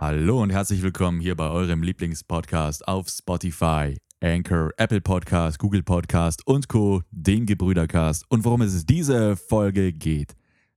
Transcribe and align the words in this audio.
Hallo 0.00 0.42
und 0.42 0.50
herzlich 0.50 0.82
willkommen 0.82 1.20
hier 1.20 1.36
bei 1.36 1.48
eurem 1.48 1.82
Lieblingspodcast 1.82 2.88
auf 2.88 3.08
Spotify, 3.08 3.96
Anchor, 4.20 4.70
Apple 4.76 5.00
Podcast, 5.00 5.58
Google 5.58 5.82
Podcast 5.82 6.46
und 6.46 6.68
Co., 6.68 7.02
den 7.10 7.46
Gebrüdercast. 7.46 8.24
Und 8.28 8.44
worum 8.44 8.62
es 8.62 8.84
diese 8.84 9.36
Folge 9.36 9.92
geht, 9.92 10.34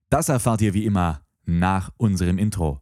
das 0.10 0.30
erfahrt 0.30 0.62
ihr 0.62 0.76
wie 0.76 0.86
immer 0.86 1.22
nach 1.46 1.90
unserem 1.98 2.38
Intro. 2.38 2.80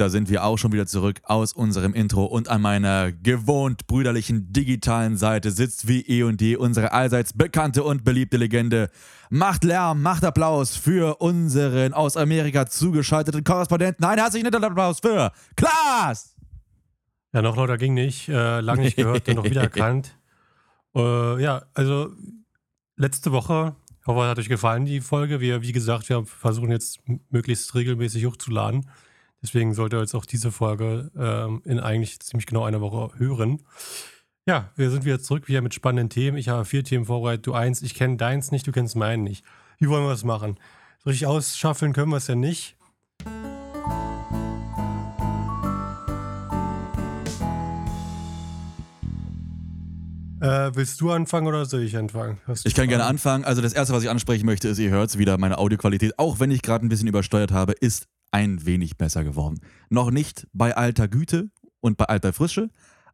Da 0.00 0.08
sind 0.08 0.30
wir 0.30 0.44
auch 0.44 0.56
schon 0.56 0.72
wieder 0.72 0.86
zurück 0.86 1.20
aus 1.24 1.52
unserem 1.52 1.92
Intro 1.92 2.24
und 2.24 2.48
an 2.48 2.62
meiner 2.62 3.12
gewohnt 3.12 3.86
brüderlichen 3.86 4.50
digitalen 4.50 5.18
Seite 5.18 5.50
sitzt 5.50 5.88
wie 5.88 6.00
eh 6.00 6.22
und 6.22 6.40
je 6.40 6.56
unsere 6.56 6.92
allseits 6.92 7.34
bekannte 7.34 7.84
und 7.84 8.02
beliebte 8.02 8.38
Legende. 8.38 8.88
Macht 9.28 9.62
Lärm, 9.62 10.00
macht 10.00 10.24
Applaus 10.24 10.74
für 10.74 11.20
unseren 11.20 11.92
aus 11.92 12.16
Amerika 12.16 12.64
zugeschalteten 12.64 13.44
Korrespondenten. 13.44 14.04
Einen 14.04 14.20
herzlichen 14.20 14.52
Applaus 14.54 15.00
für 15.00 15.32
Klaas! 15.54 16.34
Ja, 17.34 17.42
noch 17.42 17.56
lauter 17.56 17.76
ging 17.76 17.92
nicht. 17.92 18.28
Äh, 18.28 18.60
lange 18.60 18.82
nicht 18.82 18.96
gehört 18.96 19.28
und 19.28 19.34
noch 19.34 19.44
wieder 19.44 19.60
erkannt. 19.64 20.16
Äh, 20.96 21.42
ja, 21.42 21.62
also 21.74 22.10
letzte 22.96 23.32
Woche, 23.32 23.76
ich 24.00 24.06
hoffe, 24.06 24.26
hat 24.26 24.38
euch 24.38 24.48
gefallen, 24.48 24.86
die 24.86 25.02
Folge. 25.02 25.40
Wir, 25.40 25.60
wie 25.60 25.72
gesagt, 25.72 26.08
wir 26.08 26.24
versuchen 26.24 26.70
jetzt 26.70 27.00
möglichst 27.28 27.74
regelmäßig 27.74 28.24
hochzuladen. 28.24 28.86
Deswegen 29.42 29.74
sollt 29.74 29.94
ihr 29.94 30.00
jetzt 30.00 30.14
auch 30.14 30.26
diese 30.26 30.52
Folge 30.52 31.10
ähm, 31.16 31.62
in 31.64 31.80
eigentlich 31.80 32.20
ziemlich 32.20 32.46
genau 32.46 32.64
einer 32.64 32.80
Woche 32.80 33.18
hören. 33.18 33.62
Ja, 34.46 34.70
wir 34.76 34.90
sind 34.90 35.04
wieder 35.04 35.20
zurück, 35.20 35.48
wieder 35.48 35.62
mit 35.62 35.74
spannenden 35.74 36.10
Themen. 36.10 36.36
Ich 36.36 36.48
habe 36.48 36.64
vier 36.64 36.84
Themen 36.84 37.06
vorbereitet. 37.06 37.46
Du 37.46 37.54
eins, 37.54 37.82
ich 37.82 37.94
kenne 37.94 38.16
deins 38.16 38.50
nicht, 38.50 38.66
du 38.66 38.72
kennst 38.72 38.96
meinen 38.96 39.22
nicht. 39.22 39.44
Wie 39.78 39.88
wollen 39.88 40.04
wir 40.04 40.10
das 40.10 40.24
machen? 40.24 40.58
So 41.02 41.10
richtig 41.10 41.26
ausschaffeln 41.26 41.92
können 41.92 42.10
wir 42.10 42.16
es 42.16 42.26
ja 42.26 42.34
nicht. 42.34 42.76
Äh, 50.40 50.74
willst 50.74 51.00
du 51.00 51.10
anfangen 51.10 51.46
oder 51.46 51.66
soll 51.66 51.82
ich 51.82 51.96
anfangen? 51.96 52.38
Ich 52.64 52.74
kann 52.74 52.88
gerne 52.88 53.04
anfangen. 53.04 53.44
Also 53.44 53.60
das 53.60 53.72
Erste, 53.72 53.92
was 53.92 54.02
ich 54.02 54.10
ansprechen 54.10 54.46
möchte, 54.46 54.68
ist, 54.68 54.78
ihr 54.78 54.90
hört 54.90 55.10
es 55.10 55.18
wieder, 55.18 55.36
meine 55.38 55.58
Audioqualität, 55.58 56.18
auch 56.18 56.40
wenn 56.40 56.50
ich 56.50 56.62
gerade 56.62 56.84
ein 56.84 56.88
bisschen 56.88 57.08
übersteuert 57.08 57.52
habe, 57.52 57.72
ist 57.72 58.08
ein 58.30 58.64
wenig 58.64 58.96
besser 58.96 59.24
geworden. 59.24 59.60
Noch 59.88 60.10
nicht 60.10 60.46
bei 60.52 60.76
alter 60.76 61.08
Güte 61.08 61.50
und 61.80 61.96
bei 61.96 62.06
alter 62.06 62.32
Frische, 62.32 62.70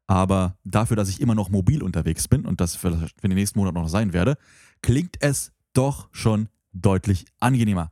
aber 0.06 0.56
dafür, 0.64 0.96
dass 0.96 1.08
ich 1.08 1.20
immer 1.20 1.34
noch 1.34 1.48
mobil 1.48 1.82
unterwegs 1.82 2.28
bin 2.28 2.46
und 2.46 2.60
das 2.60 2.76
für, 2.76 2.92
für 2.96 3.28
den 3.28 3.34
nächsten 3.34 3.58
Monat 3.58 3.74
noch 3.74 3.88
sein 3.88 4.12
werde, 4.12 4.36
klingt 4.82 5.16
es 5.20 5.52
doch 5.72 6.08
schon 6.12 6.48
deutlich 6.72 7.26
angenehmer. 7.40 7.90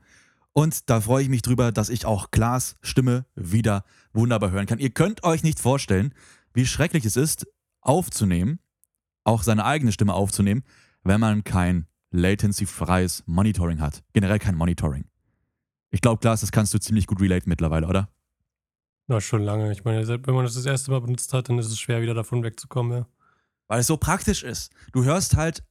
Und 0.52 0.88
da 0.88 1.00
freue 1.00 1.24
ich 1.24 1.28
mich 1.28 1.42
drüber, 1.42 1.72
dass 1.72 1.88
ich 1.88 2.06
auch 2.06 2.30
Klaas 2.30 2.76
Stimme 2.82 3.26
wieder 3.34 3.84
wunderbar 4.12 4.52
hören 4.52 4.66
kann. 4.66 4.78
Ihr 4.78 4.90
könnt 4.90 5.24
euch 5.24 5.42
nicht 5.42 5.58
vorstellen, 5.58 6.14
wie 6.52 6.66
schrecklich 6.66 7.04
es 7.04 7.16
ist, 7.16 7.48
aufzunehmen, 7.80 8.60
auch 9.24 9.42
seine 9.42 9.64
eigene 9.64 9.92
Stimme 9.92 10.14
aufzunehmen, 10.14 10.62
wenn 11.02 11.20
man 11.20 11.44
kein 11.44 11.86
latency-freies 12.10 13.24
Monitoring 13.26 13.80
hat. 13.80 14.02
Generell 14.12 14.38
kein 14.38 14.54
Monitoring. 14.54 15.04
Ich 15.90 16.00
glaube, 16.00 16.20
Klaas, 16.20 16.40
das 16.40 16.52
kannst 16.52 16.72
du 16.74 16.78
ziemlich 16.78 17.06
gut 17.06 17.20
relaten 17.20 17.48
mittlerweile, 17.48 17.86
oder? 17.86 18.08
Na, 19.06 19.20
schon 19.20 19.42
lange. 19.42 19.70
Ich 19.72 19.84
meine, 19.84 20.06
wenn 20.08 20.34
man 20.34 20.44
das 20.44 20.54
das 20.54 20.66
erste 20.66 20.90
Mal 20.90 21.00
benutzt 21.00 21.32
hat, 21.32 21.48
dann 21.48 21.58
ist 21.58 21.66
es 21.66 21.78
schwer, 21.78 22.00
wieder 22.02 22.14
davon 22.14 22.42
wegzukommen. 22.42 22.98
Ja. 22.98 23.06
Weil 23.68 23.80
es 23.80 23.86
so 23.86 23.96
praktisch 23.96 24.42
ist. 24.42 24.72
Du 24.92 25.04
hörst 25.04 25.36
halt 25.36 25.62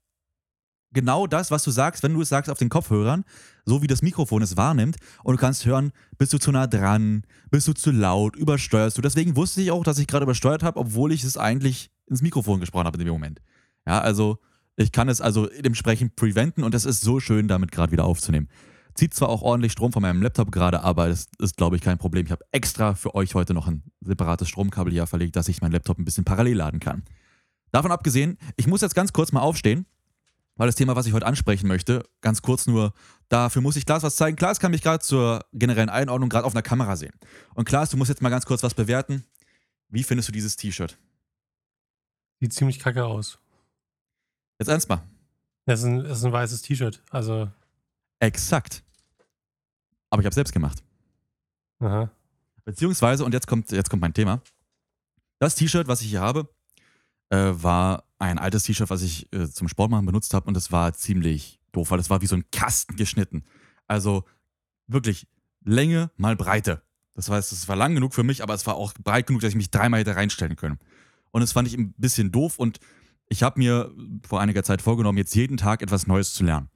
genau 0.91 1.25
das, 1.27 1.49
was 1.49 1.63
du 1.63 1.71
sagst, 1.71 2.03
wenn 2.03 2.13
du 2.13 2.21
es 2.21 2.29
sagst 2.29 2.49
auf 2.49 2.59
den 2.59 2.69
Kopfhörern, 2.69 3.23
so 3.65 3.81
wie 3.81 3.87
das 3.87 4.01
Mikrofon 4.01 4.43
es 4.43 4.55
wahrnimmt. 4.55 4.97
Und 5.23 5.33
du 5.33 5.39
kannst 5.39 5.65
hören, 5.65 5.91
bist 6.17 6.31
du 6.33 6.37
zu 6.37 6.51
nah 6.51 6.67
dran, 6.67 7.23
bist 7.49 7.67
du 7.67 7.73
zu 7.73 7.91
laut, 7.91 8.35
übersteuerst 8.35 8.97
du. 8.97 9.01
Deswegen 9.01 9.35
wusste 9.35 9.61
ich 9.61 9.71
auch, 9.71 9.83
dass 9.83 9.97
ich 9.97 10.07
gerade 10.07 10.23
übersteuert 10.23 10.63
habe, 10.63 10.79
obwohl 10.79 11.11
ich 11.11 11.23
es 11.23 11.37
eigentlich 11.37 11.89
ins 12.07 12.21
Mikrofon 12.21 12.59
gesprochen 12.59 12.85
habe 12.85 12.97
in 12.97 13.05
dem 13.05 13.13
Moment. 13.13 13.41
Ja, 13.85 13.99
also 13.99 14.39
ich 14.75 14.91
kann 14.91 15.09
es 15.09 15.21
also 15.21 15.47
dementsprechend 15.47 16.15
preventen 16.15 16.63
und 16.63 16.73
es 16.73 16.85
ist 16.85 17.01
so 17.01 17.19
schön, 17.19 17.47
damit 17.47 17.71
gerade 17.71 17.91
wieder 17.91 18.05
aufzunehmen. 18.05 18.49
Zieht 18.95 19.13
zwar 19.13 19.29
auch 19.29 19.41
ordentlich 19.41 19.71
Strom 19.71 19.91
von 19.91 20.01
meinem 20.01 20.21
Laptop 20.21 20.51
gerade, 20.51 20.83
aber 20.83 21.07
das 21.07 21.27
ist, 21.39 21.57
glaube 21.57 21.75
ich, 21.75 21.81
kein 21.81 21.97
Problem. 21.97 22.25
Ich 22.25 22.31
habe 22.31 22.45
extra 22.51 22.93
für 22.93 23.15
euch 23.15 23.33
heute 23.33 23.53
noch 23.53 23.67
ein 23.67 23.83
separates 24.01 24.47
Stromkabel 24.49 24.93
hier 24.93 25.07
verlegt, 25.07 25.35
dass 25.35 25.47
ich 25.47 25.61
meinen 25.61 25.71
Laptop 25.71 25.97
ein 25.97 26.05
bisschen 26.05 26.25
parallel 26.25 26.57
laden 26.57 26.79
kann. 26.79 27.03
Davon 27.71 27.91
abgesehen, 27.91 28.37
ich 28.55 28.67
muss 28.67 28.81
jetzt 28.81 28.93
ganz 28.93 29.11
kurz 29.11 29.31
mal 29.31 29.41
aufstehen, 29.41 29.87
weil 30.55 30.67
das 30.67 30.75
Thema, 30.75 30.95
was 30.95 31.07
ich 31.07 31.13
heute 31.13 31.25
ansprechen 31.25 31.67
möchte, 31.67 32.03
ganz 32.21 32.43
kurz 32.43 32.67
nur, 32.67 32.93
dafür 33.29 33.63
muss 33.63 33.75
ich 33.75 33.85
Klaas 33.87 34.03
was 34.03 34.15
zeigen. 34.15 34.37
Klaas 34.37 34.59
kann 34.59 34.69
mich 34.69 34.83
gerade 34.83 35.03
zur 35.03 35.43
generellen 35.53 35.89
Einordnung 35.89 36.29
gerade 36.29 36.45
auf 36.45 36.53
einer 36.53 36.61
Kamera 36.61 36.95
sehen. 36.95 37.13
Und 37.55 37.65
Klaas, 37.65 37.89
du 37.89 37.97
musst 37.97 38.09
jetzt 38.09 38.21
mal 38.21 38.29
ganz 38.29 38.45
kurz 38.45 38.61
was 38.61 38.75
bewerten. 38.75 39.23
Wie 39.89 40.03
findest 40.03 40.29
du 40.29 40.31
dieses 40.31 40.55
T-Shirt? 40.55 40.99
Sieht 42.43 42.51
ziemlich 42.51 42.77
kacke 42.77 43.05
aus. 43.05 43.39
Jetzt 44.59 44.67
ernst 44.67 44.89
mal. 44.89 45.01
Das 45.65 45.79
ist 45.79 45.85
ein, 45.85 46.03
das 46.03 46.17
ist 46.17 46.25
ein 46.25 46.33
weißes 46.33 46.61
T-Shirt. 46.61 47.01
Also, 47.09 47.49
Exakt. 48.19 48.83
Aber 50.09 50.21
ich 50.21 50.25
habe 50.25 50.35
selbst 50.35 50.51
gemacht. 50.51 50.83
aha. 51.79 52.11
Beziehungsweise, 52.65 53.23
und 53.23 53.33
jetzt 53.33 53.47
kommt, 53.47 53.71
jetzt 53.71 53.89
kommt 53.89 54.01
mein 54.01 54.13
Thema. 54.13 54.41
Das 55.39 55.55
T-Shirt, 55.55 55.87
was 55.87 56.01
ich 56.01 56.09
hier 56.09 56.19
habe, 56.19 56.49
äh, 57.29 57.53
war 57.53 58.03
ein 58.19 58.37
altes 58.37 58.63
T-Shirt, 58.63 58.89
was 58.89 59.03
ich 59.03 59.31
äh, 59.31 59.47
zum 59.49 59.69
Sportmachen 59.69 60.05
benutzt 60.05 60.33
habe 60.33 60.45
und 60.47 60.57
es 60.57 60.69
war 60.69 60.91
ziemlich 60.91 61.61
doof, 61.71 61.91
weil 61.91 61.99
es 62.01 62.09
war 62.09 62.21
wie 62.21 62.27
so 62.27 62.35
ein 62.35 62.43
Kasten 62.51 62.97
geschnitten. 62.97 63.45
Also 63.87 64.25
wirklich 64.87 65.29
Länge 65.63 66.11
mal 66.17 66.35
Breite. 66.35 66.81
Das 67.13 67.29
heißt, 67.29 67.53
es 67.53 67.69
war 67.69 67.77
lang 67.77 67.95
genug 67.95 68.13
für 68.13 68.23
mich, 68.23 68.43
aber 68.43 68.53
es 68.53 68.67
war 68.67 68.75
auch 68.75 68.93
breit 68.95 69.27
genug, 69.27 69.43
dass 69.43 69.51
ich 69.51 69.55
mich 69.55 69.71
dreimal 69.71 70.01
hätte 70.01 70.17
reinstellen 70.17 70.57
können. 70.57 70.79
Und 71.33 71.41
das 71.41 71.51
fand 71.51 71.67
ich 71.67 71.75
ein 71.77 71.93
bisschen 71.97 72.31
doof 72.31 72.59
und 72.59 72.79
ich 73.27 73.41
habe 73.41 73.59
mir 73.59 73.91
vor 74.27 74.39
einiger 74.39 74.63
Zeit 74.63 74.83
vorgenommen, 74.83 75.17
jetzt 75.17 75.33
jeden 75.33 75.57
Tag 75.57 75.81
etwas 75.81 76.05
Neues 76.05 76.35
zu 76.35 76.43
lernen. 76.43 76.69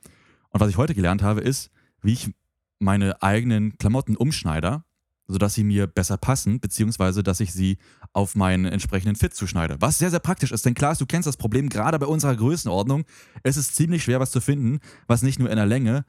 Und 0.49 0.59
was 0.59 0.69
ich 0.69 0.77
heute 0.77 0.95
gelernt 0.95 1.21
habe, 1.21 1.41
ist, 1.41 1.69
wie 2.01 2.13
ich 2.13 2.31
meine 2.79 3.21
eigenen 3.21 3.77
Klamotten 3.77 4.17
umschneider, 4.17 4.83
sodass 5.27 5.53
sie 5.53 5.63
mir 5.63 5.85
besser 5.85 6.17
passen, 6.17 6.59
beziehungsweise 6.59 7.21
dass 7.21 7.39
ich 7.39 7.53
sie 7.53 7.77
auf 8.13 8.33
meinen 8.33 8.65
entsprechenden 8.65 9.15
Fit 9.15 9.35
zuschneide. 9.35 9.77
Was 9.79 9.99
sehr, 9.99 10.09
sehr 10.09 10.19
praktisch 10.19 10.51
ist, 10.51 10.65
denn 10.65 10.73
klar, 10.73 10.95
du 10.95 11.05
kennst 11.05 11.27
das 11.27 11.37
Problem, 11.37 11.69
gerade 11.69 11.99
bei 11.99 12.07
unserer 12.07 12.35
Größenordnung, 12.35 13.05
es 13.43 13.57
ist 13.57 13.75
ziemlich 13.75 14.03
schwer, 14.03 14.19
was 14.19 14.31
zu 14.31 14.41
finden, 14.41 14.79
was 15.05 15.21
nicht 15.21 15.37
nur 15.37 15.51
in 15.51 15.57
der 15.57 15.67
Länge 15.67 16.03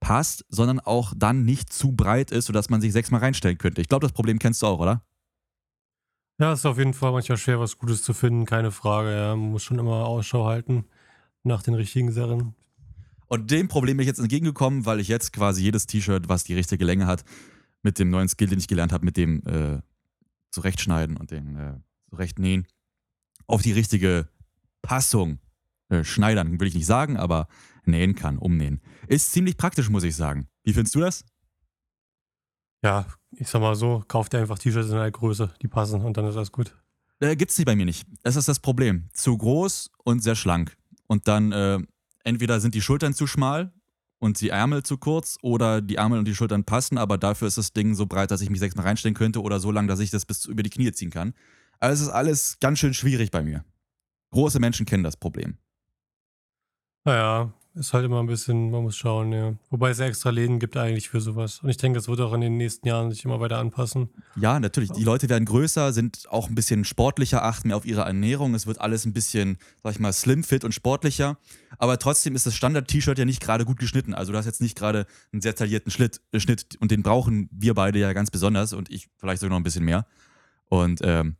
passt, 0.00 0.44
sondern 0.50 0.78
auch 0.78 1.14
dann 1.16 1.46
nicht 1.46 1.72
zu 1.72 1.92
breit 1.92 2.30
ist, 2.30 2.46
sodass 2.46 2.68
man 2.68 2.82
sich 2.82 2.92
sechsmal 2.92 3.20
reinstellen 3.20 3.56
könnte. 3.56 3.80
Ich 3.80 3.88
glaube, 3.88 4.04
das 4.04 4.12
Problem 4.12 4.38
kennst 4.38 4.60
du 4.60 4.66
auch, 4.66 4.80
oder? 4.80 5.02
Ja, 6.38 6.52
ist 6.52 6.66
auf 6.66 6.78
jeden 6.78 6.94
Fall 6.94 7.12
manchmal 7.12 7.38
schwer, 7.38 7.60
was 7.60 7.78
Gutes 7.78 8.02
zu 8.02 8.12
finden, 8.12 8.44
keine 8.44 8.72
Frage. 8.72 9.12
Ja. 9.14 9.36
Man 9.36 9.52
muss 9.52 9.62
schon 9.62 9.78
immer 9.78 10.06
Ausschau 10.06 10.46
halten 10.46 10.84
nach 11.44 11.62
den 11.62 11.74
richtigen 11.74 12.10
Sachen. 12.10 12.54
Und 13.26 13.50
dem 13.50 13.68
Problem 13.68 13.96
bin 13.96 14.04
ich 14.04 14.08
jetzt 14.08 14.18
entgegengekommen, 14.18 14.84
weil 14.84 15.00
ich 15.00 15.08
jetzt 15.08 15.32
quasi 15.32 15.62
jedes 15.62 15.86
T-Shirt, 15.86 16.28
was 16.28 16.44
die 16.44 16.54
richtige 16.54 16.84
Länge 16.84 17.06
hat, 17.06 17.24
mit 17.82 17.98
dem 17.98 18.10
neuen 18.10 18.28
Skill, 18.28 18.48
den 18.48 18.58
ich 18.58 18.68
gelernt 18.68 18.92
habe, 18.92 19.04
mit 19.04 19.16
dem 19.16 19.42
äh, 19.46 19.80
zurechtschneiden 20.50 21.16
und 21.16 21.30
dem 21.30 21.56
äh, 21.56 21.74
zurechtnähen, 22.10 22.66
auf 23.46 23.62
die 23.62 23.72
richtige 23.72 24.28
Passung 24.82 25.38
äh, 25.88 26.02
schneidern, 26.02 26.58
will 26.60 26.68
ich 26.68 26.74
nicht 26.74 26.86
sagen, 26.86 27.16
aber 27.16 27.48
nähen 27.84 28.14
kann, 28.14 28.38
umnähen. 28.38 28.80
Ist 29.06 29.32
ziemlich 29.32 29.56
praktisch, 29.56 29.90
muss 29.90 30.04
ich 30.04 30.16
sagen. 30.16 30.48
Wie 30.62 30.72
findest 30.72 30.94
du 30.94 31.00
das? 31.00 31.24
Ja, 32.84 33.06
ich 33.30 33.48
sag 33.48 33.62
mal 33.62 33.74
so, 33.74 34.04
kauf 34.08 34.28
dir 34.28 34.40
einfach 34.40 34.58
T-Shirts 34.58 34.90
in 34.90 34.96
einer 34.96 35.10
Größe, 35.10 35.54
die 35.62 35.68
passen 35.68 36.02
und 36.02 36.18
dann 36.18 36.26
ist 36.26 36.36
alles 36.36 36.52
gut. 36.52 36.76
Äh, 37.18 37.34
gibt's 37.34 37.56
die 37.56 37.64
bei 37.64 37.74
mir 37.74 37.86
nicht. 37.86 38.06
Das 38.22 38.36
ist 38.36 38.46
das 38.46 38.60
Problem. 38.60 39.08
Zu 39.14 39.38
groß 39.38 39.90
und 40.04 40.22
sehr 40.22 40.34
schlank. 40.34 40.76
Und 41.06 41.26
dann 41.26 41.50
äh, 41.52 41.78
entweder 42.24 42.60
sind 42.60 42.74
die 42.74 42.82
Schultern 42.82 43.14
zu 43.14 43.26
schmal 43.26 43.72
und 44.18 44.38
die 44.42 44.50
Ärmel 44.50 44.82
zu 44.82 44.98
kurz 44.98 45.38
oder 45.40 45.80
die 45.80 45.94
Ärmel 45.94 46.18
und 46.18 46.26
die 46.26 46.34
Schultern 46.34 46.64
passen, 46.64 46.98
aber 46.98 47.16
dafür 47.16 47.48
ist 47.48 47.56
das 47.56 47.72
Ding 47.72 47.94
so 47.94 48.04
breit, 48.04 48.30
dass 48.30 48.42
ich 48.42 48.50
mich 48.50 48.60
sechsmal 48.60 48.84
reinstellen 48.84 49.14
könnte 49.14 49.40
oder 49.40 49.60
so 49.60 49.70
lang, 49.70 49.88
dass 49.88 50.00
ich 50.00 50.10
das 50.10 50.26
bis 50.26 50.44
über 50.44 50.62
die 50.62 50.70
Knie 50.70 50.92
ziehen 50.92 51.10
kann. 51.10 51.32
Also 51.80 52.02
es 52.02 52.08
ist 52.08 52.14
alles 52.14 52.58
ganz 52.60 52.80
schön 52.80 52.92
schwierig 52.92 53.30
bei 53.30 53.42
mir. 53.42 53.64
Große 54.32 54.60
Menschen 54.60 54.84
kennen 54.84 55.04
das 55.04 55.16
Problem. 55.16 55.56
Naja, 57.06 57.50
ist 57.74 57.92
halt 57.92 58.04
immer 58.04 58.20
ein 58.20 58.26
bisschen, 58.26 58.70
man 58.70 58.82
muss 58.82 58.96
schauen, 58.96 59.32
ja. 59.32 59.54
Wobei 59.70 59.90
es 59.90 59.98
ja 59.98 60.06
extra 60.06 60.30
Läden 60.30 60.60
gibt 60.60 60.76
eigentlich 60.76 61.08
für 61.08 61.20
sowas. 61.20 61.60
Und 61.62 61.70
ich 61.70 61.76
denke, 61.76 61.98
das 61.98 62.06
wird 62.06 62.20
auch 62.20 62.32
in 62.32 62.40
den 62.40 62.56
nächsten 62.56 62.86
Jahren 62.86 63.10
sich 63.10 63.24
immer 63.24 63.40
weiter 63.40 63.58
anpassen. 63.58 64.10
Ja, 64.36 64.60
natürlich. 64.60 64.92
Die 64.92 65.02
Leute 65.02 65.28
werden 65.28 65.44
größer, 65.44 65.92
sind 65.92 66.26
auch 66.30 66.48
ein 66.48 66.54
bisschen 66.54 66.84
sportlicher, 66.84 67.42
achten 67.42 67.68
mehr 67.68 67.76
auf 67.76 67.84
ihre 67.84 68.02
Ernährung. 68.02 68.54
Es 68.54 68.66
wird 68.66 68.80
alles 68.80 69.04
ein 69.04 69.12
bisschen, 69.12 69.58
sag 69.82 69.92
ich 69.92 69.98
mal, 69.98 70.12
slim, 70.12 70.44
fit 70.44 70.64
und 70.64 70.72
sportlicher. 70.72 71.36
Aber 71.78 71.98
trotzdem 71.98 72.36
ist 72.36 72.46
das 72.46 72.54
Standard-T-Shirt 72.54 73.18
ja 73.18 73.24
nicht 73.24 73.42
gerade 73.42 73.64
gut 73.64 73.78
geschnitten. 73.78 74.14
Also 74.14 74.30
du 74.30 74.38
hast 74.38 74.46
jetzt 74.46 74.60
nicht 74.60 74.76
gerade 74.76 75.06
einen 75.32 75.42
sehr 75.42 75.56
taillierten 75.56 75.90
Schnitt, 75.90 76.20
äh, 76.32 76.38
Schnitt 76.38 76.76
und 76.80 76.92
den 76.92 77.02
brauchen 77.02 77.48
wir 77.50 77.74
beide 77.74 77.98
ja 77.98 78.12
ganz 78.12 78.30
besonders 78.30 78.72
und 78.72 78.90
ich 78.90 79.08
vielleicht 79.18 79.40
sogar 79.40 79.50
noch 79.50 79.60
ein 79.60 79.64
bisschen 79.64 79.84
mehr. 79.84 80.06
Und 80.68 81.00
ähm, 81.02 81.36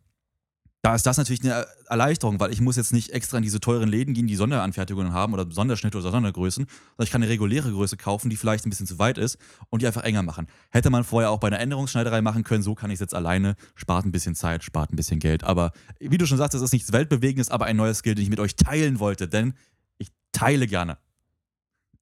da 0.84 0.94
ist 0.94 1.06
das 1.06 1.16
natürlich 1.16 1.42
eine 1.42 1.66
Erleichterung, 1.88 2.38
weil 2.40 2.52
ich 2.52 2.60
muss 2.60 2.76
jetzt 2.76 2.92
nicht 2.92 3.08
extra 3.08 3.38
in 3.38 3.42
diese 3.42 3.58
teuren 3.58 3.88
Läden 3.88 4.12
gehen, 4.12 4.26
die 4.26 4.36
Sonderanfertigungen 4.36 5.14
haben 5.14 5.32
oder 5.32 5.50
Sonderschnitte 5.50 5.96
oder 5.96 6.10
Sondergrößen, 6.10 6.66
sondern 6.66 7.04
ich 7.04 7.10
kann 7.10 7.22
eine 7.22 7.32
reguläre 7.32 7.72
Größe 7.72 7.96
kaufen, 7.96 8.28
die 8.28 8.36
vielleicht 8.36 8.66
ein 8.66 8.70
bisschen 8.70 8.86
zu 8.86 8.98
weit 8.98 9.16
ist 9.16 9.38
und 9.70 9.80
die 9.80 9.86
einfach 9.86 10.02
enger 10.02 10.22
machen. 10.22 10.46
Hätte 10.70 10.90
man 10.90 11.02
vorher 11.02 11.30
auch 11.30 11.40
bei 11.40 11.46
einer 11.46 11.58
Änderungsschneiderei 11.58 12.20
machen 12.20 12.44
können, 12.44 12.62
so 12.62 12.74
kann 12.74 12.90
ich 12.90 12.96
es 12.96 13.00
jetzt 13.00 13.14
alleine, 13.14 13.56
spart 13.74 14.04
ein 14.04 14.12
bisschen 14.12 14.34
Zeit, 14.34 14.62
spart 14.62 14.92
ein 14.92 14.96
bisschen 14.96 15.20
Geld. 15.20 15.42
Aber 15.42 15.72
wie 16.00 16.18
du 16.18 16.26
schon 16.26 16.36
sagst, 16.36 16.52
das 16.52 16.60
ist 16.60 16.74
nichts 16.74 16.92
Weltbewegendes, 16.92 17.48
aber 17.48 17.64
ein 17.64 17.76
neues 17.76 17.98
Skill, 18.00 18.14
den 18.14 18.24
ich 18.24 18.30
mit 18.30 18.40
euch 18.40 18.54
teilen 18.54 18.98
wollte, 19.00 19.26
denn 19.26 19.54
ich 19.96 20.08
teile 20.32 20.66
gerne. 20.66 20.98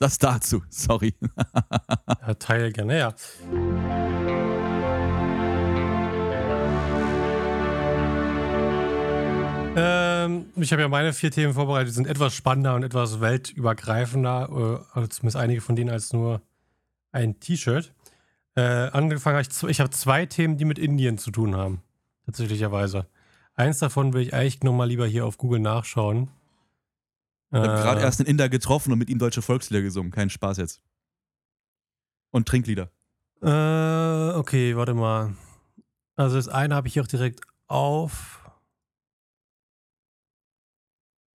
Das 0.01 0.19
dazu, 0.19 0.65
sorry. 0.71 1.15
Ja, 2.27 2.35
teile 2.35 2.73
gerne, 2.73 2.99
ja. 2.99 4.22
Ähm, 9.75 10.47
ich 10.57 10.71
habe 10.73 10.83
ja 10.83 10.89
meine 10.89 11.13
vier 11.13 11.31
Themen 11.31 11.55
vorbereitet, 11.55 11.89
die 11.89 11.95
sind 11.95 12.07
etwas 12.07 12.35
spannender 12.35 12.75
und 12.75 12.83
etwas 12.83 13.21
weltübergreifender, 13.21 14.49
äh, 14.51 14.99
also 14.99 15.09
zumindest 15.09 15.37
einige 15.37 15.61
von 15.61 15.77
denen 15.77 15.91
als 15.91 16.13
nur 16.13 16.43
ein 17.11 17.41
T-Shirt. 17.41 17.95
Äh, 18.55 18.61
angefangen 18.61 19.39
habe 19.39 19.49
ich, 19.49 19.63
ich 19.63 19.81
habe 19.81 19.91
zwei 19.91 20.27
Themen, 20.27 20.59
die 20.59 20.67
mit 20.67 20.79
Indien 20.79 21.17
zu 21.17 21.31
tun 21.31 21.57
haben, 21.57 21.83
tatsächlicherweise. 22.27 23.07
Eins 23.55 23.79
davon 23.79 24.13
will 24.13 24.23
ich 24.23 24.35
eigentlich 24.35 24.63
nochmal 24.63 24.89
lieber 24.89 25.07
hier 25.07 25.25
auf 25.25 25.39
Google 25.39 25.61
nachschauen. 25.61 26.31
Ich 27.51 27.59
habe 27.59 27.69
gerade 27.69 28.01
Äh, 28.01 28.05
erst 28.05 28.21
einen 28.21 28.29
Inder 28.29 28.49
getroffen 28.49 28.93
und 28.93 28.99
mit 28.99 29.11
ihm 29.11 29.19
deutsche 29.19 29.43
Volkslieder 29.43 29.83
gesungen. 29.83 30.11
Kein 30.11 30.31
Spaß 30.31 30.59
jetzt. 30.59 30.83
Und 32.31 32.49
Trinklieder. 32.49 32.91
Äh, 33.43 34.37
okay, 34.39 34.77
warte 34.77 34.95
mal. 34.95 35.35
Also 36.17 36.37
das 36.37 36.49
eine 36.49 36.75
habe 36.75 36.89
ich 36.89 36.95
hier 36.95 37.03
auch 37.03 37.09
direkt 37.09 37.41
auf. 37.67 38.42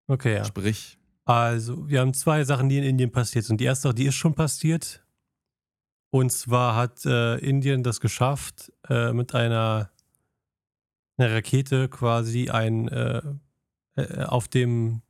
Okay, 0.07 0.35
ja. 0.35 0.45
Sprich. 0.45 0.97
Also, 1.25 1.87
wir 1.89 2.01
haben 2.01 2.13
zwei 2.13 2.43
Sachen, 2.43 2.69
die 2.69 2.77
in 2.77 2.83
Indien 2.83 3.11
passiert 3.11 3.45
sind. 3.45 3.59
Die 3.59 3.65
erste, 3.65 3.93
die 3.93 4.05
ist 4.05 4.15
schon 4.15 4.35
passiert. 4.35 5.03
Und 6.11 6.31
zwar 6.31 6.75
hat 6.75 7.05
äh, 7.05 7.37
Indien 7.37 7.83
das 7.83 7.99
geschafft, 7.99 8.71
äh, 8.87 9.11
mit 9.11 9.33
einer, 9.33 9.89
einer 11.17 11.33
Rakete 11.33 11.89
quasi 11.89 12.49
ein 12.49 12.87
äh, 12.87 13.21
äh, 13.95 14.23
auf 14.23 14.47
dem 14.47 15.01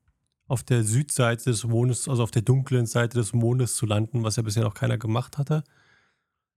auf 0.48 0.62
der 0.62 0.84
Südseite 0.84 1.46
des 1.46 1.64
Mondes, 1.64 2.08
also 2.08 2.22
auf 2.22 2.30
der 2.30 2.44
dunklen 2.44 2.86
Seite 2.86 3.18
des 3.18 3.34
Mondes 3.34 3.76
zu 3.76 3.88
landen, 3.88 4.24
was 4.24 4.36
ja 4.36 4.44
bisher 4.44 4.62
noch 4.62 4.76
keiner 4.76 5.00
gemacht 5.00 5.40
hatte. 5.40 5.64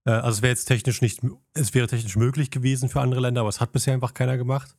Äh, 0.05 0.11
also 0.11 0.37
es 0.39 0.43
wäre 0.43 0.51
jetzt 0.51 0.67
technisch 0.67 1.01
nicht, 1.01 1.23
es 1.55 1.73
wäre 1.73 1.87
technisch 1.87 2.17
möglich 2.17 2.51
gewesen 2.51 2.91
für 2.91 3.01
andere 3.01 3.21
Länder, 3.21 3.41
aber 3.41 3.49
es 3.49 3.63
hat 3.63 3.73
bisher 3.73 3.95
einfach 3.95 4.13
keiner 4.13 4.37
gemacht. 4.37 4.77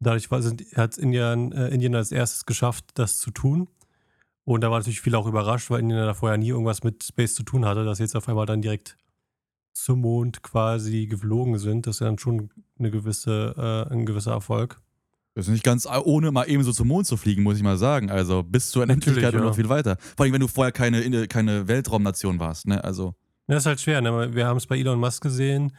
Dadurch 0.00 0.30
hat 0.30 0.98
Indien, 0.98 1.52
äh, 1.52 1.68
Indien 1.68 1.94
als 1.94 2.12
erstes 2.12 2.46
geschafft, 2.46 2.90
das 2.94 3.18
zu 3.18 3.30
tun. 3.30 3.68
Und 4.44 4.60
da 4.60 4.70
war 4.70 4.78
natürlich 4.78 5.00
viele 5.00 5.18
auch 5.18 5.26
überrascht, 5.26 5.70
weil 5.70 5.80
Indien 5.80 6.00
da 6.00 6.14
vorher 6.14 6.36
nie 6.36 6.48
irgendwas 6.48 6.82
mit 6.82 7.02
Space 7.02 7.34
zu 7.34 7.42
tun 7.42 7.64
hatte, 7.64 7.84
dass 7.84 7.98
sie 7.98 8.04
jetzt 8.04 8.16
auf 8.16 8.28
einmal 8.28 8.46
dann 8.46 8.60
direkt 8.60 8.96
zum 9.72 10.00
Mond 10.00 10.42
quasi 10.42 11.06
geflogen 11.06 11.58
sind. 11.58 11.86
Das 11.86 11.96
ist 11.96 12.00
ja 12.00 12.06
dann 12.06 12.18
schon 12.18 12.50
eine 12.78 12.90
gewisse, 12.90 13.86
äh, 13.90 13.92
ein 13.92 14.06
gewisser 14.06 14.32
Erfolg. 14.32 14.80
Das 15.34 15.46
ist 15.46 15.52
nicht 15.52 15.64
ganz 15.64 15.86
ohne 15.86 16.30
mal 16.30 16.44
eben 16.44 16.62
so 16.62 16.72
zum 16.72 16.88
Mond 16.88 17.06
zu 17.06 17.16
fliegen, 17.16 17.42
muss 17.42 17.56
ich 17.56 17.64
mal 17.64 17.76
sagen. 17.76 18.08
Also 18.10 18.44
bis 18.44 18.70
zur 18.70 18.84
Unendlichkeit 18.84 19.24
Natürlich, 19.24 19.40
und 19.40 19.42
ja. 19.42 19.48
noch 19.48 19.56
viel 19.56 19.68
weiter. 19.68 19.96
Vor 20.16 20.24
allem, 20.24 20.32
wenn 20.32 20.40
du 20.40 20.46
vorher 20.46 20.70
keine, 20.70 21.26
keine 21.26 21.66
Weltraumnation 21.66 22.38
warst, 22.38 22.68
ne? 22.68 22.82
Also. 22.84 23.14
Ja, 23.48 23.56
ist 23.56 23.66
halt 23.66 23.80
schwer. 23.80 24.00
Ne? 24.00 24.34
Wir 24.34 24.46
haben 24.46 24.56
es 24.56 24.66
bei 24.66 24.78
Elon 24.78 24.98
Musk 24.98 25.22
gesehen. 25.22 25.72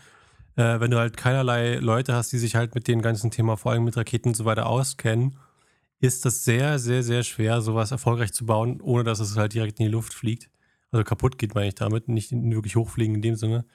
Äh, 0.55 0.79
wenn 0.79 0.91
du 0.91 0.97
halt 0.97 1.17
keinerlei 1.17 1.75
Leute 1.75 2.13
hast, 2.13 2.31
die 2.31 2.37
sich 2.37 2.55
halt 2.55 2.75
mit 2.75 2.87
dem 2.87 3.01
ganzen 3.01 3.31
Thema, 3.31 3.57
vor 3.57 3.71
allem 3.71 3.83
mit 3.83 3.97
Raketen 3.97 4.29
und 4.29 4.35
so 4.35 4.45
weiter 4.45 4.67
auskennen, 4.67 5.37
ist 5.99 6.25
das 6.25 6.43
sehr, 6.43 6.79
sehr, 6.79 7.03
sehr 7.03 7.23
schwer, 7.23 7.61
sowas 7.61 7.91
erfolgreich 7.91 8.33
zu 8.33 8.45
bauen, 8.45 8.81
ohne 8.81 9.03
dass 9.03 9.19
es 9.19 9.37
halt 9.37 9.53
direkt 9.53 9.79
in 9.79 9.85
die 9.87 9.91
Luft 9.91 10.13
fliegt. 10.13 10.49
Also 10.91 11.03
kaputt 11.03 11.37
geht, 11.37 11.55
meine 11.55 11.67
ich 11.67 11.75
damit, 11.75 12.07
nicht 12.07 12.31
wirklich 12.31 12.75
hochfliegen 12.75 13.15
in 13.15 13.21
dem 13.21 13.35
Sinne. 13.35 13.65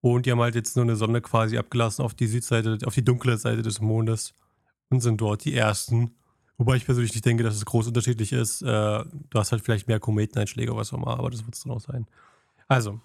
Und 0.00 0.26
die 0.26 0.32
haben 0.32 0.40
halt 0.40 0.54
jetzt 0.54 0.76
nur 0.76 0.84
eine 0.84 0.96
Sonde 0.96 1.20
quasi 1.20 1.58
abgelassen 1.58 2.04
auf 2.04 2.14
die 2.14 2.26
Südseite, 2.26 2.78
auf 2.84 2.94
die 2.94 3.04
dunkle 3.04 3.36
Seite 3.36 3.62
des 3.62 3.80
Mondes 3.80 4.34
und 4.90 5.00
sind 5.00 5.20
dort 5.20 5.44
die 5.44 5.54
ersten. 5.54 6.14
Wobei 6.56 6.76
ich 6.76 6.84
persönlich 6.84 7.12
nicht 7.12 7.24
denke, 7.24 7.44
dass 7.44 7.54
es 7.54 7.64
groß 7.64 7.88
unterschiedlich 7.88 8.32
ist. 8.32 8.62
Äh, 8.62 8.64
du 8.66 9.38
hast 9.38 9.52
halt 9.52 9.62
vielleicht 9.62 9.88
mehr 9.88 10.00
Kometeneinschläge 10.00 10.72
oder 10.72 10.80
was 10.80 10.92
auch 10.92 10.98
immer, 10.98 11.18
aber 11.18 11.30
das 11.30 11.44
wird 11.44 11.54
es 11.54 11.62
dann 11.62 11.72
auch 11.72 11.80
sein. 11.80 12.06
Also, 12.66 13.00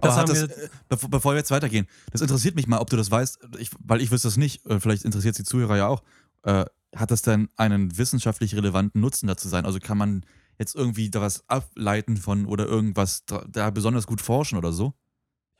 Das 0.00 0.16
hat 0.16 0.28
das, 0.28 0.48
wir- 0.48 0.64
äh, 0.64 0.68
bevor, 0.88 1.10
bevor 1.10 1.32
wir 1.32 1.38
jetzt 1.38 1.50
weitergehen, 1.50 1.86
das 2.12 2.20
interessiert 2.20 2.54
mich 2.54 2.66
mal, 2.66 2.78
ob 2.78 2.90
du 2.90 2.96
das 2.96 3.10
weißt, 3.10 3.38
ich, 3.58 3.70
weil 3.84 4.00
ich 4.00 4.10
wüsste 4.10 4.28
das 4.28 4.36
nicht, 4.36 4.64
äh, 4.66 4.80
vielleicht 4.80 5.04
interessiert 5.04 5.32
es 5.32 5.38
die 5.38 5.44
Zuhörer 5.44 5.76
ja 5.76 5.86
auch. 5.88 6.02
Äh, 6.44 6.64
hat 6.96 7.10
das 7.10 7.22
denn 7.22 7.48
einen 7.56 7.96
wissenschaftlich 7.98 8.54
relevanten 8.54 9.00
Nutzen 9.00 9.26
dazu 9.26 9.48
sein? 9.48 9.66
Also 9.66 9.78
kann 9.78 9.98
man 9.98 10.24
jetzt 10.58 10.74
irgendwie 10.74 11.10
da 11.10 11.20
was 11.20 11.48
ableiten 11.48 12.16
von 12.16 12.46
oder 12.46 12.66
irgendwas 12.66 13.24
dra- 13.28 13.44
da 13.48 13.70
besonders 13.70 14.06
gut 14.06 14.20
forschen 14.20 14.56
oder 14.58 14.72
so? 14.72 14.94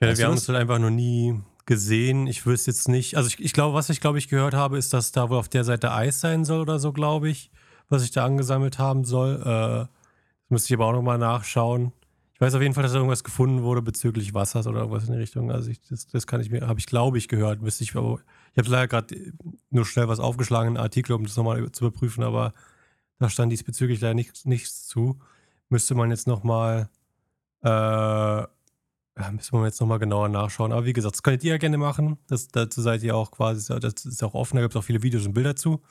Ja, 0.00 0.08
Weißt 0.08 0.18
wir 0.18 0.26
haben 0.28 0.34
es 0.34 0.48
halt 0.48 0.58
einfach 0.58 0.78
noch 0.78 0.90
nie 0.90 1.38
gesehen. 1.66 2.26
Ich 2.28 2.46
wüsste 2.46 2.70
jetzt 2.70 2.88
nicht. 2.88 3.16
Also 3.16 3.28
ich, 3.28 3.40
ich 3.40 3.52
glaube, 3.52 3.74
was 3.74 3.90
ich 3.90 4.00
glaube 4.00 4.18
ich 4.18 4.28
gehört 4.28 4.54
habe, 4.54 4.78
ist, 4.78 4.94
dass 4.94 5.12
da 5.12 5.28
wohl 5.28 5.36
auf 5.38 5.48
der 5.50 5.64
Seite 5.64 5.92
Eis 5.92 6.20
sein 6.20 6.44
soll 6.46 6.60
oder 6.60 6.78
so, 6.78 6.92
glaube 6.92 7.28
ich, 7.28 7.50
was 7.90 8.02
ich 8.04 8.10
da 8.10 8.24
angesammelt 8.24 8.78
haben 8.78 9.04
soll. 9.04 9.36
Äh, 9.42 9.44
das 9.44 9.88
müsste 10.48 10.72
ich 10.72 10.78
aber 10.78 10.86
auch 10.86 10.92
nochmal 10.92 11.18
nachschauen. 11.18 11.92
Ich 12.38 12.40
weiß 12.40 12.54
auf 12.54 12.62
jeden 12.62 12.72
Fall, 12.72 12.84
dass 12.84 12.92
da 12.92 12.98
irgendwas 12.98 13.24
gefunden 13.24 13.62
wurde 13.62 13.82
bezüglich 13.82 14.32
Wassers 14.32 14.68
oder 14.68 14.78
irgendwas 14.78 15.08
in 15.08 15.12
die 15.12 15.18
Richtung. 15.18 15.50
Also 15.50 15.70
ich, 15.70 15.80
das, 15.82 16.06
das 16.06 16.24
kann 16.28 16.40
ich 16.40 16.50
mir, 16.50 16.68
habe 16.68 16.78
ich 16.78 16.86
glaube 16.86 17.18
ich 17.18 17.26
gehört, 17.26 17.60
müsste 17.60 17.82
ich, 17.82 17.90
ich 17.90 17.96
habe 17.96 18.22
leider 18.54 18.86
gerade 18.86 19.32
nur 19.70 19.84
schnell 19.84 20.06
was 20.06 20.20
aufgeschlagen, 20.20 20.68
einen 20.68 20.76
Artikel, 20.76 21.14
um 21.14 21.24
das 21.24 21.36
nochmal 21.36 21.70
zu 21.72 21.86
überprüfen, 21.86 22.22
aber 22.22 22.54
da 23.18 23.28
stand 23.28 23.50
diesbezüglich 23.50 24.00
leider 24.00 24.14
nichts, 24.14 24.44
nichts 24.44 24.86
zu. 24.86 25.18
Müsste 25.68 25.96
man 25.96 26.10
jetzt 26.10 26.28
nochmal 26.28 26.88
äh, 27.64 28.46
müssen 29.32 29.58
wir 29.58 29.64
jetzt 29.66 29.80
nochmal 29.80 29.98
genauer 29.98 30.28
nachschauen. 30.28 30.72
Aber 30.72 30.84
wie 30.86 30.92
gesagt, 30.92 31.16
das 31.16 31.22
könnt 31.22 31.42
ihr 31.44 31.52
ja 31.52 31.58
gerne 31.58 31.78
machen. 31.78 32.18
Das, 32.28 32.48
dazu 32.48 32.80
seid 32.82 33.02
ihr 33.02 33.16
auch 33.16 33.30
quasi, 33.30 33.78
das 33.80 34.04
ist 34.04 34.22
auch 34.22 34.34
offen, 34.34 34.56
da 34.56 34.62
gibt 34.62 34.74
es 34.74 34.78
auch 34.78 34.84
viele 34.84 35.02
Videos 35.02 35.26
und 35.26 35.34
Bilder 35.34 35.56
zu. 35.56 35.82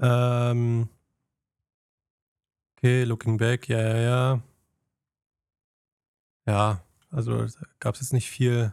Ähm, 0.00 0.88
okay, 2.76 3.04
looking 3.04 3.36
back, 3.36 3.68
ja, 3.68 3.78
ja, 3.80 3.96
ja. 3.98 4.42
Ja, 6.46 6.82
also 7.10 7.46
gab 7.80 7.94
es 7.94 8.00
jetzt 8.00 8.12
nicht 8.12 8.28
viel, 8.28 8.72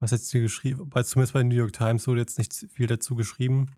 was 0.00 0.10
jetzt 0.10 0.30
hier 0.30 0.42
geschrieben, 0.42 0.88
bei, 0.90 1.02
zumindest 1.02 1.32
bei 1.32 1.40
den 1.40 1.48
New 1.48 1.54
York 1.54 1.72
Times 1.72 2.06
wurde 2.06 2.20
jetzt 2.20 2.38
nicht 2.38 2.52
viel 2.72 2.86
dazu 2.86 3.14
geschrieben. 3.16 3.68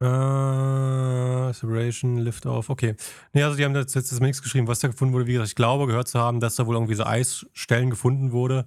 Äh, 0.00 1.52
Separation, 1.52 2.16
Liftoff, 2.16 2.70
okay. 2.70 2.96
Nee, 3.34 3.42
also 3.42 3.56
die 3.56 3.64
haben 3.64 3.74
jetzt, 3.74 3.94
jetzt 3.94 4.18
nichts 4.20 4.40
geschrieben, 4.40 4.66
was 4.66 4.78
da 4.78 4.88
gefunden 4.88 5.12
wurde. 5.12 5.26
Wie 5.26 5.32
gesagt, 5.32 5.50
ich 5.50 5.54
glaube, 5.54 5.86
gehört 5.86 6.08
zu 6.08 6.18
haben, 6.18 6.40
dass 6.40 6.56
da 6.56 6.66
wohl 6.66 6.76
irgendwie 6.76 6.94
so 6.94 7.04
Eisstellen 7.04 7.90
gefunden 7.90 8.32
wurde. 8.32 8.66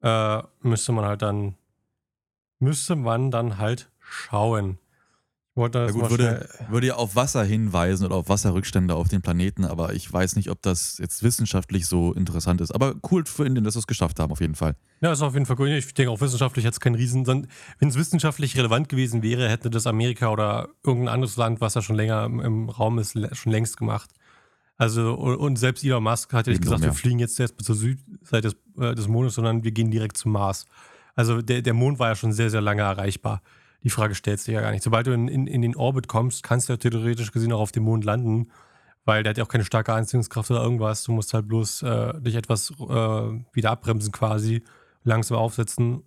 Äh, 0.00 0.42
müsste 0.62 0.92
man 0.92 1.04
halt 1.04 1.20
dann, 1.20 1.56
müsste 2.60 2.96
man 2.96 3.30
dann 3.30 3.58
halt 3.58 3.90
schauen. 3.98 4.78
Wollte 5.56 5.78
Ja 5.78 5.84
das 5.84 5.92
gut, 5.92 6.02
mal 6.02 6.10
würde, 6.10 6.48
würde 6.68 6.86
ja 6.88 6.94
auf 6.96 7.14
Wasser 7.14 7.44
hinweisen 7.44 8.04
oder 8.04 8.16
auf 8.16 8.28
Wasserrückstände 8.28 8.94
auf 8.96 9.08
den 9.08 9.22
Planeten, 9.22 9.64
aber 9.64 9.94
ich 9.94 10.12
weiß 10.12 10.34
nicht, 10.34 10.50
ob 10.50 10.60
das 10.62 10.98
jetzt 10.98 11.22
wissenschaftlich 11.22 11.86
so 11.86 12.12
interessant 12.12 12.60
ist. 12.60 12.72
Aber 12.72 12.96
cool 13.10 13.24
für 13.24 13.46
Indien, 13.46 13.62
dass 13.62 13.74
sie 13.74 13.80
es 13.80 13.86
geschafft 13.86 14.18
haben, 14.18 14.32
auf 14.32 14.40
jeden 14.40 14.56
Fall. 14.56 14.74
Ja, 15.00 15.12
ist 15.12 15.22
auf 15.22 15.34
jeden 15.34 15.46
Fall 15.46 15.54
cool. 15.60 15.68
Ich 15.68 15.94
denke, 15.94 16.10
auch 16.10 16.20
wissenschaftlich 16.20 16.66
hat 16.66 16.72
es 16.72 16.80
keinen 16.80 16.96
Riesen. 16.96 17.24
Wenn 17.26 17.46
es 17.88 17.94
wissenschaftlich 17.94 18.56
relevant 18.56 18.88
gewesen 18.88 19.22
wäre, 19.22 19.48
hätte 19.48 19.70
das 19.70 19.86
Amerika 19.86 20.30
oder 20.30 20.70
irgendein 20.82 21.14
anderes 21.14 21.36
Land, 21.36 21.60
was 21.60 21.74
ja 21.74 21.82
schon 21.82 21.94
länger 21.94 22.24
im, 22.24 22.40
im 22.40 22.68
Raum 22.68 22.98
ist, 22.98 23.16
schon 23.36 23.52
längst 23.52 23.76
gemacht. 23.76 24.10
Also, 24.76 25.14
und, 25.14 25.56
selbst 25.56 25.84
Elon 25.84 26.02
Musk 26.02 26.32
hat 26.32 26.48
ja 26.48 26.52
nicht 26.52 26.62
gesagt, 26.62 26.80
ja. 26.80 26.86
wir 26.86 26.94
fliegen 26.94 27.20
jetzt 27.20 27.38
erst 27.38 27.62
zur 27.62 27.76
Südseite 27.76 28.48
des, 28.48 28.56
äh, 28.84 28.94
des 28.96 29.06
Mondes, 29.06 29.34
sondern 29.34 29.62
wir 29.62 29.70
gehen 29.70 29.92
direkt 29.92 30.16
zum 30.16 30.32
Mars. 30.32 30.66
Also, 31.14 31.42
der, 31.42 31.62
der 31.62 31.74
Mond 31.74 32.00
war 32.00 32.08
ja 32.08 32.16
schon 32.16 32.32
sehr, 32.32 32.50
sehr 32.50 32.60
lange 32.60 32.82
erreichbar. 32.82 33.40
Die 33.84 33.90
Frage 33.90 34.14
stellt 34.14 34.40
sich 34.40 34.54
ja 34.54 34.62
gar 34.62 34.70
nicht. 34.70 34.82
Sobald 34.82 35.06
du 35.06 35.12
in, 35.12 35.28
in, 35.28 35.46
in 35.46 35.62
den 35.62 35.76
Orbit 35.76 36.08
kommst, 36.08 36.42
kannst 36.42 36.68
du 36.68 36.72
ja 36.72 36.76
theoretisch 36.78 37.32
gesehen 37.32 37.52
auch 37.52 37.60
auf 37.60 37.72
dem 37.72 37.84
Mond 37.84 38.04
landen, 38.04 38.50
weil 39.04 39.22
der 39.22 39.30
hat 39.30 39.38
ja 39.38 39.44
auch 39.44 39.48
keine 39.48 39.64
starke 39.64 39.92
Anziehungskraft 39.92 40.50
oder 40.50 40.62
irgendwas. 40.62 41.04
Du 41.04 41.12
musst 41.12 41.34
halt 41.34 41.46
bloß 41.46 41.82
äh, 41.82 42.20
dich 42.20 42.34
etwas 42.34 42.70
äh, 42.70 42.74
wieder 43.52 43.70
abbremsen 43.70 44.10
quasi 44.10 44.64
langsam 45.04 45.36
aufsetzen, 45.36 46.02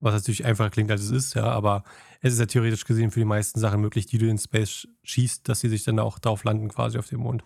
was 0.00 0.12
natürlich 0.12 0.44
einfacher 0.44 0.68
klingt, 0.68 0.90
als 0.90 1.00
es 1.00 1.10
ist, 1.10 1.34
ja, 1.34 1.44
aber 1.44 1.84
es 2.20 2.34
ist 2.34 2.38
ja 2.38 2.46
theoretisch 2.46 2.84
gesehen 2.84 3.10
für 3.10 3.20
die 3.20 3.24
meisten 3.24 3.58
Sachen 3.58 3.80
möglich, 3.80 4.04
die 4.06 4.18
du 4.18 4.28
in 4.28 4.36
Space 4.36 4.86
schießt, 5.02 5.48
dass 5.48 5.60
sie 5.60 5.68
sich 5.68 5.84
dann 5.84 5.98
auch 5.98 6.18
drauf 6.18 6.44
landen, 6.44 6.68
quasi 6.68 6.98
auf 6.98 7.08
dem 7.08 7.20
Mond. 7.20 7.44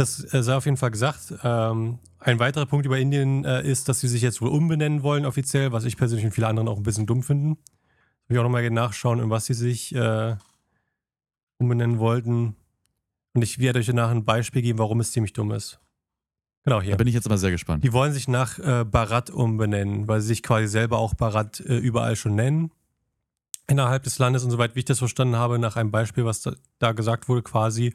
Das 0.00 0.32
äh, 0.32 0.42
sei 0.42 0.56
auf 0.56 0.64
jeden 0.64 0.76
Fall 0.76 0.90
gesagt. 0.90 1.34
Ähm, 1.44 1.98
ein 2.18 2.38
weiterer 2.38 2.66
Punkt 2.66 2.86
über 2.86 2.98
Indien 2.98 3.44
äh, 3.44 3.62
ist, 3.62 3.88
dass 3.88 4.00
sie 4.00 4.08
sich 4.08 4.22
jetzt 4.22 4.40
wohl 4.40 4.48
umbenennen 4.48 5.02
wollen 5.02 5.24
offiziell, 5.24 5.72
was 5.72 5.84
ich 5.84 5.96
persönlich 5.96 6.24
und 6.24 6.32
viele 6.32 6.48
anderen 6.48 6.68
auch 6.68 6.78
ein 6.78 6.82
bisschen 6.82 7.06
dumm 7.06 7.22
finden. 7.22 7.58
Will 8.26 8.36
ich 8.36 8.38
auch 8.38 8.44
nochmal 8.44 8.68
nachschauen, 8.70 9.20
in 9.20 9.30
was 9.30 9.46
sie 9.46 9.54
sich 9.54 9.94
äh, 9.94 10.36
umbenennen 11.58 11.98
wollten. 11.98 12.56
Und 13.34 13.42
ich 13.42 13.58
werde 13.58 13.78
euch 13.78 13.86
danach 13.86 14.10
ein 14.10 14.24
Beispiel 14.24 14.62
geben, 14.62 14.78
warum 14.78 15.00
es 15.00 15.12
ziemlich 15.12 15.32
dumm 15.32 15.52
ist. 15.52 15.78
Genau 16.64 16.80
hier. 16.80 16.92
Da 16.92 16.96
bin 16.96 17.06
ich 17.06 17.14
jetzt 17.14 17.26
aber 17.26 17.38
sehr 17.38 17.50
gespannt. 17.50 17.84
Die 17.84 17.92
wollen 17.92 18.12
sich 18.12 18.28
nach 18.28 18.58
äh, 18.58 18.84
Bharat 18.84 19.30
umbenennen, 19.30 20.08
weil 20.08 20.20
sie 20.20 20.28
sich 20.28 20.42
quasi 20.42 20.66
selber 20.66 20.98
auch 20.98 21.14
Bharat 21.14 21.60
äh, 21.60 21.76
überall 21.76 22.16
schon 22.16 22.34
nennen. 22.34 22.70
Innerhalb 23.66 24.02
des 24.02 24.18
Landes 24.18 24.44
und 24.44 24.50
soweit 24.50 24.74
wie 24.74 24.80
ich 24.80 24.84
das 24.84 24.98
verstanden 24.98 25.36
habe, 25.36 25.58
nach 25.58 25.76
einem 25.76 25.90
Beispiel, 25.90 26.24
was 26.24 26.42
da, 26.42 26.54
da 26.80 26.92
gesagt 26.92 27.28
wurde, 27.28 27.42
quasi, 27.42 27.94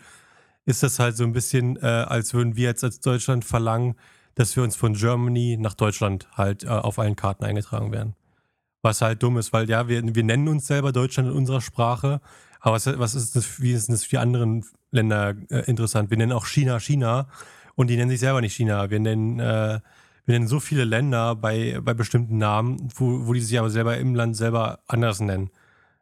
ist 0.65 0.83
das 0.83 0.99
halt 0.99 1.15
so 1.15 1.23
ein 1.23 1.33
bisschen, 1.33 1.77
äh, 1.77 1.85
als 1.85 2.33
würden 2.33 2.55
wir 2.55 2.65
jetzt 2.65 2.83
als 2.83 2.99
Deutschland 2.99 3.45
verlangen, 3.45 3.95
dass 4.35 4.55
wir 4.55 4.63
uns 4.63 4.75
von 4.75 4.93
Germany 4.93 5.57
nach 5.59 5.73
Deutschland 5.73 6.27
halt 6.33 6.63
äh, 6.63 6.67
auf 6.67 6.99
allen 6.99 7.15
Karten 7.15 7.45
eingetragen 7.45 7.91
werden. 7.91 8.15
Was 8.81 9.01
halt 9.01 9.23
dumm 9.23 9.37
ist, 9.37 9.53
weil 9.53 9.69
ja, 9.69 9.87
wir, 9.87 10.03
wir 10.15 10.23
nennen 10.23 10.47
uns 10.47 10.67
selber 10.67 10.91
Deutschland 10.91 11.29
in 11.29 11.35
unserer 11.35 11.61
Sprache, 11.61 12.21
aber 12.59 12.75
was, 12.75 12.87
was 12.99 13.15
ist 13.15 13.35
das, 13.35 13.61
wie 13.61 13.73
ist 13.73 13.89
das 13.89 14.03
für 14.03 14.19
andere 14.19 14.61
Länder 14.91 15.35
äh, 15.49 15.59
interessant? 15.69 16.09
Wir 16.09 16.17
nennen 16.17 16.31
auch 16.31 16.47
China 16.47 16.79
China 16.79 17.27
und 17.75 17.89
die 17.89 17.95
nennen 17.95 18.09
sich 18.09 18.19
selber 18.19 18.41
nicht 18.41 18.55
China. 18.55 18.89
Wir 18.89 18.99
nennen, 18.99 19.39
äh, 19.39 19.79
wir 20.25 20.33
nennen 20.33 20.47
so 20.47 20.59
viele 20.59 20.83
Länder 20.83 21.35
bei, 21.35 21.79
bei 21.81 21.93
bestimmten 21.93 22.37
Namen, 22.37 22.89
wo, 22.95 23.27
wo 23.27 23.33
die 23.33 23.41
sich 23.41 23.59
aber 23.59 23.69
selber 23.69 23.97
im 23.97 24.15
Land 24.15 24.35
selber 24.35 24.79
anders 24.87 25.19
nennen. 25.19 25.51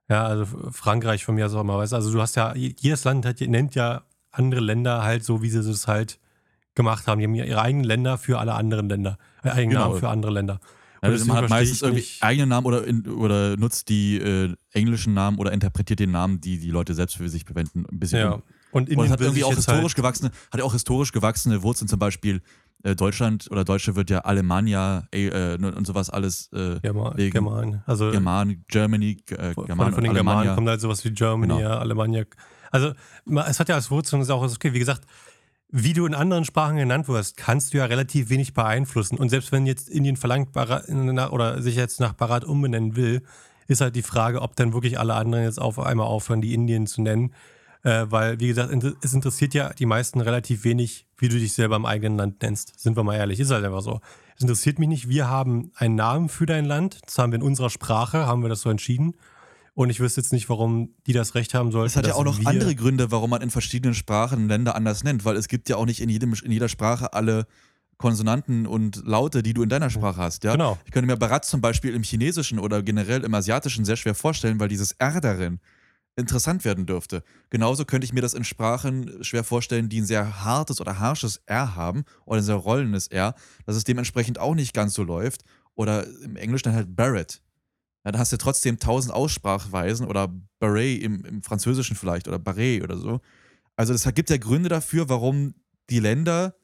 Ja, 0.10 0.26
also 0.26 0.46
Frankreich 0.72 1.26
von 1.26 1.36
mir 1.36 1.46
aus 1.46 1.54
auch 1.54 1.62
immer, 1.62 1.78
weißt 1.78 1.94
du? 1.94 1.96
Also 1.98 2.12
du 2.12 2.22
hast 2.22 2.36
ja, 2.36 2.54
jedes 2.56 3.04
Land 3.04 3.26
hat, 3.26 3.42
nennt 3.42 3.76
ja 3.76 4.04
andere 4.34 4.62
Länder 4.62 5.04
halt 5.04 5.24
so, 5.24 5.42
wie 5.42 5.50
sie 5.50 5.60
es 5.60 5.88
halt 5.88 6.20
gemacht 6.76 7.08
haben. 7.08 7.20
Die 7.20 7.26
haben 7.26 7.36
ihre 7.36 7.62
eigenen 7.62 7.86
Länder 7.86 8.18
für 8.18 8.40
alle 8.40 8.54
anderen 8.56 8.90
Länder. 8.90 9.18
Äh, 9.44 9.50
eigenen 9.50 9.70
Genau. 9.72 9.88
Namen 9.90 10.00
für 10.00 10.10
andere 10.10 10.32
Länder. 10.32 10.60
Ja, 11.02 11.10
Und 11.10 11.14
deswegen 11.14 11.34
man 11.34 11.44
hat 11.44 11.50
meistens 11.50 11.82
irgendwie 11.82 12.06
eigenen 12.22 12.50
Namen 12.50 12.66
oder, 12.66 12.86
in, 12.88 13.06
oder 13.08 13.58
nutzt 13.58 13.90
die 13.90 14.18
äh, 14.18 14.54
englischen 14.72 15.14
Namen 15.14 15.38
oder 15.38 15.52
interpretiert 15.52 16.00
den 16.00 16.12
Namen, 16.12 16.42
die 16.42 16.58
die 16.60 16.72
Leute 16.72 16.94
selbst 16.94 17.18
für 17.18 17.30
sich 17.30 17.46
verwenden, 17.46 17.86
ein 17.92 18.00
bisschen 18.00 18.20
Ja. 18.20 18.32
um. 18.34 18.44
Und 18.72 18.84
Und 18.84 18.88
Indien 18.90 19.06
es 19.06 19.12
hat 19.12 19.22
irgendwie 19.22 19.44
auch 19.44 19.54
historisch 19.54 19.84
halt, 19.84 19.96
gewachsene, 19.98 20.32
hat 20.52 20.60
ja 20.60 20.66
auch 20.66 20.72
historisch 20.74 21.12
gewachsene 21.12 21.62
Wurzeln, 21.62 21.88
zum 21.88 22.00
Beispiel 22.00 22.42
äh, 22.84 22.96
Deutschland 22.96 23.48
oder 23.52 23.64
Deutsche 23.64 23.96
wird 23.96 24.10
ja 24.10 24.20
Alemannia 24.22 25.08
äh, 25.14 25.28
äh, 25.28 25.56
und 25.64 25.86
sowas 25.86 26.10
alles 26.10 26.50
äh, 26.54 26.80
German, 26.82 27.16
German. 27.18 27.84
Also 27.86 28.10
German, 28.10 28.66
Germany, 28.68 29.18
äh, 29.30 29.54
von, 29.54 29.66
German 29.68 29.94
von 29.94 30.04
den 30.04 30.10
und 30.10 30.16
Germanen 30.16 30.56
kommt 30.56 30.70
halt 30.70 30.82
sowas 30.82 31.06
wie 31.06 31.12
Germany, 31.12 31.54
Genau. 31.54 31.60
ja, 31.62 31.78
Alemannia. 31.78 32.24
Also 32.74 32.94
es 33.48 33.60
hat 33.60 33.70
ja 33.70 33.76
als 33.76 33.92
Wurzeln, 33.92 34.24
ist 34.24 34.32
auch 34.32 34.42
okay, 34.42 34.74
wie 34.74 34.80
gesagt, 34.80 35.04
wie 35.70 35.94
du 35.94 36.06
in 36.08 36.16
anderen 36.16 36.44
Sprachen 36.44 36.76
genannt 36.76 37.08
wirst, 37.08 37.38
kannst 37.38 37.74
du 37.74 37.78
ja 37.78 37.86
relativ 37.86 38.30
wenig 38.30 38.54
beeinflussen. 38.54 39.18
Und 39.18 39.30
selbst 39.30 39.52
wenn 39.52 39.68
jetzt 39.68 39.90
Indien 39.90 40.18
verlangt 40.18 40.50
oder 40.56 41.62
sich 41.62 41.76
jetzt 41.76 42.00
nach 42.00 42.14
Bharat 42.14 42.44
umbenennen 42.44 42.96
will, 42.96 43.22
ist 43.68 43.82
halt 43.82 43.96
die 43.96 44.02
Frage, 44.02 44.42
ob 44.42 44.56
dann 44.56 44.74
wirklich 44.74 45.00
alle 45.00 45.14
anderen 45.14 45.46
jetzt 45.46 45.62
auf 45.62 45.80
einmal 45.80 46.08
aufhören, 46.08 46.42
die 46.42 46.54
Indien 46.54 46.88
zu 46.88 47.02
nennen. 47.04 47.34
Äh, 47.84 48.06
weil, 48.10 48.40
wie 48.40 48.48
gesagt, 48.48 48.74
es 49.04 49.14
interessiert 49.14 49.54
ja 49.54 49.72
die 49.74 49.86
meisten 49.86 50.20
relativ 50.22 50.64
wenig, 50.64 51.06
wie 51.18 51.28
du 51.28 51.38
dich 51.38 51.54
selber 51.54 51.76
im 51.76 51.86
eigenen 51.86 52.18
Land 52.18 52.42
nennst. 52.42 52.80
Sind 52.80 52.96
wir 52.96 53.04
mal 53.04 53.16
ehrlich, 53.16 53.40
ist 53.40 53.52
halt 53.52 53.66
einfach 53.66 53.82
so. 53.82 54.00
Es 54.36 54.42
interessiert 54.42 54.80
mich 54.80 54.90
nicht. 54.90 55.10
Wir 55.10 55.30
haben 55.30 55.72
einen 55.76 55.96
Namen 55.96 56.30
für 56.30 56.46
dein 56.46 56.66
Land. 56.66 57.00
Das 57.06 57.18
haben 57.20 57.32
wir 57.32 57.38
in 57.38 57.44
unserer 57.44 57.70
Sprache, 57.70 58.26
haben 58.26 58.42
wir 58.42 58.50
das 58.50 58.62
so 58.62 58.70
entschieden. 58.70 59.14
Und 59.76 59.90
ich 59.90 60.00
wüsste 60.00 60.22
jetzt 60.22 60.32
nicht, 60.32 60.50
warum 60.50 60.94
die 61.08 61.14
das 61.14 61.34
Recht 61.34 61.54
haben 61.54 61.72
sollten. 61.72 61.88
Es 61.88 61.96
hat 61.96 62.06
ja 62.06 62.14
auch 62.14 62.24
noch 62.24 62.46
andere 62.46 62.76
Gründe, 62.76 63.12
warum 63.12 63.32
man 63.32 63.42
in 63.42 63.50
verschiedenen 63.50 63.96
Sprachen 63.96 64.48
Länder 64.48 64.76
anders 64.76 65.04
nennt, 65.04 65.26
weil 65.26 65.36
es 65.36 65.48
gibt 65.48 65.68
ja 65.68 65.78
auch 65.78 65.86
nicht 65.86 66.00
in, 66.00 66.10
jedem, 66.10 66.34
in 66.44 66.52
jeder 66.52 66.70
Sprache 66.70 67.14
alle 67.14 67.48
Konsonanten 67.98 68.68
und 68.68 69.04
Laute, 69.06 69.42
die 69.42 69.54
du 69.54 69.64
in 69.64 69.70
deiner 69.70 69.90
Sprache 69.90 70.18
hast. 70.18 70.44
Ja? 70.44 70.52
Genau. 70.52 70.78
Ich 70.86 70.92
könnte 70.92 71.08
mir 71.08 71.18
Barat 71.18 71.46
zum 71.46 71.62
Beispiel 71.62 71.96
im 71.96 72.04
Chinesischen 72.04 72.60
oder 72.60 72.84
generell 72.84 73.24
im 73.24 73.34
Asiatischen 73.34 73.86
sehr 73.86 73.96
schwer 73.96 74.14
vorstellen, 74.14 74.60
weil 74.60 74.68
dieses 74.68 74.92
R 74.94 75.22
darin 75.22 75.60
interessant 76.16 76.64
werden 76.64 76.86
dürfte. 76.86 77.24
Genauso 77.50 77.86
könnte 77.86 78.06
ich 78.06 78.14
mir 78.14 78.22
das 78.22 78.34
in 78.34 78.44
Sprachen 78.44 79.24
schwer 79.24 79.44
vorstellen, 79.44 79.90
die 79.90 80.02
ein 80.02 80.06
sehr 80.06 80.44
hartes 80.44 80.80
oder 80.80 81.00
harsches 81.00 81.42
R 81.46 81.76
haben 81.76 82.04
oder 82.26 82.38
ein 82.38 82.44
sehr 82.44 82.56
rollendes 82.56 83.08
R, 83.08 83.34
dass 83.66 83.76
es 83.76 83.84
dementsprechend 83.84 84.38
auch 84.38 84.54
nicht 84.54 84.74
ganz 84.74 84.94
so 84.94 85.04
läuft. 85.04 85.44
Oder 85.76 86.06
im 86.24 86.36
Englischen 86.36 86.66
dann 86.66 86.76
halt 86.76 86.96
Barrett. 86.96 87.42
Ja, 88.04 88.12
dann 88.12 88.20
hast 88.20 88.32
du 88.32 88.38
trotzdem 88.38 88.80
tausend 88.80 89.14
Aussprachweisen 89.14 90.08
oder 90.08 90.30
Barret 90.60 91.02
im, 91.02 91.24
im 91.26 91.42
Französischen 91.42 91.96
vielleicht 91.96 92.28
oder 92.28 92.40
Barret 92.40 92.84
oder 92.84 92.98
so. 92.98 93.22
Also 93.76 93.94
es 93.94 94.04
gibt 94.14 94.30
ja 94.30 94.38
Gründe 94.38 94.70
dafür, 94.70 95.10
warum 95.10 95.56
die 95.90 96.00
Länder 96.00 96.56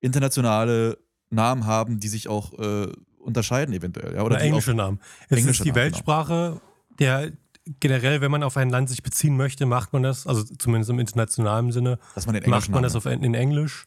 internationale 0.00 0.98
Namen 1.30 1.66
haben, 1.66 1.98
die 1.98 2.08
sich 2.08 2.28
auch 2.28 2.52
äh, 2.58 2.92
unterscheiden 3.18 3.74
eventuell. 3.74 4.14
Ja, 4.14 4.22
oder 4.22 4.36
Oder 4.36 4.40
englische 4.40 4.74
Namen. 4.74 5.00
Es 5.28 5.38
englische 5.38 5.62
ist 5.62 5.64
die 5.64 5.68
Namen, 5.70 5.74
genau. 5.74 5.84
Weltsprache, 5.84 6.60
der 6.98 7.32
generell, 7.80 8.20
wenn 8.20 8.30
man 8.30 8.42
auf 8.42 8.56
ein 8.56 8.70
Land 8.70 8.88
sich 8.88 9.02
beziehen 9.02 9.36
möchte, 9.36 9.66
macht 9.66 9.92
man 9.92 10.02
das, 10.02 10.26
also 10.26 10.42
zumindest 10.42 10.90
im 10.90 10.98
internationalen 10.98 11.72
Sinne, 11.72 11.98
dass 12.14 12.26
man 12.26 12.34
macht 12.34 12.68
man 12.68 12.82
Namen 12.82 12.82
das 12.82 12.96
auf, 12.96 13.06
in 13.06 13.34
Englisch, 13.34 13.86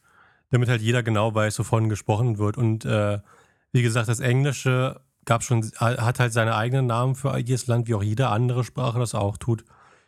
damit 0.50 0.68
halt 0.68 0.80
jeder 0.82 1.02
genau 1.02 1.34
weiß, 1.34 1.58
wovon 1.58 1.88
gesprochen 1.88 2.38
wird. 2.38 2.56
Und 2.56 2.84
äh, 2.84 3.18
wie 3.72 3.82
gesagt, 3.82 4.08
das 4.08 4.20
Englische 4.20 5.00
gab 5.26 5.42
schon, 5.42 5.70
hat 5.76 6.18
halt 6.18 6.32
seine 6.32 6.56
eigenen 6.56 6.86
Namen 6.86 7.14
für 7.14 7.36
jedes 7.36 7.66
Land, 7.66 7.88
wie 7.88 7.94
auch 7.94 8.02
jede 8.02 8.28
andere 8.28 8.64
Sprache 8.64 8.98
das 8.98 9.14
auch 9.14 9.36
tut. 9.36 9.64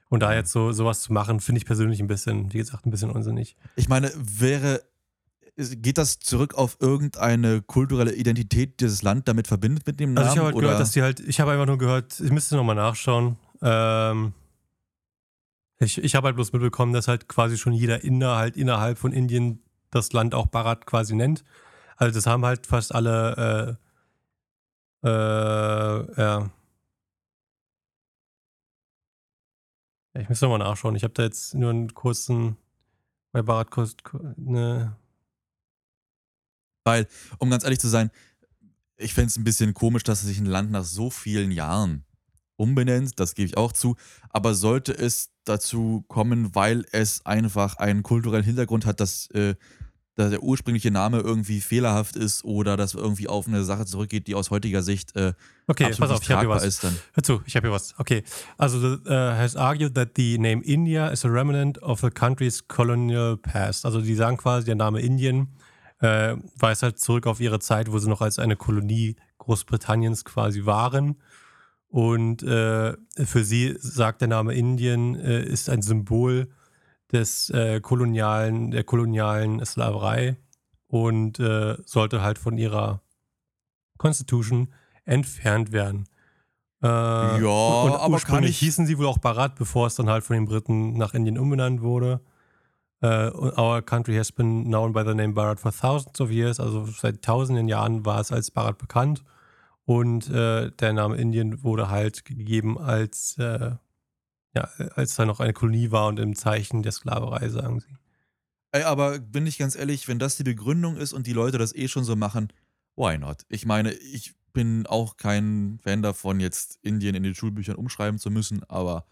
Und 0.09 0.21
da 0.21 0.33
jetzt 0.33 0.53
so 0.53 0.73
sowas 0.73 1.03
zu 1.03 1.13
machen, 1.13 1.41
finde 1.41 1.59
ich 1.59 1.67
persönlich 1.67 2.01
ein 2.01 2.07
bisschen, 2.07 2.53
wie 2.55 2.59
gesagt, 2.59 2.87
ein 2.87 2.91
bisschen 2.91 3.11
unsinnig. 3.11 3.57
Ich 3.77 3.91
meine, 3.91 4.11
wäre, 4.17 4.83
geht 5.57 5.99
das 5.99 6.19
zurück 6.19 6.55
auf 6.55 6.79
irgendeine 6.81 7.61
kulturelle 7.61 8.15
Identität, 8.15 8.81
die 8.81 8.85
das 8.85 9.03
Land 9.03 9.29
damit 9.29 9.49
verbindet 9.49 9.87
mit 9.87 10.01
dem 10.01 10.15
Namen? 10.15 10.29
Also 10.29 10.33
ich 10.33 10.39
habe 10.39 10.47
halt 10.47 10.59
gehört, 10.59 10.81
dass 10.81 10.93
die 10.93 11.03
halt, 11.03 11.21
ich 11.21 11.41
habe 11.41 11.53
einfach 11.53 11.67
nur 11.67 11.77
gehört, 11.77 12.19
ich 12.21 12.31
müsste 12.31 12.57
nochmal 12.57 12.77
nachschauen. 12.77 13.37
Ähm, 13.61 14.33
ich 15.79 16.03
ich 16.03 16.15
habe 16.15 16.27
halt 16.27 16.37
bloß 16.37 16.53
mitbekommen, 16.53 16.93
dass 16.93 17.07
halt 17.07 17.29
quasi 17.29 17.59
schon 17.59 17.73
jeder 17.73 18.03
Inder 18.03 18.37
halt 18.37 18.57
innerhalb 18.57 18.99
von 18.99 19.13
Indien 19.13 19.63
das 19.91 20.13
Land 20.13 20.35
auch 20.35 20.47
Bharat 20.47 20.87
quasi 20.87 21.15
nennt. 21.15 21.45
Also 21.97 22.15
das 22.15 22.27
haben 22.27 22.45
halt 22.47 22.67
fast 22.67 22.95
alle, 22.95 23.79
äh, 23.79 23.88
äh, 25.05 25.09
ja. 25.09 26.51
Ich 30.15 30.29
muss 30.29 30.41
nochmal 30.41 30.59
nachschauen. 30.59 30.97
Ich 30.97 31.05
habe 31.05 31.15
da 31.15 31.23
jetzt 31.23 31.55
nur 31.55 31.71
einen 31.71 31.95
kurzen, 31.95 32.57
bei 33.33 33.43
Bharat 33.43 33.71
kurz, 33.71 33.95
ne, 34.37 34.97
Weil, 36.85 37.07
um 37.39 37.51
ganz 37.51 37.65
ehrlich 37.65 37.79
zu 37.79 37.89
sein, 37.89 38.11
ich 38.97 39.15
fände 39.15 39.29
es 39.29 39.37
ein 39.37 39.45
bisschen 39.45 39.75
komisch, 39.75 40.03
dass 40.03 40.23
sich 40.23 40.39
ein 40.39 40.47
Land 40.47 40.71
nach 40.71 40.85
so 40.85 41.11
vielen 41.11 41.53
Jahren 41.53 42.05
umbenennt, 42.57 43.21
das 43.21 43.35
gebe 43.35 43.47
ich 43.47 43.57
auch 43.57 43.73
zu. 43.73 43.97
Aber 44.31 44.55
sollte 44.55 44.93
es 44.93 45.31
dazu 45.45 46.05
kommen, 46.09 46.55
weil 46.55 46.85
es 46.91 47.25
einfach 47.25 47.77
einen 47.77 48.03
kulturellen 48.03 48.45
Hintergrund 48.45 48.87
hat, 48.87 49.01
dass, 49.01 49.31
äh, 49.31 49.55
dass 50.19 50.31
der 50.31 50.43
ursprüngliche 50.43 50.91
Name 50.91 51.21
irgendwie 51.21 51.61
fehlerhaft 51.61 52.17
ist 52.17 52.45
oder 52.45 52.77
dass 52.77 52.95
irgendwie 52.95 53.29
auf 53.29 53.47
eine 53.47 53.63
Sache 53.63 53.87
zurückgeht, 53.87 54.27
die 54.27 54.35
aus 54.35 54.51
heutiger 54.51 54.83
Sicht 54.83 55.15
äh, 55.17 55.33
Okay, 55.71 55.85
absolut 55.85 56.11
pass 56.11 56.19
auf, 56.19 56.23
ich 56.23 56.31
habe 56.31 56.41
hier 56.41 56.49
was. 56.49 56.65
ist, 56.65 56.83
dann 56.83 56.99
Hör 57.13 57.23
zu, 57.23 57.43
ich 57.45 57.55
habe 57.55 57.69
hier 57.69 57.75
was. 57.75 57.95
Okay. 57.99 58.25
Also, 58.57 58.81
the, 58.81 59.11
uh, 59.11 59.13
has 59.13 59.55
argued 59.55 59.95
that 59.95 60.11
the 60.17 60.39
name 60.39 60.63
India 60.65 61.09
is 61.09 61.25
a 61.27 61.29
remnant 61.29 61.81
of 61.83 62.01
the 62.01 62.11
country's 62.11 62.67
colonial 62.67 63.37
past. 63.37 63.85
Also, 63.85 64.01
die 64.01 64.15
sagen 64.15 64.39
quasi, 64.39 64.65
der 64.65 64.77
Name 64.77 65.01
Indien 65.01 65.49
äh, 66.01 66.37
weist 66.59 66.83
halt 66.83 66.99
zurück 66.99 67.27
auf 67.27 67.39
ihre 67.39 67.61
Zeit, 67.61 67.93
wo 67.93 67.99
sie 67.99 68.09
noch 68.09 68.23
als 68.23 68.39
eine 68.39 68.57
Kolonie 68.57 69.17
Großbritanniens 69.39 70.25
quasi 70.25 70.65
waren. 70.65 71.17
Und 71.89 72.43
äh, 72.43 72.95
für 73.25 73.45
sie 73.45 73.77
sagt 73.79 74.21
der 74.21 74.29
Name 74.29 74.55
Indien 74.55 75.17
äh, 75.17 75.43
ist 75.43 75.69
ein 75.69 75.83
Symbol 75.83 76.49
des 77.13 77.51
äh, 77.51 77.81
kolonialen, 77.81 78.71
der 78.71 78.85
kolonialen 78.85 79.65
Sklaverei 79.65 80.37
und 80.89 81.39
äh, 81.41 81.77
sollte 81.85 82.23
halt 82.23 82.39
von 82.39 82.59
ihrer 82.59 83.01
Constitution 83.99 84.69
entfernt 85.05 85.73
werden. 85.73 86.05
Äh, 86.83 86.87
Ja, 86.87 87.33
und, 87.39 87.91
und 87.91 87.97
aber 87.97 88.15
ursprünglich 88.15 88.51
ich- 88.51 88.59
hießen 88.61 88.87
sie 88.87 88.99
wohl 88.99 89.07
auch 89.07 89.19
Bharat, 89.19 89.57
bevor 89.57 89.87
es 89.87 89.95
dann 89.97 90.09
halt 90.09 90.25
von 90.25 90.35
den 90.35 90.45
Briten 90.45 90.93
nach 90.95 91.15
Indien 91.15 91.39
umbenannt 91.39 91.81
wurde. 91.81 92.21
Und 93.01 93.57
our 93.57 93.81
country 93.81 94.17
has 94.17 94.33
been 94.33 94.65
known 94.65 94.93
by 94.93 95.05
the 95.07 95.15
name 95.15 95.33
Bharat 95.33 95.61
for 95.61 95.71
thousands 95.73 96.21
of 96.21 96.33
years. 96.33 96.59
Also 96.59 96.85
seit 96.87 97.23
tausenden 97.23 97.69
Jahren 97.69 98.05
war 98.05 98.21
es 98.21 98.33
als 98.33 98.51
Bharat 98.51 98.77
bekannt. 98.79 99.23
Und 99.85 100.29
äh, 100.31 100.73
der 100.73 100.93
Name 100.95 101.17
Indien 101.17 101.63
wurde 101.63 101.91
halt 101.91 102.25
gegeben 102.25 102.77
als, 102.77 103.39
äh, 103.39 103.71
ja, 104.55 104.65
als 104.95 105.15
da 105.17 105.25
noch 105.25 105.41
eine 105.41 105.53
Kolonie 105.53 105.91
war 105.91 106.09
und 106.09 106.19
im 106.19 106.35
Zeichen 106.35 106.83
der 106.83 106.93
Sklaverei, 106.93 107.49
sagen 107.49 107.81
sie. 107.81 107.97
Ey, 108.73 108.83
aber 108.83 109.19
bin 109.19 109.47
ich 109.47 109.59
ganz 109.59 109.77
ehrlich, 109.77 110.09
wenn 110.09 110.19
das 110.19 110.37
die 110.37 110.45
Begründung 110.45 110.97
ist 110.97 111.13
und 111.13 111.27
die 111.27 111.33
Leute 111.33 111.59
das 111.59 111.75
eh 111.75 111.89
schon 111.89 112.05
so 112.05 112.17
machen, 112.17 112.53
why 112.97 113.17
not? 113.19 113.43
Ich 113.49 113.65
meine, 113.65 113.93
ich 113.93 114.35
bin 114.53 114.87
auch 114.87 115.17
kein 115.17 115.79
Fan 115.83 116.03
davon, 116.03 116.41
jetzt 116.41 116.79
Indien 116.83 117.15
in 117.15 117.23
den 117.23 117.35
Schulbüchern 117.35 117.77
umschreiben 117.77 118.19
zu 118.19 118.31
müssen, 118.31 118.65
aber 118.65 119.07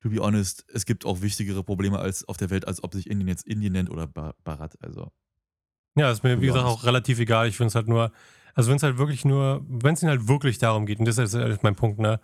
to 0.00 0.10
be 0.10 0.20
honest, 0.20 0.64
es 0.72 0.86
gibt 0.86 1.04
auch 1.04 1.22
wichtigere 1.22 1.64
Probleme 1.64 1.98
als 1.98 2.26
auf 2.28 2.36
der 2.36 2.50
Welt, 2.50 2.68
als 2.68 2.82
ob 2.84 2.94
sich 2.94 3.08
Indien 3.08 3.28
jetzt 3.28 3.46
Indien 3.46 3.72
nennt 3.72 3.90
oder 3.90 4.06
Bharat. 4.06 4.76
Also, 4.82 5.10
Ja, 5.96 6.10
ist 6.10 6.22
mir, 6.22 6.40
wie 6.40 6.46
gesagt, 6.46 6.64
auch 6.64 6.84
relativ 6.84 7.18
egal. 7.18 7.48
Ich 7.48 7.56
finde 7.56 7.68
es 7.68 7.74
halt 7.74 7.88
nur, 7.88 8.12
also 8.54 8.70
wenn 8.70 8.76
es 8.76 8.82
halt 8.82 8.98
wirklich 8.98 9.24
nur, 9.24 9.64
wenn 9.68 9.94
es 9.94 10.02
ihnen 10.02 10.10
halt 10.10 10.28
wirklich 10.28 10.58
darum 10.58 10.86
geht, 10.86 10.98
und 10.98 11.06
das 11.06 11.18
ist 11.18 11.34
halt 11.34 11.62
mein 11.62 11.74
Punkt, 11.74 11.98
ne, 11.98 12.20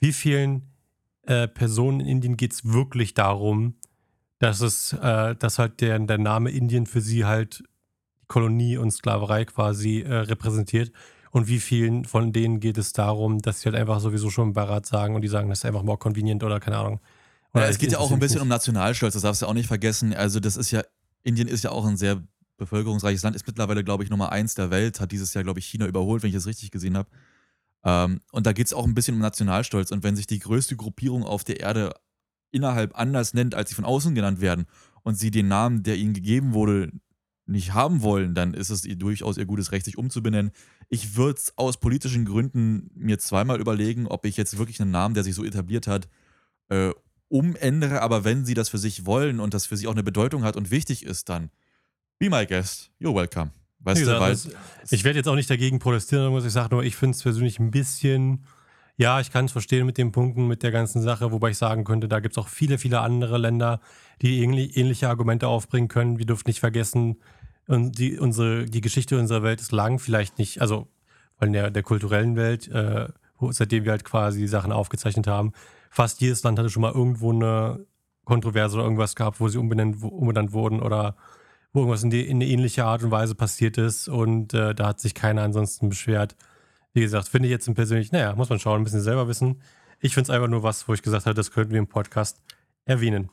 wie 0.00 0.12
vielen 0.12 0.70
äh, 1.28 1.46
Personen 1.46 2.00
in 2.00 2.06
Indien 2.06 2.36
geht 2.36 2.54
es 2.54 2.64
wirklich 2.64 3.12
darum, 3.12 3.74
dass 4.38 4.60
es, 4.60 4.94
äh, 4.94 5.36
dass 5.36 5.58
halt 5.58 5.80
der, 5.80 5.98
der 5.98 6.18
Name 6.18 6.50
Indien 6.50 6.86
für 6.86 7.02
sie 7.02 7.26
halt 7.26 7.62
die 8.22 8.26
Kolonie 8.26 8.78
und 8.78 8.90
Sklaverei 8.90 9.44
quasi 9.44 10.00
äh, 10.00 10.14
repräsentiert. 10.14 10.90
Und 11.30 11.46
wie 11.46 11.58
vielen 11.58 12.06
von 12.06 12.32
denen 12.32 12.60
geht 12.60 12.78
es 12.78 12.94
darum, 12.94 13.42
dass 13.42 13.60
sie 13.60 13.66
halt 13.66 13.76
einfach 13.76 14.00
sowieso 14.00 14.30
schon 14.30 14.54
Barat 14.54 14.86
sagen 14.86 15.14
und 15.14 15.20
die 15.20 15.28
sagen, 15.28 15.50
das 15.50 15.58
ist 15.58 15.64
einfach 15.66 15.82
more 15.82 15.98
convenient 15.98 16.42
oder 16.42 16.60
keine 16.60 16.78
Ahnung. 16.78 17.00
Oder 17.52 17.64
Ja, 17.64 17.68
es 17.68 17.78
geht 17.78 17.92
ja 17.92 17.98
auch 17.98 18.10
ein 18.10 18.18
bisschen 18.18 18.36
mich 18.36 18.42
um 18.42 18.48
Nationalstolz, 18.48 19.12
das 19.12 19.22
darfst 19.22 19.42
du 19.42 19.46
auch 19.46 19.54
nicht 19.54 19.66
vergessen. 19.66 20.14
Also, 20.14 20.40
das 20.40 20.56
ist 20.56 20.70
ja, 20.70 20.82
Indien 21.24 21.46
ist 21.46 21.62
ja 21.62 21.70
auch 21.70 21.84
ein 21.86 21.98
sehr 21.98 22.22
bevölkerungsreiches 22.56 23.22
Land, 23.22 23.36
ist 23.36 23.46
mittlerweile, 23.46 23.84
glaube 23.84 24.02
ich, 24.02 24.10
Nummer 24.10 24.32
eins 24.32 24.54
der 24.54 24.70
Welt, 24.70 25.00
hat 25.00 25.12
dieses 25.12 25.34
Jahr, 25.34 25.44
glaube 25.44 25.60
ich, 25.60 25.66
China 25.66 25.86
überholt, 25.86 26.22
wenn 26.22 26.28
ich 26.28 26.34
das 26.34 26.46
richtig 26.46 26.70
gesehen 26.70 26.96
habe. 26.96 27.10
Ähm, 27.84 28.20
und 28.32 28.46
da 28.46 28.52
geht 28.52 28.66
es 28.66 28.72
auch 28.72 28.84
ein 28.84 28.94
bisschen 28.94 29.14
um 29.14 29.20
Nationalstolz. 29.20 29.90
Und 29.90 30.02
wenn 30.02 30.16
sich 30.16 30.26
die 30.26 30.38
größte 30.38 30.76
Gruppierung 30.76 31.24
auf 31.24 31.44
der 31.44 31.60
Erde 31.60 31.94
innerhalb 32.50 32.98
anders 32.98 33.34
nennt, 33.34 33.54
als 33.54 33.70
sie 33.70 33.74
von 33.74 33.84
außen 33.84 34.14
genannt 34.14 34.40
werden, 34.40 34.66
und 35.08 35.14
sie 35.14 35.30
den 35.30 35.48
Namen, 35.48 35.82
der 35.82 35.96
ihnen 35.96 36.12
gegeben 36.12 36.52
wurde, 36.52 36.92
nicht 37.46 37.72
haben 37.72 38.02
wollen, 38.02 38.34
dann 38.34 38.52
ist 38.52 38.68
es 38.68 38.84
ihr 38.84 38.96
durchaus 38.96 39.38
ihr 39.38 39.46
gutes 39.46 39.72
Recht, 39.72 39.86
sich 39.86 39.96
umzubenennen. 39.96 40.52
Ich 40.90 41.16
würde 41.16 41.38
es 41.38 41.56
aus 41.56 41.80
politischen 41.80 42.26
Gründen 42.26 42.90
mir 42.94 43.18
zweimal 43.18 43.58
überlegen, 43.58 44.06
ob 44.06 44.26
ich 44.26 44.36
jetzt 44.36 44.58
wirklich 44.58 44.80
einen 44.82 44.90
Namen, 44.90 45.14
der 45.14 45.24
sich 45.24 45.34
so 45.34 45.44
etabliert 45.44 45.86
hat, 45.86 46.08
äh, 46.68 46.92
umändere, 47.28 48.02
aber 48.02 48.24
wenn 48.24 48.44
sie 48.44 48.54
das 48.54 48.68
für 48.68 48.76
sich 48.76 49.06
wollen 49.06 49.40
und 49.40 49.54
das 49.54 49.64
für 49.64 49.78
sie 49.78 49.86
auch 49.86 49.92
eine 49.92 50.02
Bedeutung 50.02 50.44
hat 50.44 50.56
und 50.56 50.70
wichtig 50.70 51.04
ist, 51.04 51.30
dann 51.30 51.50
be 52.18 52.28
my 52.28 52.44
guest, 52.44 52.90
you're 53.00 53.14
welcome. 53.14 53.50
Weißt 53.88 54.00
Wie 54.00 54.04
du, 54.04 54.10
gesagt, 54.12 54.20
weil 54.20 54.32
das- 54.82 54.92
Ich 54.92 55.04
werde 55.04 55.18
jetzt 55.18 55.28
auch 55.28 55.34
nicht 55.34 55.48
dagegen 55.50 55.78
protestieren, 55.78 56.24
irgendwas. 56.24 56.44
ich 56.44 56.52
sage 56.52 56.74
nur, 56.74 56.84
ich 56.84 56.94
finde 56.96 57.16
es 57.16 57.22
persönlich 57.22 57.58
ein 57.58 57.70
bisschen, 57.70 58.44
ja, 58.96 59.18
ich 59.20 59.30
kann 59.30 59.46
es 59.46 59.52
verstehen 59.52 59.86
mit 59.86 59.96
den 59.96 60.12
Punkten, 60.12 60.46
mit 60.46 60.62
der 60.62 60.72
ganzen 60.72 61.00
Sache, 61.02 61.32
wobei 61.32 61.50
ich 61.50 61.58
sagen 61.58 61.84
könnte, 61.84 62.06
da 62.08 62.20
gibt 62.20 62.34
es 62.34 62.38
auch 62.38 62.48
viele, 62.48 62.76
viele 62.78 63.00
andere 63.00 63.38
Länder, 63.38 63.80
die 64.20 64.42
ähnlich, 64.42 64.76
ähnliche 64.76 65.08
Argumente 65.08 65.48
aufbringen 65.48 65.88
können. 65.88 66.18
Wir 66.18 66.26
dürfen 66.26 66.44
nicht 66.48 66.60
vergessen, 66.60 67.16
die, 67.68 68.18
unsere, 68.18 68.64
die 68.66 68.80
Geschichte 68.80 69.18
unserer 69.18 69.42
Welt 69.42 69.60
ist 69.60 69.72
lang, 69.72 69.98
vielleicht 69.98 70.38
nicht, 70.38 70.60
also 70.60 70.88
von 71.38 71.52
der, 71.52 71.70
der 71.70 71.82
kulturellen 71.82 72.34
Welt, 72.36 72.68
äh, 72.68 73.08
seitdem 73.50 73.84
wir 73.84 73.92
halt 73.92 74.04
quasi 74.04 74.46
Sachen 74.48 74.72
aufgezeichnet 74.72 75.26
haben. 75.26 75.52
Fast 75.90 76.20
jedes 76.20 76.42
Land 76.42 76.58
hatte 76.58 76.70
schon 76.70 76.82
mal 76.82 76.92
irgendwo 76.92 77.32
eine 77.32 77.86
Kontroverse 78.24 78.74
oder 78.76 78.84
irgendwas 78.84 79.14
gehabt, 79.14 79.38
wo 79.40 79.48
sie 79.48 79.58
umbenannt, 79.58 80.02
umbenannt 80.02 80.52
wurden 80.52 80.80
oder 80.82 81.16
wo 81.78 81.82
irgendwas 81.82 82.02
in, 82.02 82.10
die, 82.10 82.26
in 82.26 82.38
eine 82.38 82.46
ähnliche 82.46 82.84
Art 82.84 83.04
und 83.04 83.12
Weise 83.12 83.36
passiert 83.36 83.78
ist 83.78 84.08
und 84.08 84.52
äh, 84.52 84.74
da 84.74 84.88
hat 84.88 85.00
sich 85.00 85.14
keiner 85.14 85.42
ansonsten 85.42 85.88
beschwert. 85.88 86.34
Wie 86.92 87.00
gesagt, 87.00 87.28
finde 87.28 87.46
ich 87.46 87.52
jetzt 87.52 87.72
persönlich, 87.72 88.10
naja, 88.10 88.34
muss 88.34 88.48
man 88.48 88.58
schauen, 88.58 88.80
ein 88.80 88.84
bisschen 88.84 89.00
selber 89.00 89.28
wissen. 89.28 89.62
Ich 90.00 90.14
finde 90.14 90.30
es 90.30 90.30
einfach 90.30 90.48
nur 90.48 90.64
was, 90.64 90.88
wo 90.88 90.94
ich 90.94 91.02
gesagt 91.02 91.26
habe, 91.26 91.34
das 91.34 91.52
könnten 91.52 91.72
wir 91.72 91.78
im 91.78 91.86
Podcast 91.86 92.42
erwähnen. 92.84 93.30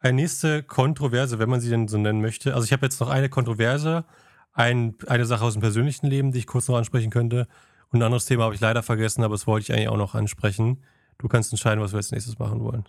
Eine 0.00 0.14
nächste 0.14 0.64
Kontroverse, 0.64 1.38
wenn 1.38 1.48
man 1.48 1.60
sie 1.60 1.70
denn 1.70 1.86
so 1.86 1.96
nennen 1.96 2.20
möchte. 2.20 2.54
Also 2.54 2.64
ich 2.64 2.72
habe 2.72 2.84
jetzt 2.84 2.98
noch 3.00 3.08
eine 3.08 3.28
Kontroverse, 3.28 4.04
ein, 4.52 4.96
eine 5.06 5.24
Sache 5.24 5.44
aus 5.44 5.52
dem 5.52 5.62
persönlichen 5.62 6.08
Leben, 6.08 6.32
die 6.32 6.40
ich 6.40 6.46
kurz 6.48 6.66
noch 6.66 6.76
ansprechen 6.76 7.10
könnte. 7.10 7.46
Und 7.90 8.00
ein 8.00 8.02
anderes 8.02 8.24
Thema 8.24 8.44
habe 8.44 8.56
ich 8.56 8.60
leider 8.60 8.82
vergessen, 8.82 9.22
aber 9.22 9.34
das 9.34 9.46
wollte 9.46 9.62
ich 9.62 9.72
eigentlich 9.72 9.88
auch 9.88 9.96
noch 9.96 10.16
ansprechen. 10.16 10.82
Du 11.18 11.28
kannst 11.28 11.52
entscheiden, 11.52 11.80
was 11.80 11.92
wir 11.92 11.98
als 11.98 12.10
nächstes 12.10 12.40
machen 12.40 12.60
wollen. 12.60 12.84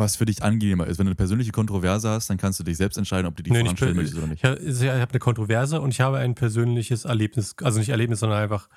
Was 0.00 0.16
für 0.16 0.24
dich 0.24 0.42
angenehmer 0.42 0.86
ist. 0.86 0.98
Wenn 0.98 1.06
du 1.06 1.10
eine 1.10 1.16
persönliche 1.16 1.52
Kontroverse 1.52 2.08
hast, 2.08 2.28
dann 2.28 2.36
kannst 2.36 2.58
du 2.58 2.64
dich 2.64 2.76
selbst 2.76 2.96
entscheiden, 2.96 3.26
ob 3.26 3.36
du 3.36 3.42
die 3.42 3.50
Nee, 3.50 3.60
voranstellen 3.60 3.94
möchtest 3.94 4.18
oder 4.18 4.26
nicht. 4.26 4.42
Ich 4.42 4.44
habe 4.44 4.58
ich 4.58 5.02
hab 5.02 5.10
eine 5.10 5.18
Kontroverse 5.20 5.80
und 5.80 5.90
ich 5.90 6.00
habe 6.00 6.18
ein 6.18 6.34
persönliches 6.34 7.04
Erlebnis, 7.04 7.54
also 7.62 7.78
nicht 7.78 7.90
Erlebnis, 7.90 8.20
sondern 8.20 8.42
einfach 8.42 8.68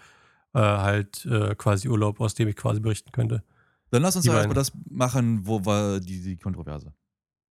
äh, 0.54 0.60
halt 0.60 1.26
äh, 1.26 1.56
quasi 1.56 1.88
Urlaub, 1.88 2.22
aus 2.22 2.36
dem 2.36 2.48
ich 2.48 2.56
quasi 2.56 2.80
berichten 2.80 3.12
könnte. 3.12 3.44
Dann 3.90 4.02
lass 4.02 4.16
uns 4.16 4.26
doch 4.26 4.34
erstmal 4.34 4.56
das 4.56 4.72
machen, 4.90 5.46
wo 5.48 5.66
war 5.66 6.00
die, 6.00 6.22
die 6.22 6.38
Kontroverse. 6.38 6.94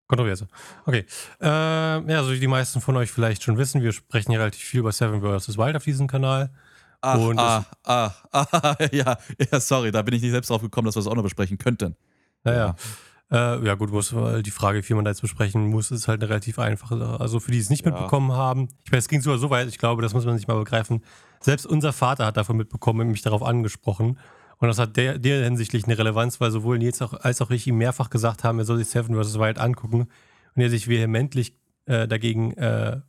Kontroverse. 0.07 0.47
Okay. 0.86 1.05
Äh, 1.39 1.45
ja, 1.45 2.23
so 2.23 2.31
wie 2.31 2.39
die 2.39 2.47
meisten 2.47 2.81
von 2.81 2.97
euch 2.97 3.12
vielleicht 3.12 3.43
schon 3.43 3.57
wissen, 3.57 3.81
wir 3.81 3.93
sprechen 3.93 4.31
ja 4.31 4.39
relativ 4.39 4.62
viel 4.62 4.81
über 4.81 4.91
Seven 4.91 5.21
vs. 5.21 5.57
Wild 5.57 5.75
auf 5.75 5.84
diesem 5.84 6.07
Kanal. 6.07 6.51
Ach, 6.99 7.17
Und 7.17 7.39
ah, 7.39 7.65
ah, 7.84 8.12
ah, 8.31 8.75
ja, 8.91 9.17
ja, 9.51 9.60
sorry, 9.60 9.91
da 9.91 10.01
bin 10.01 10.13
ich 10.13 10.21
nicht 10.21 10.31
selbst 10.31 10.49
drauf 10.49 10.62
gekommen, 10.62 10.86
dass 10.86 10.95
wir 10.95 10.99
das 10.99 11.07
auch 11.07 11.15
noch 11.15 11.23
besprechen 11.23 11.57
könnten. 11.57 11.95
Naja. 12.43 12.75
Äh, 13.31 13.65
ja, 13.65 13.75
gut, 13.75 13.91
muss, 13.91 14.13
weil 14.13 14.43
die 14.43 14.51
Frage, 14.51 14.79
wie 14.79 14.83
viel 14.83 14.95
man 14.95 15.05
da 15.05 15.11
jetzt 15.11 15.21
besprechen 15.21 15.67
muss, 15.67 15.89
ist 15.89 16.07
halt 16.07 16.21
eine 16.21 16.29
relativ 16.29 16.59
einfache 16.59 16.97
Sache. 16.97 17.19
Also 17.21 17.39
für 17.39 17.51
die, 17.51 17.57
die 17.57 17.63
es 17.63 17.69
nicht 17.69 17.85
Ja. 17.85 17.91
mitbekommen 17.91 18.33
haben, 18.33 18.67
ich 18.83 18.91
meine, 18.91 18.99
es 18.99 19.07
ging 19.07 19.21
sogar 19.21 19.39
so 19.39 19.49
weit, 19.49 19.67
ich 19.69 19.77
glaube, 19.77 20.01
das 20.01 20.13
muss 20.13 20.25
man 20.25 20.37
sich 20.37 20.47
mal 20.47 20.57
begreifen. 20.57 21.01
Selbst 21.39 21.65
unser 21.65 21.93
Vater 21.93 22.25
hat 22.25 22.35
davon 22.37 22.57
mitbekommen 22.57 23.01
und 23.01 23.07
mich 23.11 23.21
darauf 23.21 23.41
angesprochen. 23.43 24.19
Und 24.57 24.67
das 24.67 24.77
hat 24.77 24.95
der, 24.97 25.17
der 25.17 25.43
hinsichtlich 25.43 25.85
eine 25.85 25.97
Relevanz, 25.97 26.39
weil 26.41 26.51
sowohl 26.51 26.77
Nils 26.77 27.01
auch, 27.01 27.13
als 27.13 27.41
auch 27.41 27.49
ich 27.51 27.65
ihm 27.67 27.77
mehrfach 27.77 28.09
gesagt 28.09 28.43
haben, 28.43 28.59
er 28.59 28.65
soll 28.65 28.77
sich 28.77 28.89
Seven 28.89 29.15
vs. 29.15 29.39
Wild 29.39 29.57
angucken. 29.57 30.07
Und 30.55 30.61
er 30.61 30.69
sich 30.69 30.87
vehementlich 30.89 31.55
äh, 31.85 32.07
dagegen 32.07 32.51
äh, 32.57 32.99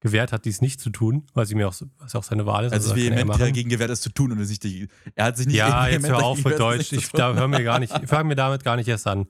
gewehrt 0.00 0.32
hat, 0.32 0.44
dies 0.44 0.60
nicht 0.60 0.80
zu 0.80 0.90
tun, 0.90 1.26
weil 1.34 1.46
sie 1.46 1.54
mir 1.56 1.66
auch, 1.68 1.74
was 1.98 2.14
auch 2.14 2.22
seine 2.22 2.46
Wahl 2.46 2.64
ist. 2.66 2.72
Also, 2.72 2.90
das 2.90 2.96
er 2.98 3.10
vehement 3.16 3.40
dagegen 3.40 3.68
gewährt, 3.68 3.90
es 3.90 4.00
zu 4.00 4.10
tun 4.10 4.32
und 4.32 4.44
sich 4.44 4.60
die, 4.60 4.88
er 5.14 5.24
hat 5.26 5.36
sich 5.36 5.46
nicht 5.46 5.56
Ja, 5.56 5.88
jetzt 5.88 6.08
hör 6.08 6.22
auf 6.22 6.36
mit 6.38 6.44
gewehrt, 6.44 6.60
Deutsch. 6.60 6.90
das 6.90 6.98
Ich 6.98 7.10
da 7.10 7.34
hör 7.34 7.48
mir 7.48 7.64
gar 7.64 7.80
nicht, 7.80 7.92
ich 8.02 8.08
fange 8.08 8.24
mir 8.28 8.34
damit 8.36 8.62
gar 8.64 8.76
nicht 8.76 8.88
erst 8.88 9.06
an. 9.06 9.26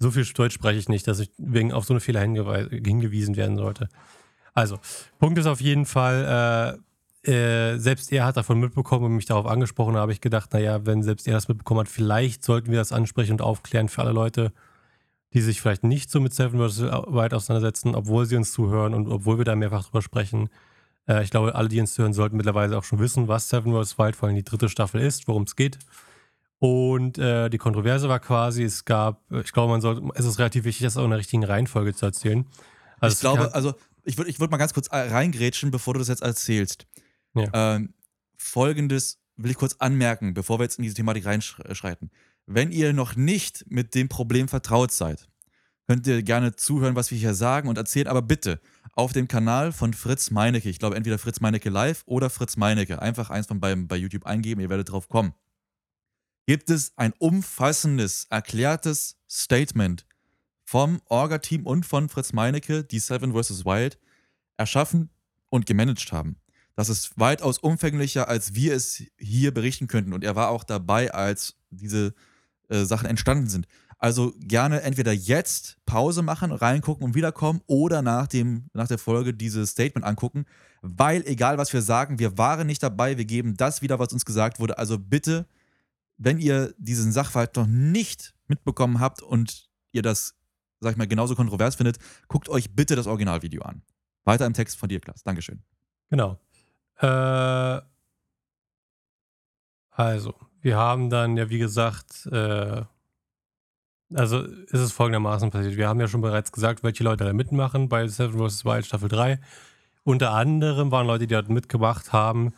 So 0.00 0.10
viel 0.10 0.24
Deutsch 0.24 0.54
spreche 0.54 0.78
ich 0.78 0.88
nicht, 0.88 1.06
dass 1.06 1.20
ich 1.20 1.30
wegen 1.36 1.72
auf 1.72 1.84
so 1.84 1.92
eine 1.92 2.00
Fehler 2.00 2.20
hingewiesen 2.20 3.36
werden 3.36 3.56
sollte. 3.56 3.88
Also, 4.54 4.78
Punkt 5.18 5.38
ist 5.38 5.46
auf 5.46 5.60
jeden 5.60 5.84
Fall, 5.84 6.80
äh, 7.24 7.72
äh, 7.74 7.78
selbst 7.78 8.10
er 8.10 8.24
hat 8.24 8.38
davon 8.38 8.58
mitbekommen 8.58 9.04
und 9.04 9.16
mich 9.16 9.26
darauf 9.26 9.46
angesprochen, 9.46 9.94
da 9.94 10.00
habe 10.00 10.12
ich 10.12 10.22
gedacht, 10.22 10.54
naja, 10.54 10.86
wenn 10.86 11.02
selbst 11.02 11.28
er 11.28 11.34
das 11.34 11.48
mitbekommen 11.48 11.80
hat, 11.80 11.88
vielleicht 11.88 12.42
sollten 12.42 12.70
wir 12.70 12.78
das 12.78 12.92
ansprechen 12.92 13.32
und 13.32 13.42
aufklären 13.42 13.90
für 13.90 14.00
alle 14.00 14.12
Leute, 14.12 14.52
die 15.34 15.42
sich 15.42 15.60
vielleicht 15.60 15.84
nicht 15.84 16.10
so 16.10 16.18
mit 16.18 16.32
Seven 16.32 16.58
vs. 16.58 16.80
Wild 16.80 17.34
auseinandersetzen, 17.34 17.94
obwohl 17.94 18.24
sie 18.24 18.36
uns 18.36 18.52
zuhören 18.52 18.94
und 18.94 19.06
obwohl 19.06 19.36
wir 19.36 19.44
da 19.44 19.54
mehrfach 19.54 19.84
drüber 19.84 20.02
sprechen. 20.02 20.48
Äh, 21.06 21.22
ich 21.22 21.30
glaube, 21.30 21.54
alle, 21.54 21.68
die 21.68 21.78
uns 21.78 21.92
zuhören, 21.92 22.14
sollten 22.14 22.38
mittlerweile 22.38 22.78
auch 22.78 22.84
schon 22.84 23.00
wissen, 23.00 23.28
was 23.28 23.50
Seven 23.50 23.72
vs. 23.72 23.98
Wild, 23.98 24.16
vor 24.16 24.28
allem 24.28 24.36
die 24.36 24.44
dritte 24.44 24.70
Staffel 24.70 25.02
ist, 25.02 25.28
worum 25.28 25.42
es 25.42 25.56
geht. 25.56 25.78
Und 26.60 27.16
äh, 27.16 27.48
die 27.48 27.56
Kontroverse 27.56 28.08
war 28.10 28.20
quasi, 28.20 28.62
es 28.62 28.84
gab, 28.84 29.22
ich 29.32 29.52
glaube, 29.52 29.72
man 29.72 29.80
sollte, 29.80 30.02
es 30.14 30.26
ist 30.26 30.38
relativ 30.38 30.64
wichtig, 30.64 30.84
das 30.84 30.98
auch 30.98 31.04
in 31.04 31.10
der 31.10 31.18
richtigen 31.18 31.42
Reihenfolge 31.42 31.94
zu 31.94 32.04
erzählen. 32.04 32.46
Also 33.00 33.14
ich 33.14 33.20
glaube, 33.20 33.54
also 33.54 33.72
ich 34.04 34.18
würde 34.18 34.30
ich 34.30 34.40
würd 34.40 34.50
mal 34.50 34.58
ganz 34.58 34.74
kurz 34.74 34.88
äh, 34.88 34.98
reingrätschen, 34.98 35.70
bevor 35.70 35.94
du 35.94 36.00
das 36.00 36.08
jetzt 36.08 36.20
erzählst. 36.20 36.86
Ja. 37.34 37.48
Ähm, 37.54 37.94
Folgendes 38.36 39.22
will 39.36 39.50
ich 39.50 39.56
kurz 39.56 39.76
anmerken, 39.78 40.34
bevor 40.34 40.58
wir 40.58 40.64
jetzt 40.64 40.78
in 40.78 40.82
diese 40.82 40.94
Thematik 40.94 41.24
reinschreiten. 41.24 42.10
Wenn 42.44 42.72
ihr 42.72 42.92
noch 42.92 43.16
nicht 43.16 43.64
mit 43.68 43.94
dem 43.94 44.10
Problem 44.10 44.46
vertraut 44.46 44.92
seid, 44.92 45.28
könnt 45.86 46.06
ihr 46.06 46.22
gerne 46.22 46.56
zuhören, 46.56 46.94
was 46.94 47.10
wir 47.10 47.16
hier 47.16 47.32
sagen 47.32 47.70
und 47.70 47.78
erzählen, 47.78 48.06
aber 48.06 48.20
bitte 48.20 48.60
auf 48.92 49.14
dem 49.14 49.28
Kanal 49.28 49.72
von 49.72 49.94
Fritz 49.94 50.30
Meinecke, 50.30 50.68
ich 50.68 50.78
glaube 50.78 50.96
entweder 50.96 51.18
Fritz 51.18 51.40
Meinecke 51.40 51.70
live 51.70 52.02
oder 52.04 52.28
Fritz 52.28 52.58
Meinecke, 52.58 53.00
einfach 53.00 53.30
eins 53.30 53.46
von 53.46 53.60
beiden 53.60 53.88
bei 53.88 53.96
YouTube 53.96 54.26
eingeben, 54.26 54.60
ihr 54.60 54.68
werdet 54.68 54.90
drauf 54.90 55.08
kommen. 55.08 55.32
Gibt 56.46 56.70
es 56.70 56.92
ein 56.96 57.12
umfassendes, 57.18 58.26
erklärtes 58.30 59.16
Statement 59.28 60.06
vom 60.64 61.00
Orga-Team 61.06 61.66
und 61.66 61.86
von 61.86 62.08
Fritz 62.08 62.32
Meinecke, 62.32 62.84
die 62.84 62.98
Seven 62.98 63.32
vs. 63.32 63.64
Wild, 63.64 63.98
erschaffen 64.56 65.10
und 65.48 65.66
gemanagt 65.66 66.12
haben. 66.12 66.36
Das 66.76 66.88
ist 66.88 67.18
weitaus 67.18 67.58
umfänglicher, 67.58 68.28
als 68.28 68.54
wir 68.54 68.74
es 68.74 69.02
hier 69.18 69.52
berichten 69.52 69.86
könnten. 69.86 70.12
Und 70.12 70.24
er 70.24 70.36
war 70.36 70.48
auch 70.48 70.64
dabei, 70.64 71.12
als 71.12 71.56
diese 71.70 72.14
äh, 72.68 72.84
Sachen 72.84 73.08
entstanden 73.08 73.48
sind. 73.48 73.66
Also 73.98 74.32
gerne 74.38 74.80
entweder 74.80 75.12
jetzt 75.12 75.76
Pause 75.84 76.22
machen, 76.22 76.52
reingucken 76.52 77.04
und 77.04 77.14
wiederkommen 77.14 77.60
oder 77.66 78.00
nach, 78.00 78.28
dem, 78.28 78.70
nach 78.72 78.88
der 78.88 78.96
Folge 78.96 79.34
dieses 79.34 79.70
Statement 79.70 80.06
angucken, 80.06 80.46
weil 80.80 81.22
egal 81.26 81.58
was 81.58 81.70
wir 81.74 81.82
sagen, 81.82 82.18
wir 82.18 82.38
waren 82.38 82.66
nicht 82.66 82.82
dabei, 82.82 83.18
wir 83.18 83.26
geben 83.26 83.58
das 83.58 83.82
wieder, 83.82 83.98
was 83.98 84.14
uns 84.14 84.24
gesagt 84.24 84.58
wurde. 84.58 84.78
Also 84.78 84.98
bitte, 84.98 85.46
wenn 86.20 86.38
ihr 86.38 86.74
diesen 86.76 87.12
Sachverhalt 87.12 87.56
noch 87.56 87.66
nicht 87.66 88.34
mitbekommen 88.46 89.00
habt 89.00 89.22
und 89.22 89.70
ihr 89.90 90.02
das, 90.02 90.36
sag 90.78 90.92
ich 90.92 90.98
mal, 90.98 91.06
genauso 91.06 91.34
kontrovers 91.34 91.76
findet, 91.76 91.98
guckt 92.28 92.50
euch 92.50 92.76
bitte 92.76 92.94
das 92.94 93.06
Originalvideo 93.06 93.62
an. 93.62 93.82
Weiter 94.24 94.44
im 94.44 94.52
Text 94.52 94.78
von 94.78 94.90
dir, 94.90 95.00
Klaas. 95.00 95.22
Dankeschön. 95.22 95.62
Genau. 96.10 96.38
Äh, 96.98 97.80
also, 99.90 100.34
wir 100.60 100.76
haben 100.76 101.08
dann 101.08 101.38
ja, 101.38 101.48
wie 101.48 101.58
gesagt, 101.58 102.26
äh, 102.26 102.82
also 104.12 104.42
ist 104.42 104.80
es 104.80 104.92
folgendermaßen 104.92 105.50
passiert. 105.50 105.76
Wir 105.76 105.88
haben 105.88 106.00
ja 106.00 106.08
schon 106.08 106.20
bereits 106.20 106.52
gesagt, 106.52 106.82
welche 106.82 107.02
Leute 107.02 107.24
da 107.24 107.32
mitmachen 107.32 107.88
bei 107.88 108.06
Seven 108.08 108.46
vs. 108.46 108.66
Wild 108.66 108.84
Staffel 108.84 109.08
3. 109.08 109.40
Unter 110.02 110.32
anderem 110.32 110.90
waren 110.90 111.06
Leute, 111.06 111.26
die 111.26 111.34
dort 111.34 111.48
mitgemacht 111.48 112.12
haben, 112.12 112.52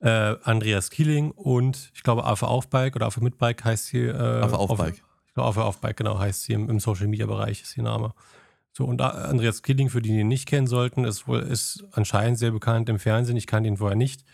äh, 0.00 0.36
Andreas 0.42 0.90
Kieling 0.90 1.30
und 1.30 1.90
ich 1.94 2.02
glaube 2.02 2.24
Affe 2.24 2.48
Aufbike 2.48 2.96
oder 2.96 3.06
Affe 3.06 3.22
Mitbike 3.22 3.64
heißt 3.64 3.86
sie. 3.86 4.06
Äh, 4.06 4.12
Affe 4.12 4.58
Aufbike. 4.58 5.02
Ich 5.26 5.34
glaube 5.34 5.48
Affe 5.48 5.64
Aufbike, 5.64 5.96
genau, 5.96 6.18
heißt 6.18 6.42
sie 6.42 6.54
im, 6.54 6.68
im 6.68 6.80
Social 6.80 7.06
Media 7.06 7.26
Bereich, 7.26 7.62
ist 7.62 7.76
ihr 7.76 7.82
Name. 7.82 8.14
So, 8.72 8.84
und 8.84 9.00
Andreas 9.00 9.62
Kieling, 9.62 9.90
für 9.90 10.00
die, 10.00 10.10
die 10.10 10.20
ihn 10.20 10.28
nicht 10.28 10.46
kennen 10.46 10.66
sollten, 10.66 11.04
ist 11.04 11.26
wohl, 11.26 11.40
ist 11.40 11.84
anscheinend 11.92 12.38
sehr 12.38 12.52
bekannt 12.52 12.88
im 12.88 12.98
Fernsehen. 12.98 13.36
Ich 13.36 13.46
kannte 13.46 13.68
ihn 13.68 13.76
vorher 13.76 13.96
nicht, 13.96 14.24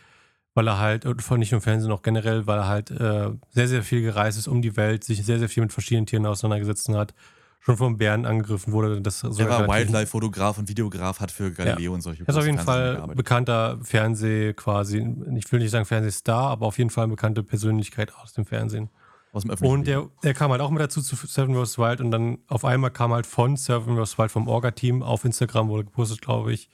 weil 0.54 0.68
er 0.68 0.78
halt, 0.78 1.04
nicht 1.04 1.52
nur 1.52 1.58
im 1.58 1.62
Fernsehen, 1.62 1.90
auch 1.90 2.02
generell, 2.02 2.46
weil 2.46 2.58
er 2.58 2.68
halt 2.68 2.90
äh, 2.90 3.30
sehr, 3.50 3.68
sehr 3.68 3.82
viel 3.82 4.02
gereist 4.02 4.38
ist 4.38 4.46
um 4.46 4.62
die 4.62 4.76
Welt, 4.76 5.04
sich 5.04 5.24
sehr, 5.24 5.38
sehr 5.38 5.48
viel 5.48 5.62
mit 5.62 5.72
verschiedenen 5.72 6.06
Tieren 6.06 6.26
auseinandergesetzt 6.26 6.88
hat 6.90 7.14
schon 7.60 7.76
vom 7.76 7.98
Bären 7.98 8.26
angegriffen 8.26 8.72
wurde. 8.72 9.00
Das 9.00 9.22
er 9.22 9.48
war 9.48 9.68
Wildlife-Fotograf 9.68 10.58
und 10.58 10.68
Videograf, 10.68 11.20
hat 11.20 11.32
für 11.32 11.50
Galileo 11.50 11.90
ja. 11.90 11.94
und 11.94 12.00
solche 12.00 12.22
Er 12.22 12.28
ist 12.28 12.36
auf 12.36 12.46
jeden 12.46 12.58
Fall 12.58 13.08
bekannter 13.14 13.78
Fernseh 13.82 14.52
quasi, 14.52 14.98
ich 15.36 15.50
will 15.50 15.58
nicht 15.60 15.72
sagen 15.72 15.84
Fernsehstar, 15.84 16.50
aber 16.50 16.66
auf 16.66 16.78
jeden 16.78 16.90
Fall 16.90 17.04
eine 17.04 17.12
bekannte 17.12 17.42
Persönlichkeit 17.42 18.14
aus 18.14 18.32
dem 18.32 18.46
Fernsehen. 18.46 18.88
Aus 19.32 19.42
dem 19.42 19.50
und 19.68 19.86
der, 19.86 20.08
der 20.22 20.32
kam 20.32 20.50
halt 20.50 20.60
auch 20.60 20.70
mit 20.70 20.80
dazu 20.80 21.02
zu 21.02 21.14
Seven 21.16 21.54
vs. 21.54 21.76
Wild 21.76 22.00
und 22.00 22.10
dann 22.10 22.38
auf 22.48 22.64
einmal 22.64 22.90
kam 22.90 23.12
halt 23.12 23.26
von 23.26 23.56
Seven 23.56 24.02
vs. 24.02 24.16
Wild 24.16 24.30
vom 24.30 24.48
Orga-Team 24.48 25.02
auf 25.02 25.24
Instagram, 25.24 25.68
wurde 25.68 25.84
gepostet, 25.84 26.22
glaube 26.22 26.52
ich. 26.52 26.70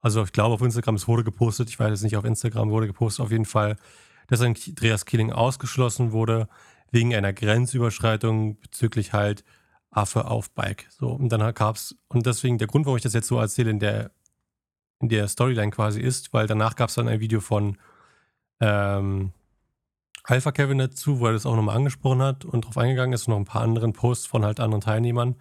Also 0.00 0.24
ich 0.24 0.32
glaube 0.32 0.54
auf 0.54 0.62
Instagram, 0.62 0.96
es 0.96 1.06
wurde 1.06 1.22
gepostet, 1.22 1.68
ich 1.68 1.78
weiß 1.78 1.92
es 1.92 2.02
nicht, 2.02 2.16
auf 2.16 2.24
Instagram 2.24 2.70
wurde 2.70 2.88
gepostet, 2.88 3.24
auf 3.24 3.30
jeden 3.30 3.44
Fall, 3.44 3.76
dass 4.26 4.40
Andreas 4.40 5.04
Killing 5.04 5.30
ausgeschlossen 5.30 6.10
wurde 6.10 6.48
wegen 6.90 7.14
einer 7.14 7.32
Grenzüberschreitung 7.32 8.58
bezüglich 8.58 9.12
halt 9.12 9.44
Affe 9.92 10.24
auf 10.24 10.50
Bike. 10.50 10.86
So, 10.90 11.08
und 11.08 11.28
dann 11.30 11.54
gab 11.54 11.76
es, 11.76 11.96
und 12.08 12.26
deswegen 12.26 12.58
der 12.58 12.66
Grund, 12.66 12.86
warum 12.86 12.96
ich 12.96 13.02
das 13.02 13.12
jetzt 13.14 13.28
so 13.28 13.38
erzähle, 13.38 13.70
in 13.70 13.78
der, 13.78 14.10
in 15.00 15.08
der 15.08 15.28
Storyline 15.28 15.70
quasi 15.70 16.00
ist, 16.00 16.32
weil 16.32 16.46
danach 16.46 16.74
gab 16.74 16.88
es 16.88 16.96
dann 16.96 17.08
ein 17.08 17.20
Video 17.20 17.40
von 17.40 17.76
ähm, 18.60 19.32
Alpha 20.24 20.52
Kevin 20.52 20.78
dazu, 20.78 21.20
wo 21.20 21.26
er 21.26 21.32
das 21.32 21.46
auch 21.46 21.56
nochmal 21.56 21.76
angesprochen 21.76 22.22
hat 22.22 22.44
und 22.44 22.64
darauf 22.64 22.78
eingegangen 22.78 23.12
ist 23.12 23.26
und 23.26 23.32
noch 23.32 23.38
ein 23.38 23.44
paar 23.44 23.62
anderen 23.62 23.92
Posts 23.92 24.26
von 24.26 24.44
halt 24.44 24.60
anderen 24.60 24.80
Teilnehmern. 24.80 25.36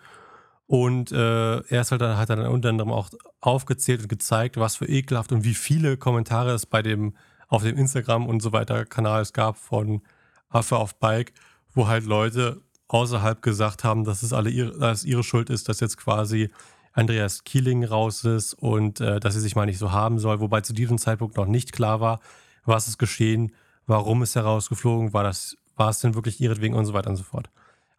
Und 0.66 1.12
äh, 1.12 1.58
er 1.58 1.82
ist 1.82 1.92
halt 1.92 2.02
hat 2.02 2.30
dann 2.30 2.46
unter 2.48 2.70
anderem 2.70 2.92
auch 2.92 3.10
aufgezählt 3.42 4.02
und 4.02 4.08
gezeigt, 4.08 4.58
was 4.58 4.78
für 4.78 4.86
ekelhaft 4.86 5.32
und 5.32 5.44
wie 5.44 5.54
viele 5.54 5.98
Kommentare 5.98 6.52
es 6.52 6.66
bei 6.66 6.82
dem, 6.82 7.16
auf 7.48 7.64
dem 7.64 7.78
Instagram 7.78 8.26
und 8.28 8.42
so 8.42 8.54
weiter 8.54 8.86
Kanal 8.86 9.22
es 9.22 9.34
gab 9.34 9.58
von 9.58 10.02
Affe 10.50 10.78
auf 10.78 10.96
Bike, 10.96 11.34
wo 11.74 11.88
halt 11.88 12.06
Leute 12.06 12.62
außerhalb 12.92 13.42
gesagt 13.42 13.84
haben, 13.84 14.04
dass 14.04 14.22
es 14.22 14.34
alle 14.34 14.50
ihre, 14.50 14.78
dass 14.78 15.06
ihre 15.06 15.24
Schuld 15.24 15.50
ist, 15.50 15.70
dass 15.70 15.80
jetzt 15.80 15.98
quasi 15.98 16.50
Andreas 16.94 17.46
Kieling 17.46 17.86
raus 17.86 18.26
ist 18.26 18.54
und 18.54 19.00
äh, 19.00 19.22
dass 19.22 19.34
sie 19.34 19.40
sich 19.40 19.56
mal 19.56 19.66
nicht 19.66 19.78
so 19.78 19.94
haben 19.94 20.20
soll, 20.20 20.42
wobei 20.42 20.62
zu 20.62 20.74
diesem 20.74 20.98
Zeitpunkt 20.98 21.38
noch 21.38 21.46
nicht 21.46 21.72
klar 21.72 22.02
war, 22.02 22.20
was 22.66 22.90
ist 22.90 22.98
geschehen, 22.98 23.54
warum 23.88 24.24
ist 24.24 24.36
er 24.36 24.44
rausgeflogen, 24.44 25.14
war 25.14 25.24
das, 25.24 25.56
war 25.78 25.90
es 25.90 26.00
denn 26.00 26.16
wirklich 26.16 26.42
ihretwegen 26.42 26.76
und 26.76 26.86
so 26.86 26.94
weiter 26.94 27.10
und 27.10 27.16
so 27.16 27.24
fort. 27.24 27.50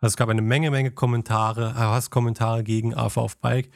Also 0.01 0.13
es 0.13 0.17
gab 0.17 0.29
eine 0.29 0.43
Menge, 0.43 0.71
Menge 0.71 0.91
Kommentare, 0.91 1.75
Hasskommentare 1.75 2.63
gegen 2.63 2.95
AV 2.95 3.17
auf 3.17 3.37
Bike, 3.39 3.71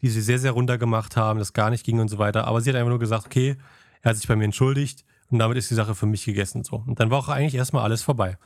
die 0.00 0.08
sie 0.08 0.22
sehr, 0.22 0.38
sehr 0.38 0.52
runtergemacht 0.52 1.16
haben, 1.16 1.38
das 1.38 1.52
gar 1.52 1.68
nicht 1.68 1.84
ging 1.84 2.00
und 2.00 2.08
so 2.08 2.18
weiter. 2.18 2.46
Aber 2.46 2.60
sie 2.60 2.70
hat 2.70 2.76
einfach 2.76 2.90
nur 2.90 2.98
gesagt, 2.98 3.26
okay, 3.26 3.56
er 4.00 4.10
hat 4.10 4.16
sich 4.16 4.28
bei 4.28 4.36
mir 4.36 4.44
entschuldigt 4.44 5.04
und 5.30 5.40
damit 5.40 5.58
ist 5.58 5.70
die 5.70 5.74
Sache 5.74 5.94
für 5.94 6.06
mich 6.06 6.24
gegessen. 6.24 6.64
So. 6.64 6.82
Und 6.86 7.00
dann 7.00 7.10
war 7.10 7.18
auch 7.18 7.28
eigentlich 7.28 7.54
erstmal 7.54 7.82
alles 7.82 8.02
vorbei. 8.02 8.38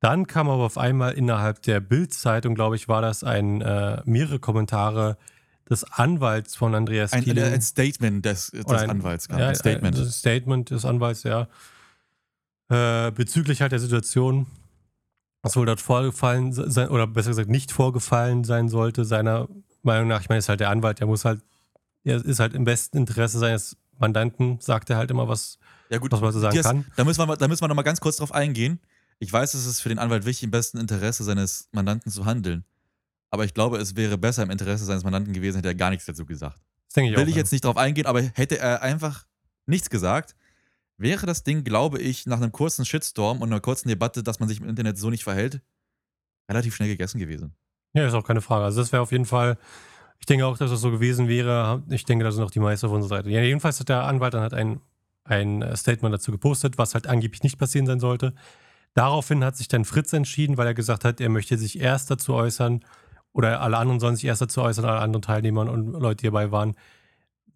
Dann 0.00 0.26
kam 0.26 0.48
aber 0.48 0.64
auf 0.64 0.78
einmal 0.78 1.14
innerhalb 1.14 1.62
der 1.62 1.80
Bild-Zeitung, 1.80 2.54
glaube 2.54 2.76
ich, 2.76 2.88
war 2.88 3.02
das 3.02 3.24
ein 3.24 3.60
äh, 3.60 4.00
mehrere 4.04 4.38
Kommentare 4.38 5.16
des 5.68 5.84
Anwalts 5.84 6.56
von 6.56 6.74
Andreas 6.74 7.12
ein, 7.12 7.24
Kieling. 7.24 7.44
Ein 7.44 7.60
Statement 7.60 8.24
des, 8.24 8.50
des 8.50 8.66
ein, 8.66 8.90
Anwalts. 8.90 9.28
Ja, 9.28 9.48
ein 9.48 9.54
Statement. 9.54 9.98
Ein 9.98 10.10
Statement 10.10 10.70
des 10.70 10.84
Anwalts, 10.84 11.24
ja. 11.24 11.48
Äh, 12.70 13.10
bezüglich 13.12 13.60
halt 13.60 13.72
der 13.72 13.78
Situation, 13.78 14.46
was 15.42 15.56
wohl 15.56 15.66
dort 15.66 15.80
vorgefallen 15.80 16.52
sein, 16.52 16.88
oder 16.88 17.06
besser 17.06 17.30
gesagt 17.30 17.48
nicht 17.48 17.72
vorgefallen 17.72 18.44
sein 18.44 18.68
sollte, 18.68 19.04
seiner 19.04 19.48
Meinung 19.82 20.08
nach. 20.08 20.20
Ich 20.20 20.28
meine, 20.28 20.38
ist 20.38 20.48
halt 20.48 20.60
der 20.60 20.70
Anwalt, 20.70 21.00
der 21.00 21.06
muss 21.06 21.24
halt, 21.24 21.40
er 22.04 22.24
ist 22.24 22.40
halt 22.40 22.54
im 22.54 22.64
besten 22.64 22.98
Interesse 22.98 23.38
seines 23.38 23.76
Mandanten, 23.98 24.60
sagt 24.60 24.90
er 24.90 24.96
halt 24.96 25.10
immer, 25.10 25.28
was, 25.28 25.58
ja, 25.90 25.98
gut, 25.98 26.12
was 26.12 26.20
man 26.20 26.32
so 26.32 26.40
sagen 26.40 26.60
kann. 26.60 26.86
Da 26.96 27.04
müssen 27.04 27.26
wir, 27.26 27.36
da 27.36 27.48
müssen 27.48 27.62
wir 27.62 27.68
noch 27.68 27.74
mal 27.74 27.82
ganz 27.82 28.00
kurz 28.00 28.16
drauf 28.16 28.32
eingehen. 28.32 28.80
Ich 29.18 29.32
weiß, 29.32 29.54
es 29.54 29.66
ist 29.66 29.80
für 29.80 29.88
den 29.88 29.98
Anwalt 29.98 30.24
wichtig, 30.24 30.44
im 30.44 30.50
besten 30.50 30.78
Interesse 30.78 31.24
seines 31.24 31.68
Mandanten 31.72 32.10
zu 32.10 32.24
handeln. 32.24 32.64
Aber 33.30 33.44
ich 33.44 33.52
glaube, 33.52 33.78
es 33.78 33.96
wäre 33.96 34.16
besser 34.16 34.42
im 34.42 34.50
Interesse 34.50 34.84
seines 34.84 35.04
Mandanten 35.04 35.32
gewesen, 35.32 35.56
hätte 35.56 35.68
er 35.68 35.74
gar 35.74 35.90
nichts 35.90 36.06
dazu 36.06 36.24
gesagt. 36.24 36.60
Das 36.86 36.94
denke 36.94 37.10
ich 37.10 37.16
Will 37.16 37.24
auch, 37.24 37.28
ich 37.28 37.36
jetzt 37.36 37.52
nicht 37.52 37.64
drauf 37.64 37.76
eingehen, 37.76 38.06
aber 38.06 38.22
hätte 38.22 38.58
er 38.58 38.82
einfach 38.82 39.26
nichts 39.66 39.90
gesagt, 39.90 40.34
wäre 40.96 41.26
das 41.26 41.44
Ding, 41.44 41.64
glaube 41.64 41.98
ich, 41.98 42.26
nach 42.26 42.38
einem 42.38 42.52
kurzen 42.52 42.84
Shitstorm 42.84 43.42
und 43.42 43.50
einer 43.50 43.60
kurzen 43.60 43.88
Debatte, 43.88 44.22
dass 44.22 44.40
man 44.40 44.48
sich 44.48 44.60
im 44.60 44.68
Internet 44.68 44.98
so 44.98 45.10
nicht 45.10 45.24
verhält, 45.24 45.60
relativ 46.48 46.74
schnell 46.74 46.88
gegessen 46.88 47.18
gewesen. 47.18 47.54
Ja, 47.92 48.06
ist 48.06 48.14
auch 48.14 48.24
keine 48.24 48.40
Frage. 48.40 48.64
Also 48.64 48.80
das 48.80 48.92
wäre 48.92 49.02
auf 49.02 49.12
jeden 49.12 49.26
Fall, 49.26 49.58
ich 50.18 50.26
denke 50.26 50.46
auch, 50.46 50.56
dass 50.56 50.70
das 50.70 50.80
so 50.80 50.90
gewesen 50.90 51.28
wäre. 51.28 51.82
Ich 51.90 52.04
denke, 52.04 52.24
da 52.24 52.32
sind 52.32 52.42
auch 52.44 52.50
die 52.50 52.60
meisten 52.60 52.86
auf 52.86 52.92
unserer 52.92 53.18
Seite. 53.18 53.30
Ja, 53.30 53.40
jedenfalls 53.40 53.78
hat 53.80 53.88
der 53.88 54.04
Anwalt 54.04 54.34
dann 54.34 54.42
halt 54.42 54.54
ein, 54.54 54.80
ein 55.24 55.76
Statement 55.76 56.14
dazu 56.14 56.32
gepostet, 56.32 56.78
was 56.78 56.94
halt 56.94 57.06
angeblich 57.06 57.42
nicht 57.42 57.58
passieren 57.58 57.86
sein 57.86 58.00
sollte. 58.00 58.34
Daraufhin 58.94 59.44
hat 59.44 59.56
sich 59.56 59.68
dann 59.68 59.84
Fritz 59.84 60.12
entschieden, 60.12 60.56
weil 60.56 60.66
er 60.66 60.74
gesagt 60.74 61.04
hat, 61.04 61.20
er 61.20 61.28
möchte 61.28 61.56
sich 61.58 61.80
erst 61.80 62.10
dazu 62.10 62.34
äußern, 62.34 62.84
oder 63.32 63.60
alle 63.60 63.76
anderen 63.76 64.00
sollen 64.00 64.16
sich 64.16 64.24
erst 64.24 64.42
dazu 64.42 64.62
äußern, 64.62 64.84
alle 64.84 65.00
anderen 65.00 65.22
Teilnehmer 65.22 65.70
und 65.70 65.92
Leute, 65.92 66.16
die 66.16 66.26
dabei 66.26 66.50
waren, 66.50 66.74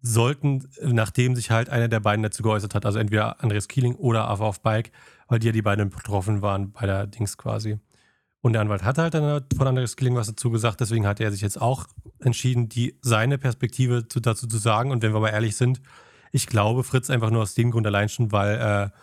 sollten, 0.01 0.67
nachdem 0.81 1.35
sich 1.35 1.49
halt 1.49 1.69
einer 1.69 1.87
der 1.87 1.99
beiden 2.01 2.23
dazu 2.23 2.43
geäußert 2.43 2.75
hat, 2.75 2.85
also 2.85 2.99
entweder 2.99 3.41
Andreas 3.41 3.67
Kieling 3.67 3.95
oder 3.95 4.27
Ava 4.27 4.45
auf 4.45 4.61
Bike, 4.61 4.91
weil 5.27 5.39
die 5.39 5.47
ja 5.47 5.53
die 5.53 5.61
beiden 5.61 5.89
betroffen 5.89 6.41
waren 6.41 6.71
bei 6.71 6.85
der 6.85 7.07
Dings 7.07 7.37
quasi. 7.37 7.79
Und 8.41 8.53
der 8.53 8.61
Anwalt 8.61 8.83
hat 8.83 8.97
halt 8.97 9.13
dann 9.13 9.45
von 9.55 9.67
Andreas 9.67 9.95
Kieling 9.95 10.15
was 10.15 10.27
dazu 10.27 10.51
gesagt, 10.51 10.81
deswegen 10.81 11.07
hat 11.07 11.21
er 11.21 11.31
sich 11.31 11.39
jetzt 11.39 11.61
auch 11.61 11.87
entschieden, 12.19 12.67
die, 12.67 12.99
seine 13.01 13.37
Perspektive 13.37 14.07
zu, 14.09 14.19
dazu 14.19 14.47
zu 14.47 14.57
sagen. 14.57 14.91
Und 14.91 15.01
wenn 15.01 15.13
wir 15.13 15.21
mal 15.21 15.29
ehrlich 15.29 15.55
sind, 15.55 15.81
ich 16.33 16.47
glaube 16.47 16.83
Fritz 16.83 17.09
einfach 17.09 17.29
nur 17.29 17.41
aus 17.41 17.55
dem 17.55 17.71
Grund 17.71 17.87
allein 17.87 18.09
schon, 18.09 18.33
weil 18.33 18.55
äh, 18.55 18.97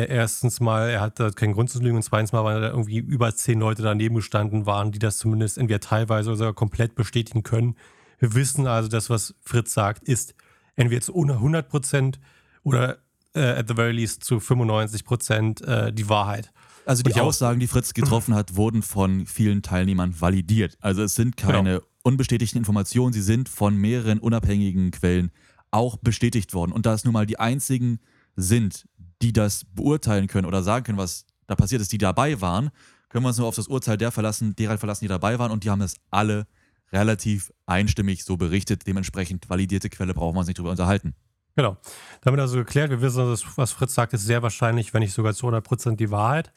erstens 0.00 0.60
mal, 0.60 0.88
er 0.88 1.00
hatte 1.00 1.30
keinen 1.32 1.52
Grund 1.52 1.70
zu 1.70 1.80
lügen 1.80 1.96
und 1.96 2.02
zweitens 2.02 2.32
mal, 2.32 2.44
weil 2.44 2.60
da 2.60 2.70
irgendwie 2.70 2.98
über 2.98 3.34
zehn 3.34 3.60
Leute 3.60 3.82
daneben 3.82 4.14
gestanden 4.14 4.66
waren, 4.66 4.90
die 4.90 4.98
das 4.98 5.18
zumindest 5.18 5.58
entweder 5.58 5.80
teilweise 5.80 6.30
oder 6.30 6.38
sogar 6.38 6.54
komplett 6.54 6.94
bestätigen 6.94 7.42
können. 7.42 7.76
Wir 8.18 8.34
wissen 8.34 8.66
also, 8.66 8.88
das, 8.88 9.10
was 9.10 9.34
Fritz 9.42 9.74
sagt, 9.74 10.08
ist 10.08 10.34
entweder 10.76 11.02
zu 11.02 11.14
100 11.14 11.68
Prozent 11.68 12.20
oder 12.62 12.98
äh, 13.34 13.40
at 13.40 13.68
the 13.68 13.74
very 13.74 13.92
least 13.92 14.24
zu 14.24 14.40
95 14.40 15.04
Prozent 15.04 15.60
äh, 15.62 15.92
die 15.92 16.08
Wahrheit. 16.08 16.52
Also 16.84 17.02
die 17.02 17.14
Aussagen, 17.14 17.60
die 17.60 17.66
Fritz 17.66 17.94
getroffen 17.94 18.34
hat, 18.34 18.56
wurden 18.56 18.82
von 18.82 19.26
vielen 19.26 19.62
Teilnehmern 19.62 20.20
validiert. 20.20 20.76
Also 20.80 21.02
es 21.02 21.14
sind 21.14 21.36
keine 21.36 21.62
genau. 21.62 21.86
unbestätigten 22.02 22.58
Informationen, 22.58 23.12
sie 23.12 23.22
sind 23.22 23.48
von 23.48 23.76
mehreren 23.76 24.18
unabhängigen 24.18 24.90
Quellen 24.90 25.30
auch 25.70 25.96
bestätigt 25.96 26.54
worden. 26.54 26.72
Und 26.72 26.86
da 26.86 26.94
es 26.94 27.04
nun 27.04 27.12
mal 27.12 27.26
die 27.26 27.38
einzigen 27.38 28.00
sind, 28.36 28.86
die 29.22 29.32
das 29.32 29.64
beurteilen 29.64 30.26
können 30.26 30.46
oder 30.46 30.62
sagen 30.62 30.84
können, 30.84 30.98
was 30.98 31.26
da 31.46 31.54
passiert 31.54 31.80
ist, 31.80 31.92
die 31.92 31.98
dabei 31.98 32.40
waren, 32.40 32.70
können 33.08 33.24
wir 33.24 33.28
uns 33.28 33.38
nur 33.38 33.46
auf 33.46 33.54
das 33.54 33.68
Urteil 33.68 33.96
der 33.96 34.10
verlassen, 34.10 34.56
derer 34.56 34.78
verlassen, 34.78 35.04
die 35.04 35.08
dabei 35.08 35.38
waren 35.38 35.52
und 35.52 35.64
die 35.64 35.70
haben 35.70 35.80
das 35.80 35.96
alle 36.10 36.46
relativ 36.92 37.52
einstimmig 37.66 38.24
so 38.24 38.36
berichtet. 38.36 38.86
Dementsprechend 38.86 39.48
validierte 39.48 39.90
Quelle 39.90 40.14
brauchen 40.14 40.34
wir 40.34 40.40
uns 40.40 40.48
nicht 40.48 40.58
drüber 40.58 40.70
unterhalten. 40.70 41.14
Genau. 41.54 41.76
Damit 42.22 42.40
also 42.40 42.56
geklärt, 42.56 42.90
wir 42.90 43.02
wissen, 43.02 43.28
dass, 43.28 43.44
was 43.56 43.72
Fritz 43.72 43.94
sagt, 43.94 44.14
ist 44.14 44.24
sehr 44.24 44.42
wahrscheinlich, 44.42 44.94
wenn 44.94 45.00
nicht 45.00 45.12
sogar 45.12 45.34
zu 45.34 45.46
100% 45.46 45.96
die 45.96 46.10
Wahrheit. 46.10 46.52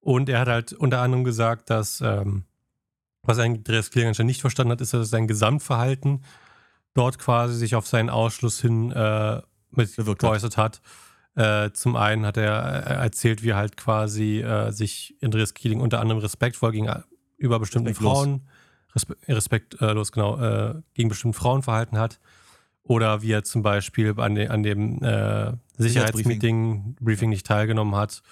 Und 0.00 0.28
er 0.28 0.40
hat 0.40 0.48
halt 0.48 0.72
unter 0.72 1.00
anderem 1.00 1.24
gesagt, 1.24 1.70
dass, 1.70 2.00
ähm, 2.00 2.44
was 3.22 3.38
Andreas 3.38 3.90
Kling 3.90 4.08
anscheinend 4.08 4.28
nicht 4.28 4.40
verstanden 4.40 4.72
hat, 4.72 4.80
ist, 4.80 4.92
dass 4.94 5.10
sein 5.10 5.26
Gesamtverhalten 5.26 6.24
dort 6.94 7.18
quasi 7.18 7.54
sich 7.54 7.74
auf 7.74 7.86
seinen 7.86 8.10
Ausschluss 8.10 8.60
hin 8.60 8.92
äh, 8.92 9.42
mit 9.70 9.96
geäußert 9.96 10.56
hat. 10.56 10.80
Äh, 11.36 11.72
zum 11.72 11.96
einen 11.96 12.24
hat 12.26 12.36
er 12.36 12.86
äh, 12.86 12.94
erzählt, 13.02 13.42
wie 13.42 13.50
er 13.50 13.56
halt 13.56 13.76
quasi 13.76 14.40
äh, 14.40 14.70
sich 14.70 15.16
Andreas 15.22 15.54
Kieling 15.54 15.80
unter 15.80 16.00
anderem 16.00 16.20
respektvoll 16.20 16.72
gegenüber 16.72 17.58
bestimmten 17.58 17.88
respektlos. 17.88 18.12
Frauen, 18.12 18.40
respe 18.94 19.16
respektlos, 19.28 20.12
genau, 20.12 20.40
äh, 20.40 20.74
gegen 20.94 21.08
bestimmte 21.08 21.38
Frauen 21.38 21.62
verhalten 21.62 21.98
hat. 21.98 22.20
Oder 22.84 23.22
wie 23.22 23.32
er 23.32 23.44
zum 23.44 23.62
Beispiel 23.62 24.14
an, 24.18 24.34
de 24.34 24.48
an 24.48 24.62
dem 24.62 25.02
äh, 25.02 25.52
Sicherheitsmeeting, 25.78 26.96
Briefing 27.00 27.30
nicht 27.30 27.46
teilgenommen 27.46 27.96
hat. 27.96 28.22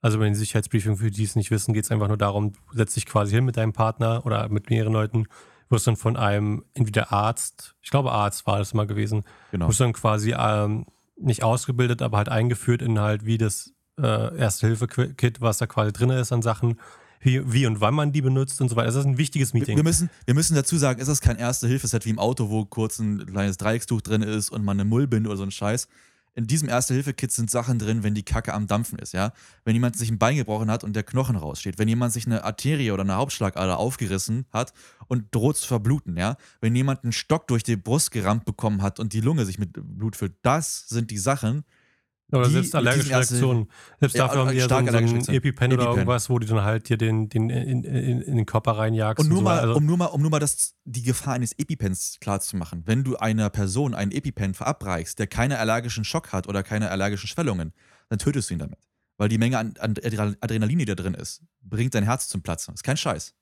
Also 0.00 0.18
bei 0.18 0.24
den 0.24 0.36
Sicherheitsbriefing, 0.36 0.96
für 0.96 1.10
die 1.10 1.24
es 1.24 1.34
nicht 1.34 1.50
wissen, 1.50 1.74
geht 1.74 1.84
es 1.84 1.90
einfach 1.90 2.08
nur 2.08 2.16
darum, 2.16 2.52
du 2.52 2.58
setzt 2.72 2.94
dich 2.96 3.04
quasi 3.04 3.34
hin 3.34 3.44
mit 3.44 3.56
deinem 3.56 3.72
Partner 3.72 4.24
oder 4.24 4.48
mit 4.48 4.70
mehreren 4.70 4.92
Leuten, 4.92 5.26
wirst 5.68 5.88
dann 5.88 5.96
von 5.96 6.16
einem 6.16 6.64
entweder 6.74 7.12
Arzt, 7.12 7.74
ich 7.82 7.90
glaube 7.90 8.12
Arzt 8.12 8.46
war 8.46 8.58
das 8.58 8.72
mal 8.72 8.86
gewesen, 8.86 9.24
genau. 9.50 9.68
wirst 9.68 9.80
dann 9.80 9.92
quasi 9.92 10.34
ähm, 10.38 10.86
nicht 11.18 11.42
ausgebildet, 11.42 12.02
aber 12.02 12.18
halt 12.18 12.28
eingeführt 12.28 12.82
in 12.82 12.98
halt 12.98 13.24
wie 13.24 13.38
das 13.38 13.72
äh, 13.98 14.36
Erste-Hilfe-Kit, 14.36 15.40
was 15.40 15.58
da 15.58 15.66
quasi 15.66 15.92
drin 15.92 16.10
ist 16.10 16.32
an 16.32 16.42
Sachen, 16.42 16.78
wie, 17.20 17.52
wie 17.52 17.66
und 17.66 17.80
wann 17.80 17.94
man 17.94 18.12
die 18.12 18.22
benutzt 18.22 18.60
und 18.60 18.68
so 18.68 18.76
weiter. 18.76 18.86
Das 18.86 18.96
ist 18.96 19.06
ein 19.06 19.18
wichtiges 19.18 19.54
Meeting. 19.54 19.76
wir, 19.76 19.84
müssen, 19.84 20.10
wir 20.26 20.34
müssen 20.34 20.54
dazu 20.54 20.76
sagen, 20.76 21.00
es 21.00 21.08
ist 21.08 21.20
kein 21.20 21.36
Erste-Hilfe-Set 21.36 22.04
wie 22.04 22.10
im 22.10 22.18
Auto, 22.18 22.50
wo 22.50 22.64
kurz 22.64 22.98
ein 22.98 23.26
kleines 23.26 23.56
Dreieckstuch 23.56 24.02
drin 24.02 24.22
ist 24.22 24.50
und 24.50 24.64
man 24.64 24.78
eine 24.78 24.88
Mullbinde 24.88 25.28
oder 25.28 25.38
so 25.38 25.44
ein 25.44 25.50
Scheiß. 25.50 25.88
In 26.36 26.46
diesem 26.46 26.68
Erste-Hilfe-Kit 26.68 27.32
sind 27.32 27.50
Sachen 27.50 27.78
drin, 27.78 28.02
wenn 28.02 28.14
die 28.14 28.22
Kacke 28.22 28.52
am 28.52 28.66
Dampfen 28.66 28.98
ist, 28.98 29.14
ja. 29.14 29.32
Wenn 29.64 29.74
jemand 29.74 29.96
sich 29.96 30.10
ein 30.10 30.18
Bein 30.18 30.36
gebrochen 30.36 30.70
hat 30.70 30.84
und 30.84 30.94
der 30.94 31.02
Knochen 31.02 31.34
raussteht. 31.34 31.78
Wenn 31.78 31.88
jemand 31.88 32.12
sich 32.12 32.26
eine 32.26 32.44
Arterie 32.44 32.90
oder 32.90 33.04
eine 33.04 33.16
Hauptschlagader 33.16 33.78
aufgerissen 33.78 34.44
hat 34.52 34.74
und 35.08 35.34
droht 35.34 35.56
zu 35.56 35.66
verbluten, 35.66 36.18
ja. 36.18 36.36
Wenn 36.60 36.76
jemand 36.76 37.04
einen 37.04 37.12
Stock 37.12 37.46
durch 37.46 37.62
die 37.62 37.76
Brust 37.76 38.10
gerammt 38.10 38.44
bekommen 38.44 38.82
hat 38.82 39.00
und 39.00 39.14
die 39.14 39.22
Lunge 39.22 39.46
sich 39.46 39.58
mit 39.58 39.72
Blut 39.72 40.14
füllt. 40.14 40.34
Das 40.42 40.86
sind 40.88 41.10
die 41.10 41.16
Sachen, 41.16 41.64
Oder 42.32 42.46
die 42.48 42.54
selbst 42.54 42.74
allergische 42.74 43.10
Reaktionen. 43.10 43.70
Selbst 44.00 44.16
Ja, 44.16 44.26
dafür 44.26 44.40
haben 44.40 44.50
die 44.50 44.56
ja 44.56 44.62
so, 44.64 44.68
so 44.70 44.74
ein 44.74 44.88
Reaktionen. 44.88 45.28
EpiPen 45.28 45.72
oder 45.72 45.82
EpiPen. 45.82 45.98
irgendwas, 45.98 46.28
wo 46.28 46.38
du 46.40 46.46
dann 46.46 46.62
halt 46.64 46.88
dir 46.88 46.96
den, 46.96 47.28
den 47.28 47.50
in, 47.50 47.84
in, 47.84 48.20
in 48.20 48.36
den 48.36 48.46
Körper 48.46 48.72
reinjagst. 48.72 49.22
Und 49.22 49.28
nur 49.28 49.38
so 49.38 49.44
mal. 49.44 49.60
Also, 49.60 49.74
um 49.74 49.86
nur 49.86 49.96
mal, 49.96 50.06
um 50.06 50.20
nur 50.22 50.30
mal 50.30 50.40
das, 50.40 50.74
die 50.84 51.02
Gefahr 51.02 51.34
eines 51.34 51.52
EpiPens 51.56 52.16
klarzumachen. 52.20 52.82
Wenn 52.84 53.04
du 53.04 53.16
einer 53.16 53.48
Person 53.50 53.94
einen 53.94 54.10
EpiPen 54.10 54.54
verabreichst, 54.54 55.18
der 55.20 55.28
keine 55.28 55.58
allergischen 55.60 56.04
Schock 56.04 56.32
hat 56.32 56.48
oder 56.48 56.64
keine 56.64 56.90
allergischen 56.90 57.28
Schwellungen, 57.28 57.72
dann 58.08 58.18
tötest 58.18 58.50
du 58.50 58.54
ihn 58.54 58.58
damit. 58.60 58.78
Weil 59.18 59.28
die 59.28 59.38
Menge 59.38 59.58
an, 59.58 59.74
an 59.78 59.94
Adrenalin, 60.40 60.78
die 60.80 60.84
da 60.84 60.94
drin 60.96 61.14
ist, 61.14 61.42
bringt 61.62 61.94
dein 61.94 62.02
Herz 62.04 62.26
zum 62.28 62.42
Platzen. 62.42 62.74
Ist 62.74 62.82
kein 62.82 62.96
Scheiß. 62.96 63.34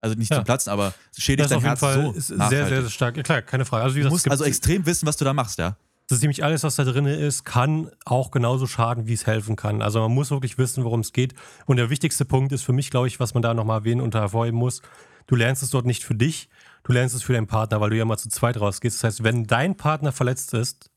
Also 0.00 0.16
nicht 0.16 0.30
Ja. 0.30 0.38
zum 0.38 0.44
Platzen, 0.44 0.70
aber 0.72 0.92
schädigt 1.16 1.50
dein 1.50 1.58
auf 1.58 1.62
jeden 1.62 1.68
Herz 1.70 1.80
Fall 1.80 2.02
so 2.02 2.12
ist 2.12 2.26
sehr, 2.28 2.48
sehr, 2.48 2.68
sehr 2.82 2.90
stark. 2.90 3.16
Ja, 3.16 3.22
klar, 3.22 3.42
keine 3.42 3.64
Frage. 3.64 3.84
Also, 3.84 4.00
Du 4.00 4.08
musst 4.08 4.30
also 4.30 4.44
extrem 4.44 4.84
wissen, 4.86 5.06
was 5.06 5.16
du 5.16 5.24
da 5.24 5.32
machst, 5.32 5.58
ja. 5.58 5.76
Das 6.08 6.16
ist 6.16 6.20
ziemlich 6.20 6.44
alles, 6.44 6.62
was 6.64 6.76
da 6.76 6.84
drin 6.84 7.06
ist, 7.06 7.44
kann 7.44 7.90
auch 8.04 8.30
genauso 8.30 8.66
schaden, 8.66 9.06
wie 9.06 9.14
es 9.14 9.26
helfen 9.26 9.56
kann. 9.56 9.80
Also 9.80 10.00
man 10.00 10.12
muss 10.12 10.30
wirklich 10.30 10.58
wissen, 10.58 10.84
worum 10.84 11.00
es 11.00 11.12
geht. 11.12 11.34
Und 11.66 11.78
der 11.78 11.88
wichtigste 11.88 12.24
Punkt 12.24 12.52
ist 12.52 12.62
für 12.62 12.72
mich, 12.74 12.90
glaube 12.90 13.06
ich, 13.06 13.20
was 13.20 13.32
man 13.34 13.42
da 13.42 13.54
nochmal 13.54 13.78
erwähnen 13.80 14.00
und 14.02 14.14
hervorheben 14.14 14.58
muss, 14.58 14.82
du 15.26 15.34
lernst 15.36 15.62
es 15.62 15.70
dort 15.70 15.86
nicht 15.86 16.04
für 16.04 16.14
dich, 16.14 16.50
du 16.82 16.92
lernst 16.92 17.14
es 17.14 17.22
für 17.22 17.32
deinen 17.32 17.46
Partner, 17.46 17.80
weil 17.80 17.90
du 17.90 17.96
ja 17.96 18.04
mal 18.04 18.18
zu 18.18 18.28
zweit 18.28 18.60
rausgehst. 18.60 18.98
Das 18.98 19.04
heißt, 19.04 19.24
wenn 19.24 19.44
dein 19.46 19.76
Partner 19.76 20.12
verletzt 20.12 20.52
ist, 20.52 20.90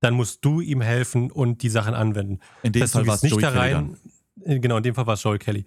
dann 0.00 0.14
musst 0.14 0.44
du 0.44 0.60
ihm 0.60 0.80
helfen 0.80 1.30
und 1.30 1.62
die 1.62 1.68
Sachen 1.70 1.94
anwenden. 1.94 2.40
In 2.62 2.72
dem 2.72 2.80
Das 2.80 2.88
heißt, 2.90 2.92
Fall 2.94 3.06
war 3.06 3.14
es 3.14 3.22
nicht 3.22 3.32
Joey 3.32 3.42
da 3.42 3.50
Kelly 3.50 3.60
rein. 3.74 3.96
dann. 4.36 4.52
äh, 4.56 4.58
Genau, 4.60 4.76
in 4.76 4.82
dem 4.82 4.94
Fall 4.94 5.06
war 5.06 5.14
es 5.14 5.22
Joel 5.22 5.38
Kelly. 5.38 5.64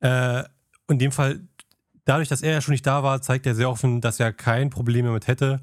Äh, 0.00 0.42
in 0.88 0.98
dem 0.98 1.12
Fall, 1.12 1.40
dadurch, 2.04 2.28
dass 2.28 2.42
er 2.42 2.52
ja 2.52 2.60
schon 2.60 2.72
nicht 2.72 2.86
da 2.86 3.02
war, 3.02 3.22
zeigt 3.22 3.46
er 3.46 3.54
sehr 3.54 3.70
offen, 3.70 4.02
dass 4.02 4.20
er 4.20 4.32
kein 4.34 4.68
Problem 4.70 5.06
damit 5.06 5.26
hätte, 5.28 5.60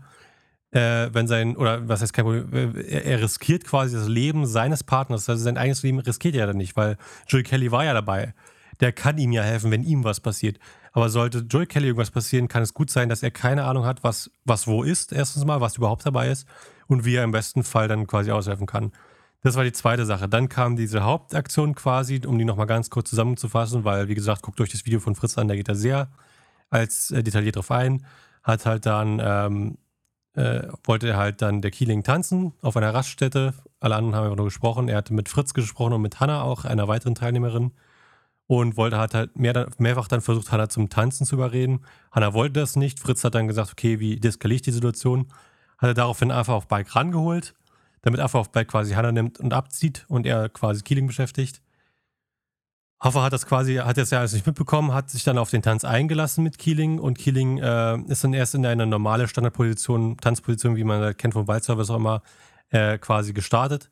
äh, 0.72 1.10
wenn 1.14 1.28
sein, 1.28 1.58
oder 1.58 1.88
was 1.88 2.02
heißt 2.02 2.14
kein 2.14 2.26
Problem, 2.26 2.76
äh, 2.76 2.82
er, 2.82 3.06
er 3.06 3.22
riskiert 3.22 3.66
quasi 3.66 3.96
das 3.96 4.08
Leben 4.08 4.46
seines 4.46 4.84
Partners, 4.84 5.30
also 5.30 5.44
sein 5.44 5.58
eigenes 5.58 5.84
Leben 5.84 6.00
riskiert 6.00 6.36
er 6.36 6.42
ja 6.42 6.48
dann 6.48 6.58
nicht, 6.58 6.76
weil 6.76 6.98
Joel 7.28 7.44
Kelly 7.44 7.72
war 7.72 7.84
ja 7.84 7.94
dabei. 7.94 8.34
Der 8.80 8.92
kann 8.92 9.18
ihm 9.18 9.32
ja 9.32 9.44
helfen, 9.44 9.70
wenn 9.70 9.84
ihm 9.84 10.04
was 10.04 10.20
passiert. 10.20 10.58
Aber 10.92 11.10
sollte 11.10 11.40
Joel 11.40 11.68
Kelly 11.68 11.88
irgendwas 11.88 12.12
passieren, 12.12 12.48
kann 12.48 12.64
es 12.64 12.74
gut 12.74 12.90
sein, 12.90 13.10
dass 13.10 13.22
er 13.22 13.32
keine 13.32 13.66
Ahnung 13.66 13.86
hat, 13.86 14.04
was, 14.04 14.32
was 14.44 14.66
wo 14.66 14.84
ist, 14.84 15.14
erstens 15.14 15.46
mal, 15.46 15.62
was 15.62 15.78
überhaupt 15.78 16.06
dabei 16.06 16.30
ist 16.30 16.48
und 16.88 17.06
wie 17.06 17.16
er 17.16 17.24
im 17.24 17.32
besten 17.32 17.64
Fall 17.64 17.88
dann 17.88 18.08
quasi 18.08 18.32
aushelfen 18.32 18.66
kann. 18.66 18.92
Das 19.44 19.56
war 19.56 19.64
die 19.64 19.72
zweite 19.72 20.06
Sache. 20.06 20.30
Dann 20.30 20.50
kam 20.50 20.76
diese 20.76 21.04
Hauptaktion 21.04 21.76
quasi, 21.76 22.22
um 22.26 22.38
die 22.38 22.46
nochmal 22.46 22.68
ganz 22.68 22.90
kurz 22.90 23.10
zusammenzufassen, 23.10 23.84
weil, 23.84 24.08
wie 24.08 24.16
gesagt, 24.16 24.42
guckt 24.42 24.62
euch 24.62 24.70
das 24.70 24.86
Video 24.86 25.00
von 25.00 25.16
Fritz 25.16 25.38
an, 25.38 25.48
da 25.48 25.56
geht 25.56 25.68
er 25.68 25.76
sehr 25.76 26.10
als 26.70 27.12
äh, 27.12 27.24
detailliert 27.24 27.56
drauf 27.56 27.72
ein. 27.72 28.06
Hat 28.44 28.66
halt 28.66 28.86
dann, 28.86 29.22
ähm, 29.24 29.78
äh, 30.34 30.68
wollte 30.86 31.18
halt 31.18 31.42
dann 31.42 31.62
der 31.62 31.72
Keeling 31.72 32.04
tanzen 32.04 32.54
auf 32.62 32.78
einer 32.78 32.94
Raststätte. 32.94 33.54
Alle 33.80 33.96
anderen 33.96 34.16
haben 34.16 34.24
einfach 34.26 34.38
nur 34.38 34.46
gesprochen. 34.46 34.88
Er 34.88 34.98
hatte 34.98 35.14
mit 35.14 35.30
Fritz 35.30 35.54
gesprochen 35.54 35.94
und 35.94 36.02
mit 36.02 36.20
Hanna 36.20 36.42
auch, 36.44 36.66
einer 36.66 36.88
weiteren 36.88 37.16
Teilnehmerin. 37.16 37.72
Und 38.48 38.76
wollte 38.76 38.98
hat 38.98 39.14
halt 39.14 39.38
mehr, 39.38 39.70
mehrfach 39.78 40.08
dann 40.08 40.22
versucht, 40.22 40.52
Hanna 40.52 40.68
zum 40.70 40.90
Tanzen 40.90 41.26
zu 41.26 41.36
überreden. 41.36 41.82
Hanna 42.12 42.34
wollte 42.34 42.60
das 42.60 42.76
nicht. 42.76 43.00
Fritz 43.00 43.24
hat 43.24 43.36
dann 43.36 43.48
gesagt, 43.48 43.72
okay, 43.72 44.00
wie 44.00 44.20
deeskaliere 44.20 44.58
ich 44.58 44.62
die 44.62 44.72
Situation? 44.72 45.28
Hat 45.78 45.90
er 45.90 45.94
daraufhin 45.94 46.32
einfach 46.32 46.54
auf 46.54 46.68
Bike 46.68 46.96
rangeholt, 46.96 47.54
damit 48.02 48.20
einfach 48.20 48.40
auf 48.40 48.52
Bike 48.52 48.68
quasi 48.68 48.94
Hanna 48.94 49.12
nimmt 49.12 49.40
und 49.40 49.54
abzieht 49.54 50.06
und 50.10 50.26
er 50.26 50.50
quasi 50.50 50.82
Keeling 50.84 51.08
beschäftigt. 51.08 51.62
Hoffer 53.04 53.24
hat 53.24 53.34
das 53.34 53.48
quasi, 53.48 53.76
hat 53.76 53.98
das 53.98 54.12
ja 54.12 54.20
alles 54.20 54.34
nicht 54.34 54.46
mitbekommen, 54.46 54.94
hat 54.94 55.10
sich 55.10 55.24
dann 55.24 55.40
auf 55.40 55.50
den 55.50 55.64
Tanz 55.64 55.84
eingelassen 55.84 56.44
mit 56.44 56.60
Keeling 56.60 57.00
und 57.00 57.18
Keeling 57.18 57.58
äh, 57.58 57.98
ist 58.08 58.24
dann 58.24 58.34
erst 58.34 58.54
in 58.54 58.66
eine 58.66 58.86
normale 58.86 59.28
Standardposition, 59.28 60.18
Tanzposition, 60.18 60.76
wie 60.76 60.84
man 60.84 61.02
das 61.02 61.18
kennt 61.18 61.34
vom 61.34 61.48
Waldservice 61.48 61.90
auch 61.90 61.96
immer, 61.96 62.22
äh, 62.70 63.00
quasi 63.00 63.34
gestartet. 63.34 63.90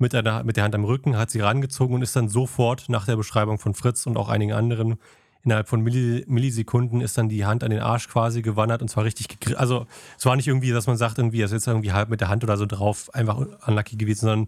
Mit, 0.00 0.14
einer, 0.14 0.44
mit 0.44 0.56
der 0.56 0.62
Hand 0.62 0.76
am 0.76 0.84
Rücken, 0.84 1.16
hat 1.16 1.30
sie 1.30 1.40
rangezogen 1.40 1.94
und 1.94 2.02
ist 2.02 2.14
dann 2.14 2.28
sofort 2.28 2.88
nach 2.88 3.04
der 3.04 3.16
Beschreibung 3.16 3.58
von 3.58 3.74
Fritz 3.74 4.06
und 4.06 4.16
auch 4.16 4.28
einigen 4.28 4.52
anderen 4.52 4.98
innerhalb 5.42 5.68
von 5.68 5.80
Milli 5.80 6.24
Millisekunden 6.28 7.00
ist 7.00 7.16
dann 7.16 7.28
die 7.28 7.46
Hand 7.46 7.64
an 7.64 7.70
den 7.70 7.80
Arsch 7.80 8.08
quasi 8.08 8.42
gewandert 8.42 8.82
und 8.82 8.88
zwar 8.88 9.04
richtig 9.04 9.28
gegri- 9.28 9.54
Also 9.54 9.86
es 10.16 10.26
war 10.26 10.36
nicht 10.36 10.46
irgendwie, 10.48 10.70
dass 10.70 10.86
man 10.86 10.96
sagt, 10.96 11.18
irgendwie, 11.18 11.40
er 11.40 11.46
ist 11.46 11.52
jetzt 11.52 11.66
irgendwie 11.66 11.92
halb 11.92 12.10
mit 12.10 12.20
der 12.20 12.28
Hand 12.28 12.44
oder 12.44 12.56
so 12.56 12.66
drauf, 12.66 13.08
einfach 13.14 13.38
unlucky 13.66 13.96
gewesen, 13.96 14.26
sondern 14.26 14.46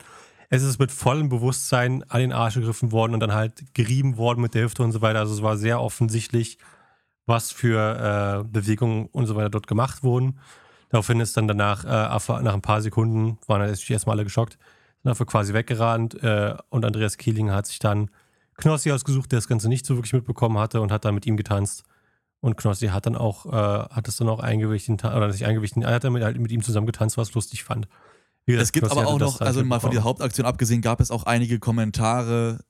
es 0.51 0.65
ist 0.65 0.81
mit 0.81 0.91
vollem 0.91 1.29
Bewusstsein 1.29 2.05
an 2.09 2.21
den 2.21 2.33
Arsch 2.33 2.55
gegriffen 2.55 2.91
worden 2.91 3.15
und 3.15 3.21
dann 3.21 3.33
halt 3.33 3.73
gerieben 3.73 4.17
worden 4.17 4.43
mit 4.43 4.55
der 4.55 4.65
Hüfte 4.65 4.83
und 4.83 4.91
so 4.91 5.01
weiter. 5.01 5.21
Also 5.21 5.33
es 5.33 5.43
war 5.43 5.57
sehr 5.57 5.81
offensichtlich, 5.81 6.59
was 7.25 7.53
für 7.53 8.43
äh, 8.43 8.49
Bewegungen 8.49 9.07
und 9.07 9.27
so 9.27 9.37
weiter 9.37 9.49
dort 9.49 9.69
gemacht 9.69 10.03
wurden. 10.03 10.41
Daraufhin 10.89 11.21
ist 11.21 11.37
dann 11.37 11.47
danach, 11.47 11.85
äh, 11.85 12.43
nach 12.43 12.55
ein 12.55 12.63
paar 12.63 12.83
Sekunden, 12.83 13.39
waren 13.47 13.61
dann 13.61 13.69
erstmal 13.71 14.17
alle 14.17 14.25
geschockt, 14.25 14.55
sind 14.55 15.09
dafür 15.09 15.27
quasi 15.27 15.55
weggerannt 15.55 16.21
äh, 16.23 16.57
und 16.69 16.85
Andreas 16.85 17.17
Kieling 17.17 17.53
hat 17.53 17.67
sich 17.67 17.79
dann 17.79 18.11
Knossi 18.57 18.91
ausgesucht, 18.91 19.31
der 19.31 19.39
das 19.39 19.47
Ganze 19.47 19.69
nicht 19.69 19.87
so 19.87 19.95
wirklich 19.97 20.13
mitbekommen 20.13 20.59
hatte 20.59 20.81
und 20.81 20.91
hat 20.91 21.05
dann 21.05 21.15
mit 21.15 21.27
ihm 21.27 21.37
getanzt. 21.37 21.85
Und 22.41 22.57
Knossi 22.57 22.89
hat 22.89 23.07
dann 23.07 23.15
auch, 23.15 23.47
äh, 23.47 23.51
hat 23.51 24.09
es 24.09 24.17
dann 24.17 24.29
auch 24.29 24.41
eingewichen, 24.41 24.97
oder 24.97 25.29
nicht 25.29 25.47
eingewichen, 25.47 25.83
er 25.83 25.95
hat 25.95 26.05
dann 26.05 26.13
mit, 26.13 26.25
halt 26.25 26.39
mit 26.41 26.51
ihm 26.51 26.63
zusammen 26.63 26.87
getanzt, 26.87 27.17
was 27.17 27.33
lustig 27.35 27.63
fand. 27.63 27.87
Gesagt, 28.47 28.63
Es 28.63 28.73
gibt 28.73 28.91
aber 28.91 29.07
auch 29.07 29.19
noch, 29.19 29.39
dann 29.39 29.47
also 29.49 29.65
mal 29.65 29.79
von 29.81 29.91
dieser. 29.91 30.05
Hauptaktion 30.05 30.47
abgesehen, 30.47 30.81
gab 30.83 31.01
es 31.01 31.11
auch 31.11 31.25
einige 31.25 31.59
Kommentare 31.61 32.61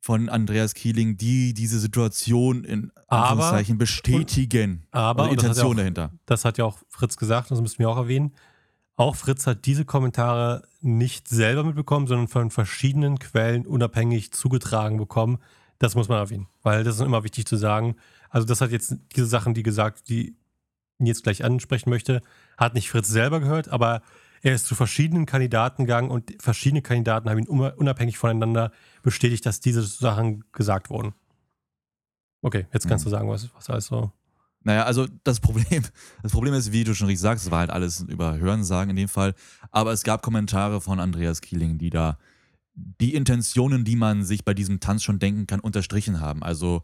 von 0.00 0.28
Andreas 0.28 0.74
Kieling, 0.74 1.16
die 1.16 1.54
diese 1.54 1.78
Situation 1.78 2.64
in 2.64 2.90
Aber- 3.06 3.22
Anführungszeichen 3.30 3.78
bestätigen. 3.78 4.86
aber, 4.90 5.22
Oder 5.24 5.30
und 5.30 5.36
das 5.38 5.44
hat 5.44 5.50
Intention 5.56 5.66
ja 5.66 5.72
auch- 5.72 5.76
dahinter. 5.76 6.10
das 6.26 6.44
hat 6.44 6.58
ja 6.58 6.64
auch 6.64 6.78
Fritz 6.88 7.16
gesagt, 7.16 7.50
das 7.50 7.60
müssen 7.60 7.78
wir 7.78 7.88
auch 7.88 7.96
erwähnen. 7.96 8.32
Auch 8.96 9.16
Fritz 9.16 9.46
hat 9.46 9.64
diese 9.66 9.84
Kommentare 9.84 10.62
nicht 10.80 11.28
selber 11.28 11.64
mitbekommen, 11.64 12.06
sondern 12.06 12.28
von 12.28 12.50
verschiedenen 12.50 13.18
Quellen 13.18 13.66
unabhängig 13.66 14.32
zugetragen 14.32 14.98
bekommen. 14.98 15.38
Das 15.78 15.94
muss 15.96 16.08
man 16.08 16.18
erwähnen, 16.18 16.46
weil 16.62 16.84
das 16.84 16.96
ist 16.96 17.00
immer 17.02 17.24
wichtig 17.24 17.46
zu 17.46 17.56
sagen. 17.56 17.96
Also, 18.30 18.46
das 18.46 18.60
hat 18.60 18.70
jetzt 18.72 18.96
diese 19.16 19.26
Sachen, 19.26 19.54
die 19.54 19.62
gesagt, 19.62 20.08
die 20.08 20.36
ich 20.98 21.06
jetzt 21.08 21.24
gleich 21.24 21.44
ansprechen 21.44 21.90
möchte, 21.90 22.20
hat 22.56 22.74
nicht 22.74 22.88
Fritz 22.90 23.08
selber 23.08 23.40
gehört, 23.40 23.68
aber 23.68 24.00
er 24.44 24.54
ist 24.54 24.66
zu 24.66 24.74
verschiedenen 24.74 25.24
Kandidaten 25.26 25.86
gegangen 25.86 26.10
und 26.10 26.34
verschiedene 26.40 26.82
Kandidaten 26.82 27.28
haben 27.30 27.38
ihn 27.38 27.48
un- 27.48 27.72
unabhängig 27.72 28.18
voneinander 28.18 28.70
bestätigt, 29.02 29.44
dass 29.46 29.58
diese 29.60 29.82
Sachen 29.82 30.44
gesagt 30.52 30.90
wurden. 30.90 31.14
Okay, 32.42 32.66
jetzt 32.72 32.86
kannst 32.86 33.04
Mhm. 33.04 33.10
du 33.10 33.16
sagen, 33.16 33.28
was, 33.30 33.48
was 33.54 33.70
alles 33.70 33.86
so. 33.86 34.12
Naja, 34.60 34.84
also 34.84 35.06
das 35.24 35.40
Problem, 35.40 35.82
das 36.22 36.32
Problem 36.32 36.52
ist, 36.54 36.72
wie 36.72 36.84
du 36.84 36.94
schon 36.94 37.06
richtig 37.06 37.22
sagst, 37.22 37.46
es 37.46 37.50
war 37.50 37.60
halt 37.60 37.70
alles 37.70 38.00
über 38.00 38.36
Hörensagen 38.38 38.90
in 38.90 38.96
dem 38.96 39.08
Fall, 39.08 39.34
aber 39.70 39.92
es 39.92 40.02
gab 40.02 40.22
Kommentare 40.22 40.80
von 40.82 41.00
Andreas 41.00 41.40
Kieling, 41.40 41.78
die 41.78 41.90
da 41.90 42.18
die 42.74 43.14
Intentionen, 43.14 43.84
die 43.84 43.96
man 43.96 44.24
sich 44.24 44.44
bei 44.44 44.52
diesem 44.52 44.80
Tanz 44.80 45.04
schon 45.04 45.18
denken 45.18 45.46
kann, 45.46 45.60
unterstrichen 45.60 46.20
haben. 46.20 46.42
Also, 46.42 46.82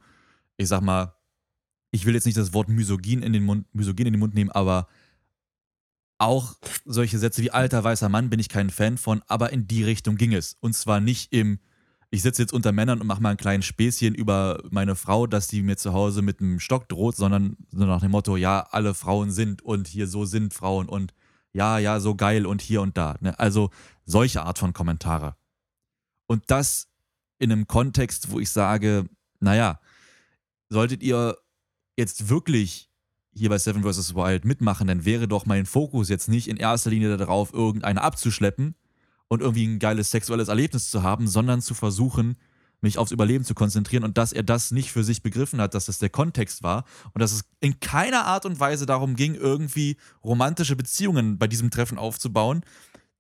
ich 0.57 0.69
sag 0.69 0.81
mal, 0.83 1.15
ich 1.91 2.07
will 2.07 2.15
jetzt 2.15 2.27
nicht 2.27 2.39
das 2.39 2.55
Wort 2.55 2.69
misogyn 2.69 3.23
in 3.23 3.33
den 3.33 3.45
Mund, 3.45 3.67
misogyn 3.75 4.07
in 4.07 4.13
den 4.15 4.21
Mund 4.21 4.35
nehmen, 4.35 4.51
aber 4.51 4.87
auch 6.21 6.55
solche 6.85 7.19
Sätze 7.19 7.43
wie 7.43 7.51
alter 7.51 7.83
weißer 7.83 8.09
Mann 8.09 8.29
bin 8.31 8.41
ich 8.41 8.49
kein 8.49 8.71
Fan 8.71 8.99
von, 8.99 9.23
aber 9.27 9.53
in 9.53 9.67
die 9.67 9.85
Richtung 9.85 10.17
ging 10.17 10.35
es. 10.35 10.57
Und 10.61 10.75
zwar 10.75 11.01
nicht 11.01 11.33
im, 11.33 11.61
ich 12.11 12.23
sitze 12.23 12.43
jetzt 12.43 12.53
unter 12.53 12.73
Männern 12.73 13.01
und 13.01 13.07
mache 13.07 13.23
mal 13.23 13.31
ein 13.31 13.37
kleines 13.39 13.65
Späßchen 13.65 14.15
über 14.15 14.63
meine 14.71 14.97
Frau, 14.97 15.27
dass 15.27 15.49
die 15.49 15.63
mir 15.63 15.77
zu 15.77 15.95
Hause 15.95 16.21
mit 16.21 16.41
einem 16.41 16.61
Stock 16.61 16.89
droht, 16.89 17.17
sondern 17.17 17.57
so 17.71 17.87
nach 17.87 18.01
dem 18.01 18.11
Motto, 18.11 18.37
ja, 18.37 18.67
alle 18.71 18.93
Frauen 18.93 19.31
sind 19.31 19.63
und 19.63 19.89
hier 19.89 20.07
so 20.07 20.27
sind 20.27 20.53
Frauen 20.53 20.89
und 20.89 21.15
ja, 21.53 21.79
ja, 21.79 22.01
so 22.01 22.15
geil 22.15 22.45
und 22.47 22.61
hier 22.61 22.83
und 22.83 22.99
da. 22.99 23.17
Ne? 23.21 23.39
Also 23.39 23.71
solche 24.05 24.43
Art 24.43 24.59
von 24.59 24.75
Kommentare. 24.75 25.37
Und 26.27 26.45
das 26.49 26.89
in 27.39 27.51
einem 27.51 27.67
Kontext, 27.67 28.31
wo 28.31 28.39
ich 28.39 28.51
sage, 28.51 29.07
naja, 29.41 29.81
solltet 30.69 31.03
ihr 31.03 31.39
jetzt 31.97 32.29
wirklich 32.29 32.90
hier 33.41 33.51
bei 33.51 33.59
Seven 33.59 33.83
vs. 33.83 34.15
Wild 34.15 34.45
mitmachen, 34.45 34.87
dann 34.87 35.05
wäre 35.05 35.27
doch 35.27 35.47
mein 35.47 35.67
Fokus 35.67 36.09
jetzt 36.09 36.29
nicht 36.29 36.49
in 36.49 36.57
erster 36.57 36.91
Linie 36.91 37.17
darauf, 37.17 37.53
irgendeine 37.53 38.03
abzuschleppen 38.03 38.75
und 39.29 39.41
irgendwie 39.41 39.67
ein 39.67 39.79
geiles 39.79 40.11
sexuelles 40.11 40.49
Erlebnis 40.49 40.91
zu 40.91 41.03
haben, 41.03 41.27
sondern 41.27 41.61
zu 41.61 41.75
versuchen, 41.75 42.37
mich 42.81 42.99
aufs 42.99 43.11
Überleben 43.11 43.45
zu 43.45 43.55
konzentrieren 43.55 44.05
und 44.05 44.17
dass 44.17 44.33
er 44.33 44.43
das 44.43 44.71
nicht 44.71 44.91
für 44.91 45.05
sich 45.05 45.23
begriffen 45.23 45.61
hat, 45.61 45.75
dass 45.75 45.87
das 45.87 45.99
der 45.99 46.09
Kontext 46.09 46.63
war 46.63 46.85
und 47.13 47.21
dass 47.21 47.33
es 47.33 47.45
in 47.61 47.81
keiner 47.81 48.25
Art 48.25 48.47
und 48.47 48.59
Weise 48.59 48.87
darum 48.87 49.17
ging, 49.17 49.35
irgendwie 49.35 49.97
romantische 50.25 50.77
Beziehungen 50.77 51.39
bei 51.39 51.47
diesem 51.47 51.71
Treffen 51.71 51.99
aufzubauen, 51.99 52.63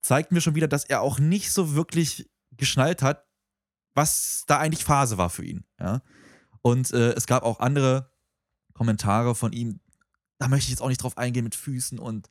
zeigt 0.00 0.32
mir 0.32 0.40
schon 0.40 0.54
wieder, 0.54 0.68
dass 0.68 0.84
er 0.84 1.02
auch 1.02 1.18
nicht 1.18 1.52
so 1.52 1.74
wirklich 1.74 2.30
geschnallt 2.56 3.02
hat, 3.02 3.26
was 3.94 4.44
da 4.46 4.58
eigentlich 4.58 4.84
Phase 4.84 5.18
war 5.18 5.30
für 5.30 5.44
ihn. 5.44 5.64
Ja? 5.78 6.02
Und 6.62 6.92
äh, 6.92 7.12
es 7.12 7.26
gab 7.26 7.42
auch 7.42 7.60
andere 7.60 8.10
Kommentare 8.72 9.34
von 9.34 9.52
ihm. 9.52 9.80
Da 10.40 10.48
möchte 10.48 10.64
ich 10.64 10.70
jetzt 10.70 10.82
auch 10.82 10.88
nicht 10.88 11.02
drauf 11.02 11.16
eingehen 11.16 11.44
mit 11.44 11.54
Füßen 11.54 12.00
und 12.00 12.28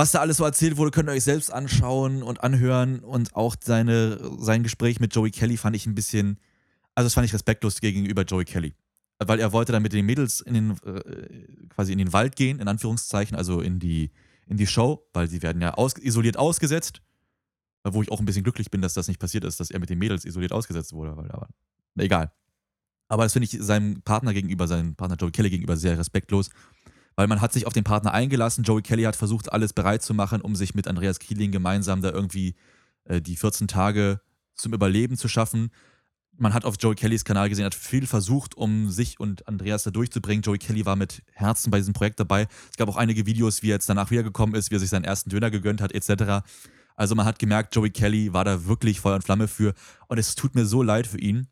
was 0.00 0.12
da 0.12 0.20
alles 0.20 0.38
so 0.38 0.44
erzählt 0.44 0.78
wurde, 0.78 0.92
könnt 0.92 1.10
ihr 1.10 1.12
euch 1.12 1.24
selbst 1.24 1.52
anschauen 1.52 2.22
und 2.22 2.42
anhören. 2.42 3.00
Und 3.00 3.36
auch 3.36 3.54
seine, 3.62 4.18
sein 4.38 4.62
Gespräch 4.62 4.98
mit 4.98 5.14
Joey 5.14 5.30
Kelly 5.30 5.58
fand 5.58 5.76
ich 5.76 5.84
ein 5.84 5.94
bisschen, 5.94 6.38
also 6.94 7.04
das 7.04 7.12
fand 7.12 7.26
ich 7.26 7.34
respektlos 7.34 7.82
gegenüber 7.82 8.22
Joey 8.22 8.46
Kelly. 8.46 8.74
Weil 9.18 9.40
er 9.40 9.52
wollte 9.52 9.72
dann 9.72 9.82
mit 9.82 9.92
den 9.92 10.06
Mädels 10.06 10.40
in 10.40 10.54
den, 10.54 10.70
äh, 10.86 11.68
quasi 11.68 11.92
in 11.92 11.98
den 11.98 12.14
Wald 12.14 12.34
gehen, 12.36 12.60
in 12.60 12.68
Anführungszeichen, 12.68 13.36
also 13.36 13.60
in 13.60 13.78
die, 13.78 14.10
in 14.46 14.56
die 14.56 14.66
Show, 14.66 15.06
weil 15.12 15.28
sie 15.28 15.42
werden 15.42 15.60
ja 15.60 15.74
aus, 15.74 15.98
isoliert 15.98 16.38
ausgesetzt. 16.38 17.02
Wo 17.84 18.02
ich 18.02 18.10
auch 18.10 18.20
ein 18.20 18.24
bisschen 18.24 18.42
glücklich 18.42 18.70
bin, 18.70 18.80
dass 18.80 18.94
das 18.94 19.06
nicht 19.06 19.20
passiert 19.20 19.44
ist, 19.44 19.60
dass 19.60 19.70
er 19.70 19.80
mit 19.80 19.90
den 19.90 19.98
Mädels 19.98 20.24
isoliert 20.24 20.52
ausgesetzt 20.52 20.94
wurde. 20.94 21.14
Weil, 21.14 21.30
aber 21.30 21.48
egal. 21.98 22.32
Aber 23.08 23.24
das 23.24 23.34
finde 23.34 23.44
ich 23.44 23.58
seinem 23.60 24.00
Partner 24.00 24.32
gegenüber, 24.32 24.66
seinem 24.66 24.94
Partner 24.94 25.16
Joey 25.16 25.32
Kelly 25.32 25.50
gegenüber 25.50 25.76
sehr 25.76 25.98
respektlos 25.98 26.48
weil 27.16 27.26
man 27.26 27.40
hat 27.40 27.52
sich 27.52 27.66
auf 27.66 27.72
den 27.72 27.84
Partner 27.84 28.12
eingelassen. 28.12 28.64
Joey 28.64 28.82
Kelly 28.82 29.02
hat 29.02 29.16
versucht, 29.16 29.52
alles 29.52 29.72
bereit 29.72 30.02
zu 30.02 30.14
machen, 30.14 30.40
um 30.40 30.56
sich 30.56 30.74
mit 30.74 30.88
Andreas 30.88 31.18
Kieling 31.18 31.52
gemeinsam 31.52 32.02
da 32.02 32.10
irgendwie 32.10 32.54
äh, 33.04 33.20
die 33.20 33.36
14 33.36 33.68
Tage 33.68 34.20
zum 34.54 34.72
Überleben 34.72 35.16
zu 35.16 35.28
schaffen. 35.28 35.70
Man 36.36 36.54
hat 36.54 36.64
auf 36.64 36.76
Joey 36.78 36.94
Kellys 36.94 37.24
Kanal 37.24 37.48
gesehen, 37.48 37.66
hat 37.66 37.74
viel 37.74 38.06
versucht, 38.06 38.56
um 38.56 38.90
sich 38.90 39.20
und 39.20 39.46
Andreas 39.46 39.82
da 39.82 39.90
durchzubringen. 39.90 40.42
Joey 40.42 40.58
Kelly 40.58 40.86
war 40.86 40.96
mit 40.96 41.22
Herzen 41.32 41.70
bei 41.70 41.78
diesem 41.78 41.92
Projekt 41.92 42.18
dabei. 42.18 42.46
Es 42.70 42.76
gab 42.78 42.88
auch 42.88 42.96
einige 42.96 43.26
Videos, 43.26 43.62
wie 43.62 43.68
er 43.68 43.74
jetzt 43.74 43.88
danach 43.88 44.10
wiedergekommen 44.10 44.54
ist, 44.54 44.70
wie 44.70 44.76
er 44.76 44.80
sich 44.80 44.88
seinen 44.88 45.04
ersten 45.04 45.28
Döner 45.28 45.50
gegönnt 45.50 45.82
hat, 45.82 45.92
etc. 45.92 46.46
Also 46.96 47.14
man 47.14 47.26
hat 47.26 47.38
gemerkt, 47.38 47.74
Joey 47.74 47.90
Kelly 47.90 48.32
war 48.32 48.44
da 48.44 48.66
wirklich 48.66 49.00
Feuer 49.00 49.16
und 49.16 49.24
Flamme 49.24 49.48
für. 49.48 49.74
Und 50.08 50.18
es 50.18 50.34
tut 50.34 50.54
mir 50.54 50.64
so 50.64 50.82
leid 50.82 51.06
für 51.06 51.18
ihn, 51.18 51.48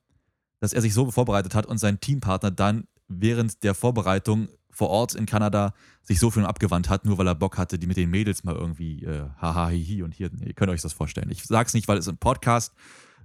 dass 0.60 0.72
er 0.72 0.80
sich 0.80 0.94
so 0.94 1.10
vorbereitet 1.10 1.54
hat 1.54 1.66
und 1.66 1.78
sein 1.78 2.00
Teampartner 2.00 2.50
dann 2.50 2.86
während 3.08 3.62
der 3.64 3.74
Vorbereitung 3.74 4.48
vor 4.78 4.90
Ort 4.90 5.16
in 5.16 5.26
Kanada 5.26 5.74
sich 6.02 6.20
so 6.20 6.30
viel 6.30 6.44
abgewandt 6.44 6.88
hat, 6.88 7.04
nur 7.04 7.18
weil 7.18 7.26
er 7.26 7.34
Bock 7.34 7.58
hatte, 7.58 7.80
die 7.80 7.88
mit 7.88 7.96
den 7.96 8.10
Mädels 8.10 8.44
mal 8.44 8.54
irgendwie 8.54 9.02
äh, 9.02 9.28
haha 9.36 9.70
hihi 9.70 10.04
und 10.04 10.14
hier, 10.14 10.30
ihr 10.40 10.54
könnt 10.54 10.70
euch 10.70 10.80
das 10.80 10.92
vorstellen. 10.92 11.30
Ich 11.30 11.42
sag's 11.42 11.74
nicht, 11.74 11.88
weil 11.88 11.98
es 11.98 12.06
im 12.06 12.16
Podcast 12.16 12.74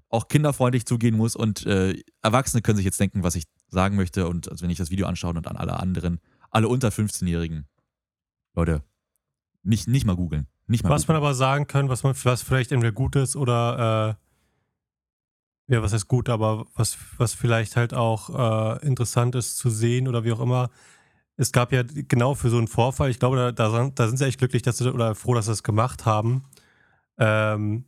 auch 0.09 0.27
kinderfreundlich 0.29 0.87
zugehen 0.87 1.15
muss 1.15 1.35
und 1.35 1.63
äh, 1.67 2.01
Erwachsene 2.23 2.63
können 2.63 2.77
sich 2.77 2.85
jetzt 2.85 2.99
denken, 2.99 3.21
was 3.21 3.35
ich 3.35 3.43
sagen 3.67 3.95
möchte 3.95 4.27
und 4.27 4.49
also 4.49 4.63
wenn 4.63 4.71
ich 4.71 4.79
das 4.79 4.89
Video 4.89 5.05
anschaue 5.05 5.35
und 5.35 5.47
an 5.47 5.55
alle 5.55 5.79
anderen, 5.79 6.19
alle 6.49 6.67
unter 6.67 6.89
15-Jährigen, 6.89 7.67
Leute, 8.55 8.81
nicht, 9.61 9.87
nicht 9.87 10.05
mal 10.05 10.15
googeln. 10.15 10.47
Nicht 10.65 10.83
mal 10.83 10.89
was 10.89 11.03
googlen. 11.03 11.17
man 11.17 11.23
aber 11.23 11.35
sagen 11.35 11.67
kann, 11.67 11.87
was 11.87 12.01
man 12.01 12.15
was 12.23 12.41
vielleicht 12.41 12.71
entweder 12.71 12.91
gut 12.91 13.15
ist 13.15 13.35
oder 13.35 14.17
äh, 15.69 15.73
ja, 15.73 15.83
was 15.83 15.93
heißt 15.93 16.07
gut, 16.07 16.29
aber 16.29 16.65
was, 16.73 16.97
was 17.17 17.35
vielleicht 17.35 17.75
halt 17.75 17.93
auch 17.93 18.79
äh, 18.79 18.85
interessant 18.87 19.35
ist 19.35 19.57
zu 19.57 19.69
sehen 19.69 20.07
oder 20.07 20.23
wie 20.23 20.31
auch 20.31 20.39
immer, 20.39 20.71
es 21.37 21.51
gab 21.51 21.71
ja 21.71 21.83
genau 21.83 22.35
für 22.35 22.49
so 22.49 22.57
einen 22.57 22.67
Vorfall, 22.67 23.09
ich 23.09 23.19
glaube, 23.19 23.37
da, 23.37 23.51
da, 23.51 23.89
da 23.93 24.07
sind 24.07 24.17
sie 24.17 24.25
echt 24.25 24.39
glücklich 24.39 24.61
dass 24.61 24.77
sie, 24.77 24.93
oder 24.93 25.15
froh, 25.15 25.33
dass 25.33 25.45
sie 25.45 25.51
es 25.51 25.63
gemacht 25.63 26.05
haben. 26.05 26.43
Ähm, 27.17 27.85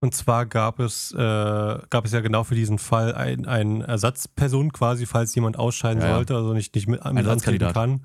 und 0.00 0.14
zwar 0.14 0.46
gab 0.46 0.80
es, 0.80 1.12
äh, 1.12 1.16
gab 1.16 2.04
es 2.04 2.12
ja 2.12 2.20
genau 2.20 2.42
für 2.44 2.56
diesen 2.56 2.78
Fall 2.78 3.14
ein, 3.14 3.46
ein 3.46 3.82
Ersatzperson 3.82 4.72
quasi, 4.72 5.06
falls 5.06 5.34
jemand 5.34 5.58
ausscheiden 5.58 6.02
Ja, 6.02 6.14
sollte, 6.14 6.34
also 6.34 6.54
nicht, 6.54 6.74
nicht 6.74 6.88
mit, 6.88 7.04
mit 7.12 7.26
antreten 7.26 7.72
kann. 7.72 8.04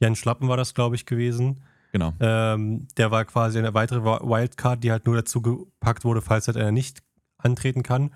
Jan 0.00 0.16
Schlappen 0.16 0.48
war 0.48 0.56
das, 0.56 0.74
glaube 0.74 0.96
ich, 0.96 1.06
gewesen. 1.06 1.62
Genau. 1.92 2.12
Ähm, 2.20 2.88
der 2.96 3.10
war 3.10 3.24
quasi 3.24 3.58
eine 3.58 3.72
weitere 3.72 4.02
Wildcard, 4.02 4.82
die 4.82 4.90
halt 4.90 5.06
nur 5.06 5.16
dazu 5.16 5.40
gepackt 5.40 6.04
wurde, 6.04 6.22
falls 6.22 6.48
halt 6.48 6.56
er 6.56 6.72
nicht 6.72 7.02
antreten 7.38 7.82
kann. 7.82 8.10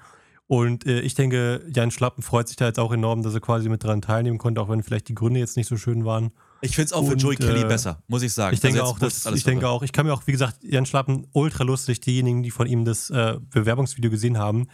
Und 0.53 0.85
äh, 0.85 1.01
ich 1.01 1.15
denke, 1.15 1.65
Jan 1.75 1.91
Schlappen 1.91 2.23
freut 2.23 2.47
sich 2.47 2.59
da 2.59 2.67
jetzt 2.67 2.79
auch 2.79 2.93
enorm, 2.93 3.23
dass 3.23 3.33
er 3.33 3.41
quasi 3.41 3.71
mit 3.71 3.83
dran 3.83 4.03
teilnehmen 4.03 4.37
konnte, 4.37 4.61
auch 4.61 4.69
wenn 4.69 4.83
vielleicht 4.83 5.09
die 5.09 5.15
Gründe 5.15 5.41
jetzt 5.41 5.57
nicht 5.57 5.67
so 5.67 5.79
schön 5.79 6.05
waren. 6.05 6.31
Ich 6.61 6.77
finde 6.77 6.89
es 6.89 6.93
auch 6.93 7.07
für 7.07 7.13
Und, 7.13 7.23
Joey 7.23 7.37
Kelly 7.37 7.63
äh, 7.63 7.65
besser, 7.65 8.03
muss 8.07 8.21
ich 8.21 8.35
sagen. 8.35 8.53
Ich 8.53 8.61
denke 8.61 8.83
Also 8.83 8.93
auch, 8.93 8.99
dass, 8.99 9.25
ich 9.25 9.45
denke 9.45 9.67
auch, 9.67 9.83
ich 9.83 9.93
kann 9.93 10.05
mir 10.05 10.13
auch, 10.13 10.27
wie 10.27 10.33
gesagt, 10.33 10.59
Jan 10.63 10.85
Schlappen 10.85 11.27
ultra 11.33 11.65
lustig, 11.65 12.03
diejenigen, 12.03 12.43
die 12.43 12.51
von 12.51 12.67
ihm 12.67 12.85
das 12.85 13.09
äh, 13.09 13.39
Bewerbungsvideo 13.49 14.11
gesehen 14.11 14.37
haben. 14.37 14.67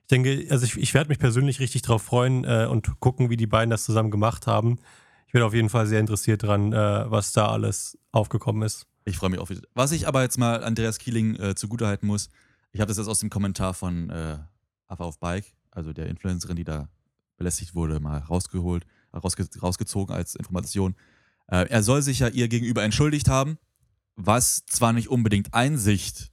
Ich 0.00 0.08
denke, 0.08 0.48
also 0.50 0.66
ich, 0.66 0.76
ich 0.76 0.94
werde 0.94 1.10
mich 1.10 1.20
persönlich 1.20 1.60
richtig 1.60 1.82
drauf 1.82 2.02
freuen 2.02 2.42
äh, 2.42 2.66
und 2.68 2.98
gucken, 2.98 3.30
wie 3.30 3.36
die 3.36 3.46
beiden 3.46 3.70
das 3.70 3.84
zusammen 3.84 4.10
gemacht 4.10 4.48
haben. 4.48 4.80
Ich 5.28 5.32
bin 5.32 5.42
auf 5.42 5.54
jeden 5.54 5.68
Fall 5.68 5.86
sehr 5.86 6.00
interessiert 6.00 6.42
dran, 6.42 6.72
äh, 6.72 7.08
was 7.08 7.30
da 7.30 7.52
alles 7.52 7.96
aufgekommen 8.10 8.62
ist. 8.62 8.88
Ich 9.04 9.16
freue 9.16 9.30
mich 9.30 9.38
auch 9.38 9.48
wieder. 9.48 9.62
Was 9.74 9.92
ich 9.92 10.08
aber 10.08 10.22
jetzt 10.22 10.38
mal 10.38 10.64
Andreas 10.64 10.98
Kieling 10.98 11.36
äh, 11.36 11.54
zugutehalten 11.54 12.08
muss, 12.08 12.30
ich 12.72 12.80
habe 12.80 12.88
das 12.88 12.96
jetzt 12.98 13.06
aus 13.06 13.20
dem 13.20 13.30
Kommentar 13.30 13.74
von 13.74 14.10
Affe 14.90 15.04
auf 15.04 15.18
Bike, 15.18 15.46
also 15.70 15.92
der 15.92 16.06
Influencerin, 16.06 16.56
die 16.56 16.64
da 16.64 16.88
belästigt 17.36 17.74
wurde, 17.74 18.00
mal 18.00 18.18
rausgeholt, 18.18 18.86
rausge 19.14 19.46
rausgezogen 19.60 20.14
als 20.14 20.34
Information. 20.34 20.94
Äh, 21.46 21.68
er 21.68 21.82
soll 21.82 22.02
sich 22.02 22.20
ja 22.20 22.28
ihr 22.28 22.48
gegenüber 22.48 22.82
entschuldigt 22.82 23.28
haben, 23.28 23.58
was 24.16 24.64
zwar 24.66 24.92
nicht 24.92 25.08
unbedingt 25.08 25.54
Einsicht 25.54 26.30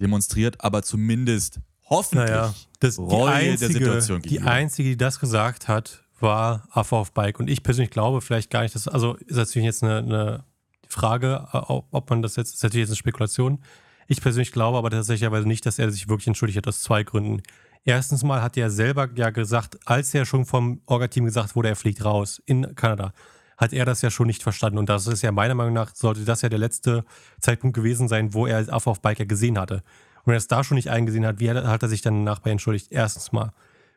demonstriert, 0.00 0.62
aber 0.62 0.82
zumindest 0.82 1.60
hoffentlich 1.88 2.28
Naja, 2.28 2.54
das, 2.80 2.96
die, 2.96 3.02
Reue 3.02 3.30
einzige, 3.30 3.58
der 3.58 3.80
Situation 3.80 4.22
die 4.22 4.28
gegenüber. 4.30 4.50
einzige, 4.50 4.88
die 4.90 4.96
das 4.96 5.20
gesagt 5.20 5.68
hat, 5.68 6.04
war 6.20 6.68
Affe 6.70 6.96
auf 6.96 7.12
Bike. 7.12 7.38
Und 7.38 7.48
ich 7.48 7.62
persönlich 7.62 7.90
glaube 7.90 8.20
vielleicht 8.20 8.50
gar 8.50 8.62
nicht, 8.62 8.74
dass, 8.74 8.88
also 8.88 9.14
ist 9.14 9.36
natürlich 9.36 9.66
jetzt 9.66 9.82
eine, 9.82 9.98
eine 9.98 10.44
Frage, 10.86 11.46
äh, 11.52 11.58
ob 11.58 12.10
man 12.10 12.22
das 12.22 12.36
jetzt, 12.36 12.54
ist 12.54 12.62
natürlich 12.62 12.82
jetzt 12.82 12.90
eine 12.90 12.96
Spekulation. 12.96 13.62
Ich 14.06 14.20
persönlich 14.20 14.52
glaube 14.52 14.78
aber 14.78 14.90
tatsächlich 14.90 15.30
nicht, 15.44 15.66
dass 15.66 15.78
er 15.78 15.90
sich 15.90 16.08
wirklich 16.08 16.26
entschuldigt 16.26 16.56
hat, 16.56 16.66
aus 16.66 16.82
zwei 16.82 17.04
Gründen. 17.04 17.42
Erstens 17.88 18.22
mal 18.22 18.42
hat 18.42 18.58
er 18.58 18.68
selber 18.68 19.08
ja 19.14 19.30
gesagt, 19.30 19.78
als 19.86 20.12
er 20.12 20.26
schon 20.26 20.44
vom 20.44 20.82
Orga-Team 20.84 21.24
gesagt 21.24 21.56
wurde, 21.56 21.70
er 21.70 21.74
fliegt 21.74 22.04
raus 22.04 22.42
in 22.44 22.74
Kanada, 22.74 23.14
hat 23.56 23.72
er 23.72 23.86
das 23.86 24.02
ja 24.02 24.10
schon 24.10 24.26
nicht 24.26 24.42
verstanden. 24.42 24.76
Und 24.76 24.90
das 24.90 25.06
ist 25.06 25.22
ja 25.22 25.32
meiner 25.32 25.54
Meinung 25.54 25.72
nach, 25.72 25.94
sollte 25.94 26.26
das 26.26 26.42
ja 26.42 26.50
der 26.50 26.58
letzte 26.58 27.06
Zeitpunkt 27.40 27.74
gewesen 27.74 28.06
sein, 28.06 28.34
wo 28.34 28.46
er 28.46 28.70
Affe 28.70 28.90
auf 28.90 29.00
Biker 29.00 29.24
gesehen 29.24 29.58
hatte. 29.58 29.76
Und 29.76 30.26
wenn 30.26 30.34
er 30.34 30.36
es 30.36 30.48
da 30.48 30.64
schon 30.64 30.74
nicht 30.74 30.90
eingesehen 30.90 31.24
hat, 31.24 31.40
wie 31.40 31.50
hat 31.50 31.82
er 31.82 31.88
sich 31.88 32.02
dann 32.02 32.24
nachher 32.24 32.52
entschuldigt? 32.52 32.88
Erstens 32.90 33.32
mal. 33.32 33.54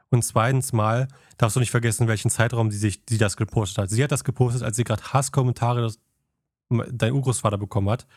Und 0.09 0.23
zweitens 0.23 0.71
mal 0.71 1.09
darfst 1.37 1.57
du 1.57 1.59
nicht 1.59 1.71
vergessen, 1.71 2.07
welchen 2.07 2.31
Zeitraum 2.31 2.71
sie 2.71 2.77
sich 2.77 3.01
sie 3.09 3.17
das 3.17 3.35
gepostet 3.35 3.77
hat. 3.77 3.89
Sie 3.89 4.01
hat 4.01 4.13
das 4.13 4.23
gepostet, 4.23 4.63
als 4.63 4.77
sie 4.77 4.85
gerade 4.85 5.03
Hasskommentare 5.03 5.91
dein 6.69 7.11
Urgroßvater 7.11 7.57
bekommen 7.57 7.89
hat, 7.89 8.07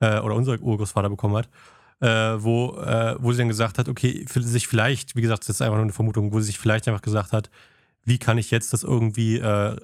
äh, 0.00 0.20
oder 0.20 0.34
unser 0.34 0.60
Urgroßvater 0.60 1.08
bekommen 1.08 1.36
hat, 1.36 1.48
äh, 2.00 2.06
wo, 2.42 2.76
äh, 2.78 3.16
wo 3.18 3.32
sie 3.32 3.38
dann 3.38 3.48
gesagt 3.48 3.78
hat, 3.78 3.88
okay, 3.88 4.24
für 4.28 4.42
sich 4.42 4.68
vielleicht, 4.68 5.16
wie 5.16 5.22
gesagt, 5.22 5.42
das 5.42 5.48
ist 5.56 5.62
einfach 5.62 5.76
nur 5.76 5.84
eine 5.84 5.92
Vermutung, 5.92 6.32
wo 6.32 6.40
sie 6.40 6.46
sich 6.46 6.58
vielleicht 6.58 6.86
einfach 6.88 7.02
gesagt 7.02 7.32
hat, 7.32 7.50
wie 8.04 8.18
kann 8.18 8.38
ich 8.38 8.50
jetzt 8.50 8.72
das 8.72 8.82
irgendwie 8.84 9.38
äh, 9.38 9.76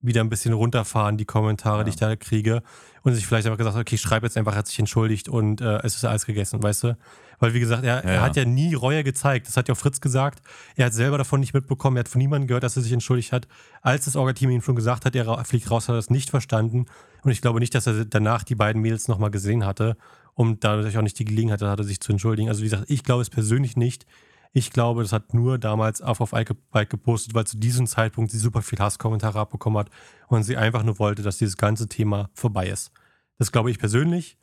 wieder 0.00 0.20
ein 0.20 0.28
bisschen 0.28 0.52
runterfahren, 0.52 1.16
die 1.16 1.24
Kommentare, 1.24 1.78
Ja. 1.78 1.84
die 1.84 1.90
ich 1.90 1.96
da 1.96 2.14
kriege. 2.16 2.62
Und 3.02 3.14
sich 3.14 3.26
vielleicht 3.26 3.46
einfach 3.46 3.58
gesagt 3.58 3.74
hat, 3.74 3.80
okay, 3.80 3.94
ich 3.96 4.00
schreibe 4.00 4.26
jetzt 4.26 4.36
einfach, 4.36 4.52
er 4.52 4.58
hat 4.58 4.66
sich 4.68 4.78
entschuldigt 4.78 5.28
und 5.28 5.60
äh, 5.60 5.78
es 5.82 5.96
ist 5.96 6.04
alles 6.04 6.26
gegessen, 6.26 6.62
weißt 6.62 6.84
du? 6.84 6.96
Weil, 7.40 7.54
wie 7.54 7.60
gesagt, 7.60 7.82
er, 7.84 7.96
Ja, 8.04 8.10
er 8.10 8.20
hat 8.22 8.36
ja 8.36 8.44
nie 8.44 8.74
Reue 8.74 9.02
gezeigt. 9.04 9.46
Das 9.48 9.56
hat 9.56 9.68
ja 9.68 9.74
auch 9.74 9.78
Fritz 9.78 10.00
gesagt. 10.00 10.40
Er 10.76 10.86
hat 10.86 10.92
selber 10.94 11.18
davon 11.18 11.40
nicht 11.40 11.54
mitbekommen. 11.54 11.96
Er 11.96 12.00
hat 12.00 12.08
von 12.08 12.18
niemandem 12.18 12.48
gehört, 12.48 12.64
dass 12.64 12.76
er 12.76 12.82
sich 12.82 12.92
entschuldigt 12.92 13.32
hat. 13.32 13.46
Als 13.80 14.04
das 14.04 14.16
Orga-Team 14.16 14.50
ihm 14.50 14.60
schon 14.62 14.74
gesagt 14.76 15.04
hat, 15.04 15.14
er 15.16 15.44
fliegt 15.44 15.70
raus, 15.70 15.84
hat 15.88 15.94
er 15.94 15.96
das 15.96 16.10
nicht 16.10 16.30
verstanden. 16.30 16.86
Und 17.22 17.30
ich 17.30 17.40
glaube 17.40 17.60
nicht, 17.60 17.74
dass 17.74 17.86
er 17.86 18.04
danach 18.04 18.42
die 18.42 18.56
beiden 18.56 18.82
Mädels 18.82 19.06
nochmal 19.08 19.30
gesehen 19.30 19.64
hatte 19.64 19.96
und 20.38 20.62
dadurch 20.62 20.96
auch 20.96 21.02
nicht 21.02 21.18
die 21.18 21.24
Gelegenheit 21.24 21.60
hatte, 21.62 21.82
sich 21.82 21.98
zu 21.98 22.12
entschuldigen. 22.12 22.48
Also, 22.48 22.60
wie 22.60 22.66
gesagt, 22.66 22.84
ich 22.86 23.02
glaube 23.02 23.22
es 23.22 23.28
persönlich 23.28 23.76
nicht. 23.76 24.06
Ich 24.52 24.70
glaube, 24.70 25.02
das 25.02 25.12
hat 25.12 25.34
nur 25.34 25.58
damals 25.58 26.00
auf 26.00 26.20
auf 26.20 26.32
Ike 26.32 26.54
gepostet, 26.88 27.34
weil 27.34 27.44
zu 27.44 27.58
diesem 27.58 27.88
Zeitpunkt 27.88 28.30
sie 28.30 28.38
super 28.38 28.62
viel 28.62 28.78
Hasskommentare 28.78 29.40
abbekommen 29.40 29.80
hat 29.80 29.90
und 30.28 30.44
sie 30.44 30.56
einfach 30.56 30.84
nur 30.84 31.00
wollte, 31.00 31.22
dass 31.22 31.38
dieses 31.38 31.56
ganze 31.56 31.88
Thema 31.88 32.30
vorbei 32.34 32.68
ist. 32.68 32.92
Das 33.38 33.50
glaube 33.50 33.72
ich 33.72 33.80
persönlich. 33.80 34.38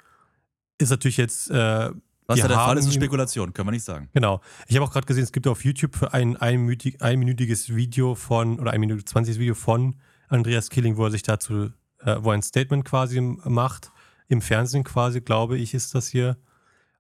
Ist 0.80 0.90
natürlich 0.90 1.16
jetzt. 1.16 1.50
Äh, 1.50 1.92
Was 2.28 2.42
da 2.42 2.50
der 2.50 2.58
Fall 2.58 2.78
ist, 2.78 2.88
ist 2.88 2.96
Spekulation, 2.96 3.54
können 3.54 3.70
wir 3.70 3.72
nicht 3.72 3.86
sagen. 3.86 4.10
Genau. 4.14 4.42
Ich 4.68 4.76
habe 4.76 4.86
auch 4.86 4.92
gerade 4.92 5.08
gesehen, 5.08 5.24
es 5.24 5.32
gibt 5.32 5.48
auf 5.48 5.64
YouTube 5.64 5.96
für 5.96 6.14
ein 6.14 6.36
einminütig, 6.36 7.02
einminütiges 7.02 7.74
Video 7.74 8.16
von, 8.16 8.60
oder 8.60 8.72
ein 8.72 8.82
Minute 8.82 9.06
20 9.06 9.40
Video 9.40 9.56
von 9.56 9.96
Andreas 10.28 10.70
Killing, 10.70 10.98
wo 10.98 11.06
er 11.06 11.12
sich 11.12 11.24
dazu, 11.24 11.72
äh, 12.00 12.18
wo 12.20 12.32
er 12.32 12.34
ein 12.34 12.42
Statement 12.42 12.84
quasi 12.84 13.22
macht. 13.22 13.94
Im 14.28 14.42
Fernsehen 14.42 14.84
quasi, 14.84 15.22
glaube 15.22 15.58
ich, 15.58 15.74
ist 15.74 15.94
das 15.96 16.08
hier. 16.08 16.38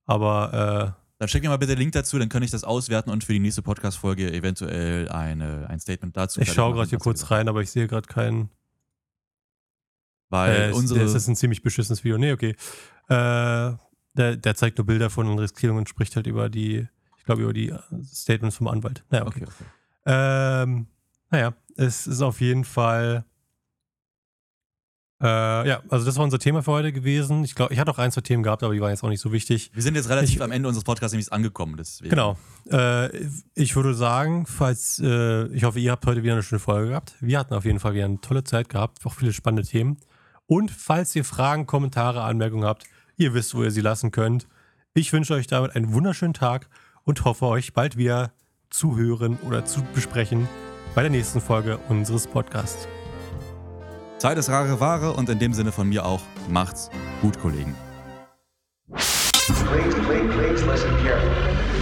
Aber 0.05 0.95
Dann 1.17 1.27
schick 1.29 1.41
mir 1.43 1.49
mal 1.49 1.57
bitte 1.57 1.73
den 1.73 1.79
Link 1.79 1.93
dazu, 1.93 2.19
dann 2.19 2.29
kann 2.29 2.43
ich 2.43 2.51
das 2.51 2.63
auswerten 2.63 3.09
und 3.09 3.23
für 3.23 3.33
die 3.33 3.39
nächste 3.39 3.61
Podcast-Folge 3.61 4.31
eventuell 4.33 5.09
eine, 5.09 5.67
ein 5.69 5.79
Statement 5.79 6.15
dazu 6.15 6.39
äh, 6.39 6.43
ich 6.43 6.51
schaue 6.53 6.73
gerade 6.73 6.89
hier 6.89 6.99
kurz 6.99 7.31
rein, 7.31 7.47
aber 7.47 7.61
ich 7.61 7.71
sehe 7.71 7.87
gerade 7.87 8.07
keinen. 8.07 8.49
Weil 10.29 10.71
Äh, 10.71 10.73
unsere. 10.73 10.99
das 10.99 11.13
ist 11.13 11.27
ein 11.27 11.35
ziemlich 11.35 11.63
beschissenes 11.63 12.03
Video. 12.03 12.17
Nee, 12.17 12.33
okay. 12.33 12.55
Äh, 13.07 13.77
der, 14.17 14.35
der 14.37 14.55
zeigt 14.55 14.77
nur 14.77 14.85
Bilder 14.85 15.09
von 15.09 15.37
Killing 15.53 15.77
und 15.77 15.89
spricht 15.89 16.15
halt 16.15 16.27
über 16.27 16.49
die, 16.49 16.87
ich 17.17 17.23
glaube, 17.25 17.43
über 17.43 17.53
die 17.53 17.69
äh, 17.69 17.79
Statements 18.03 18.57
vom 18.57 18.67
Anwalt. 18.67 19.03
Naja, 19.09 19.25
okay. 19.25 19.43
okay, 19.43 19.51
okay. 19.51 19.65
Ähm, 20.05 20.87
naja, 21.31 21.53
es 21.75 22.07
ist 22.07 22.21
auf 22.21 22.41
jeden 22.41 22.65
Fall. 22.65 23.25
Äh, 25.23 25.25
ja, 25.67 25.81
also 25.89 26.05
das 26.05 26.17
war 26.17 26.25
unser 26.25 26.39
Thema 26.39 26.61
für 26.61 26.71
heute 26.71 26.91
gewesen. 26.91 27.43
Ich 27.45 27.55
glaube, 27.55 27.73
ich 27.73 27.79
hatte 27.79 27.89
auch 27.91 27.97
ein, 27.99 28.11
zwei 28.11 28.21
Themen 28.21 28.43
gehabt, 28.43 28.63
aber 28.63 28.73
die 28.73 28.81
waren 28.81 28.89
jetzt 28.89 29.03
auch 29.03 29.07
nicht 29.09 29.21
so 29.21 29.31
wichtig. 29.31 29.71
Wir 29.73 29.81
sind 29.81 29.95
jetzt 29.95 30.09
relativ 30.09 30.35
Ich- 30.35 30.41
am 30.41 30.51
Ende 30.51 30.67
unseres 30.67 30.83
Podcasts 30.83 31.13
nämlich 31.13 31.31
angekommen. 31.31 31.77
Deswegen. 31.77 32.09
Genau. 32.09 32.37
Äh, 32.69 33.15
ich 33.53 33.75
würde 33.77 33.93
sagen, 33.93 34.45
falls, 34.45 34.99
äh, 35.03 35.45
ich 35.47 35.63
hoffe, 35.63 35.79
ihr 35.79 35.91
habt 35.91 36.05
heute 36.05 36.21
wieder 36.21 36.33
eine 36.33 36.43
schöne 36.43 36.59
Folge 36.59 36.89
gehabt. 36.89 37.15
Wir 37.21 37.39
hatten 37.39 37.53
auf 37.53 37.63
jeden 37.63 37.79
Fall 37.79 37.93
wieder 37.93 38.05
eine 38.05 38.19
tolle 38.19 38.43
Zeit 38.43 38.67
gehabt, 38.67 39.05
auch 39.05 39.13
viele 39.13 39.31
spannende 39.31 39.67
Themen. 39.67 39.97
Und 40.47 40.69
falls 40.69 41.15
ihr 41.15 41.23
Fragen, 41.23 41.65
Kommentare, 41.65 42.21
Anmerkungen 42.21 42.65
habt, 42.65 42.83
ihr 43.15 43.33
wisst, 43.33 43.55
wo 43.55 43.63
ihr 43.63 43.71
sie 43.71 43.81
lassen 43.81 44.11
könnt. 44.11 44.47
Ich 44.93 45.11
wünsche 45.13 45.33
euch 45.33 45.47
damit 45.47 45.75
einen 45.75 45.93
wunderschönen 45.93 46.33
Tag 46.33 46.67
und 47.03 47.23
hoffe, 47.23 47.45
euch 47.45 47.73
bald 47.73 47.95
wieder 47.97 48.33
zu 48.69 48.97
hören 48.97 49.37
oder 49.47 49.63
zu 49.65 49.81
besprechen 49.93 50.47
bei 50.93 51.01
der 51.03 51.11
nächsten 51.11 51.39
Folge 51.39 51.77
unseres 51.89 52.27
Podcasts. 52.27 52.87
Zeit 54.17 54.37
ist 54.37 54.49
rare 54.49 54.79
Ware 54.79 55.13
und 55.13 55.29
in 55.29 55.39
dem 55.39 55.53
Sinne 55.53 55.71
von 55.71 55.89
mir 55.89 56.05
auch, 56.05 56.21
macht's 56.49 56.89
gut, 57.21 57.39
Kollegen. 57.39 57.75
Please, 58.91 59.95
please, 60.05 60.63
please. 60.63 61.74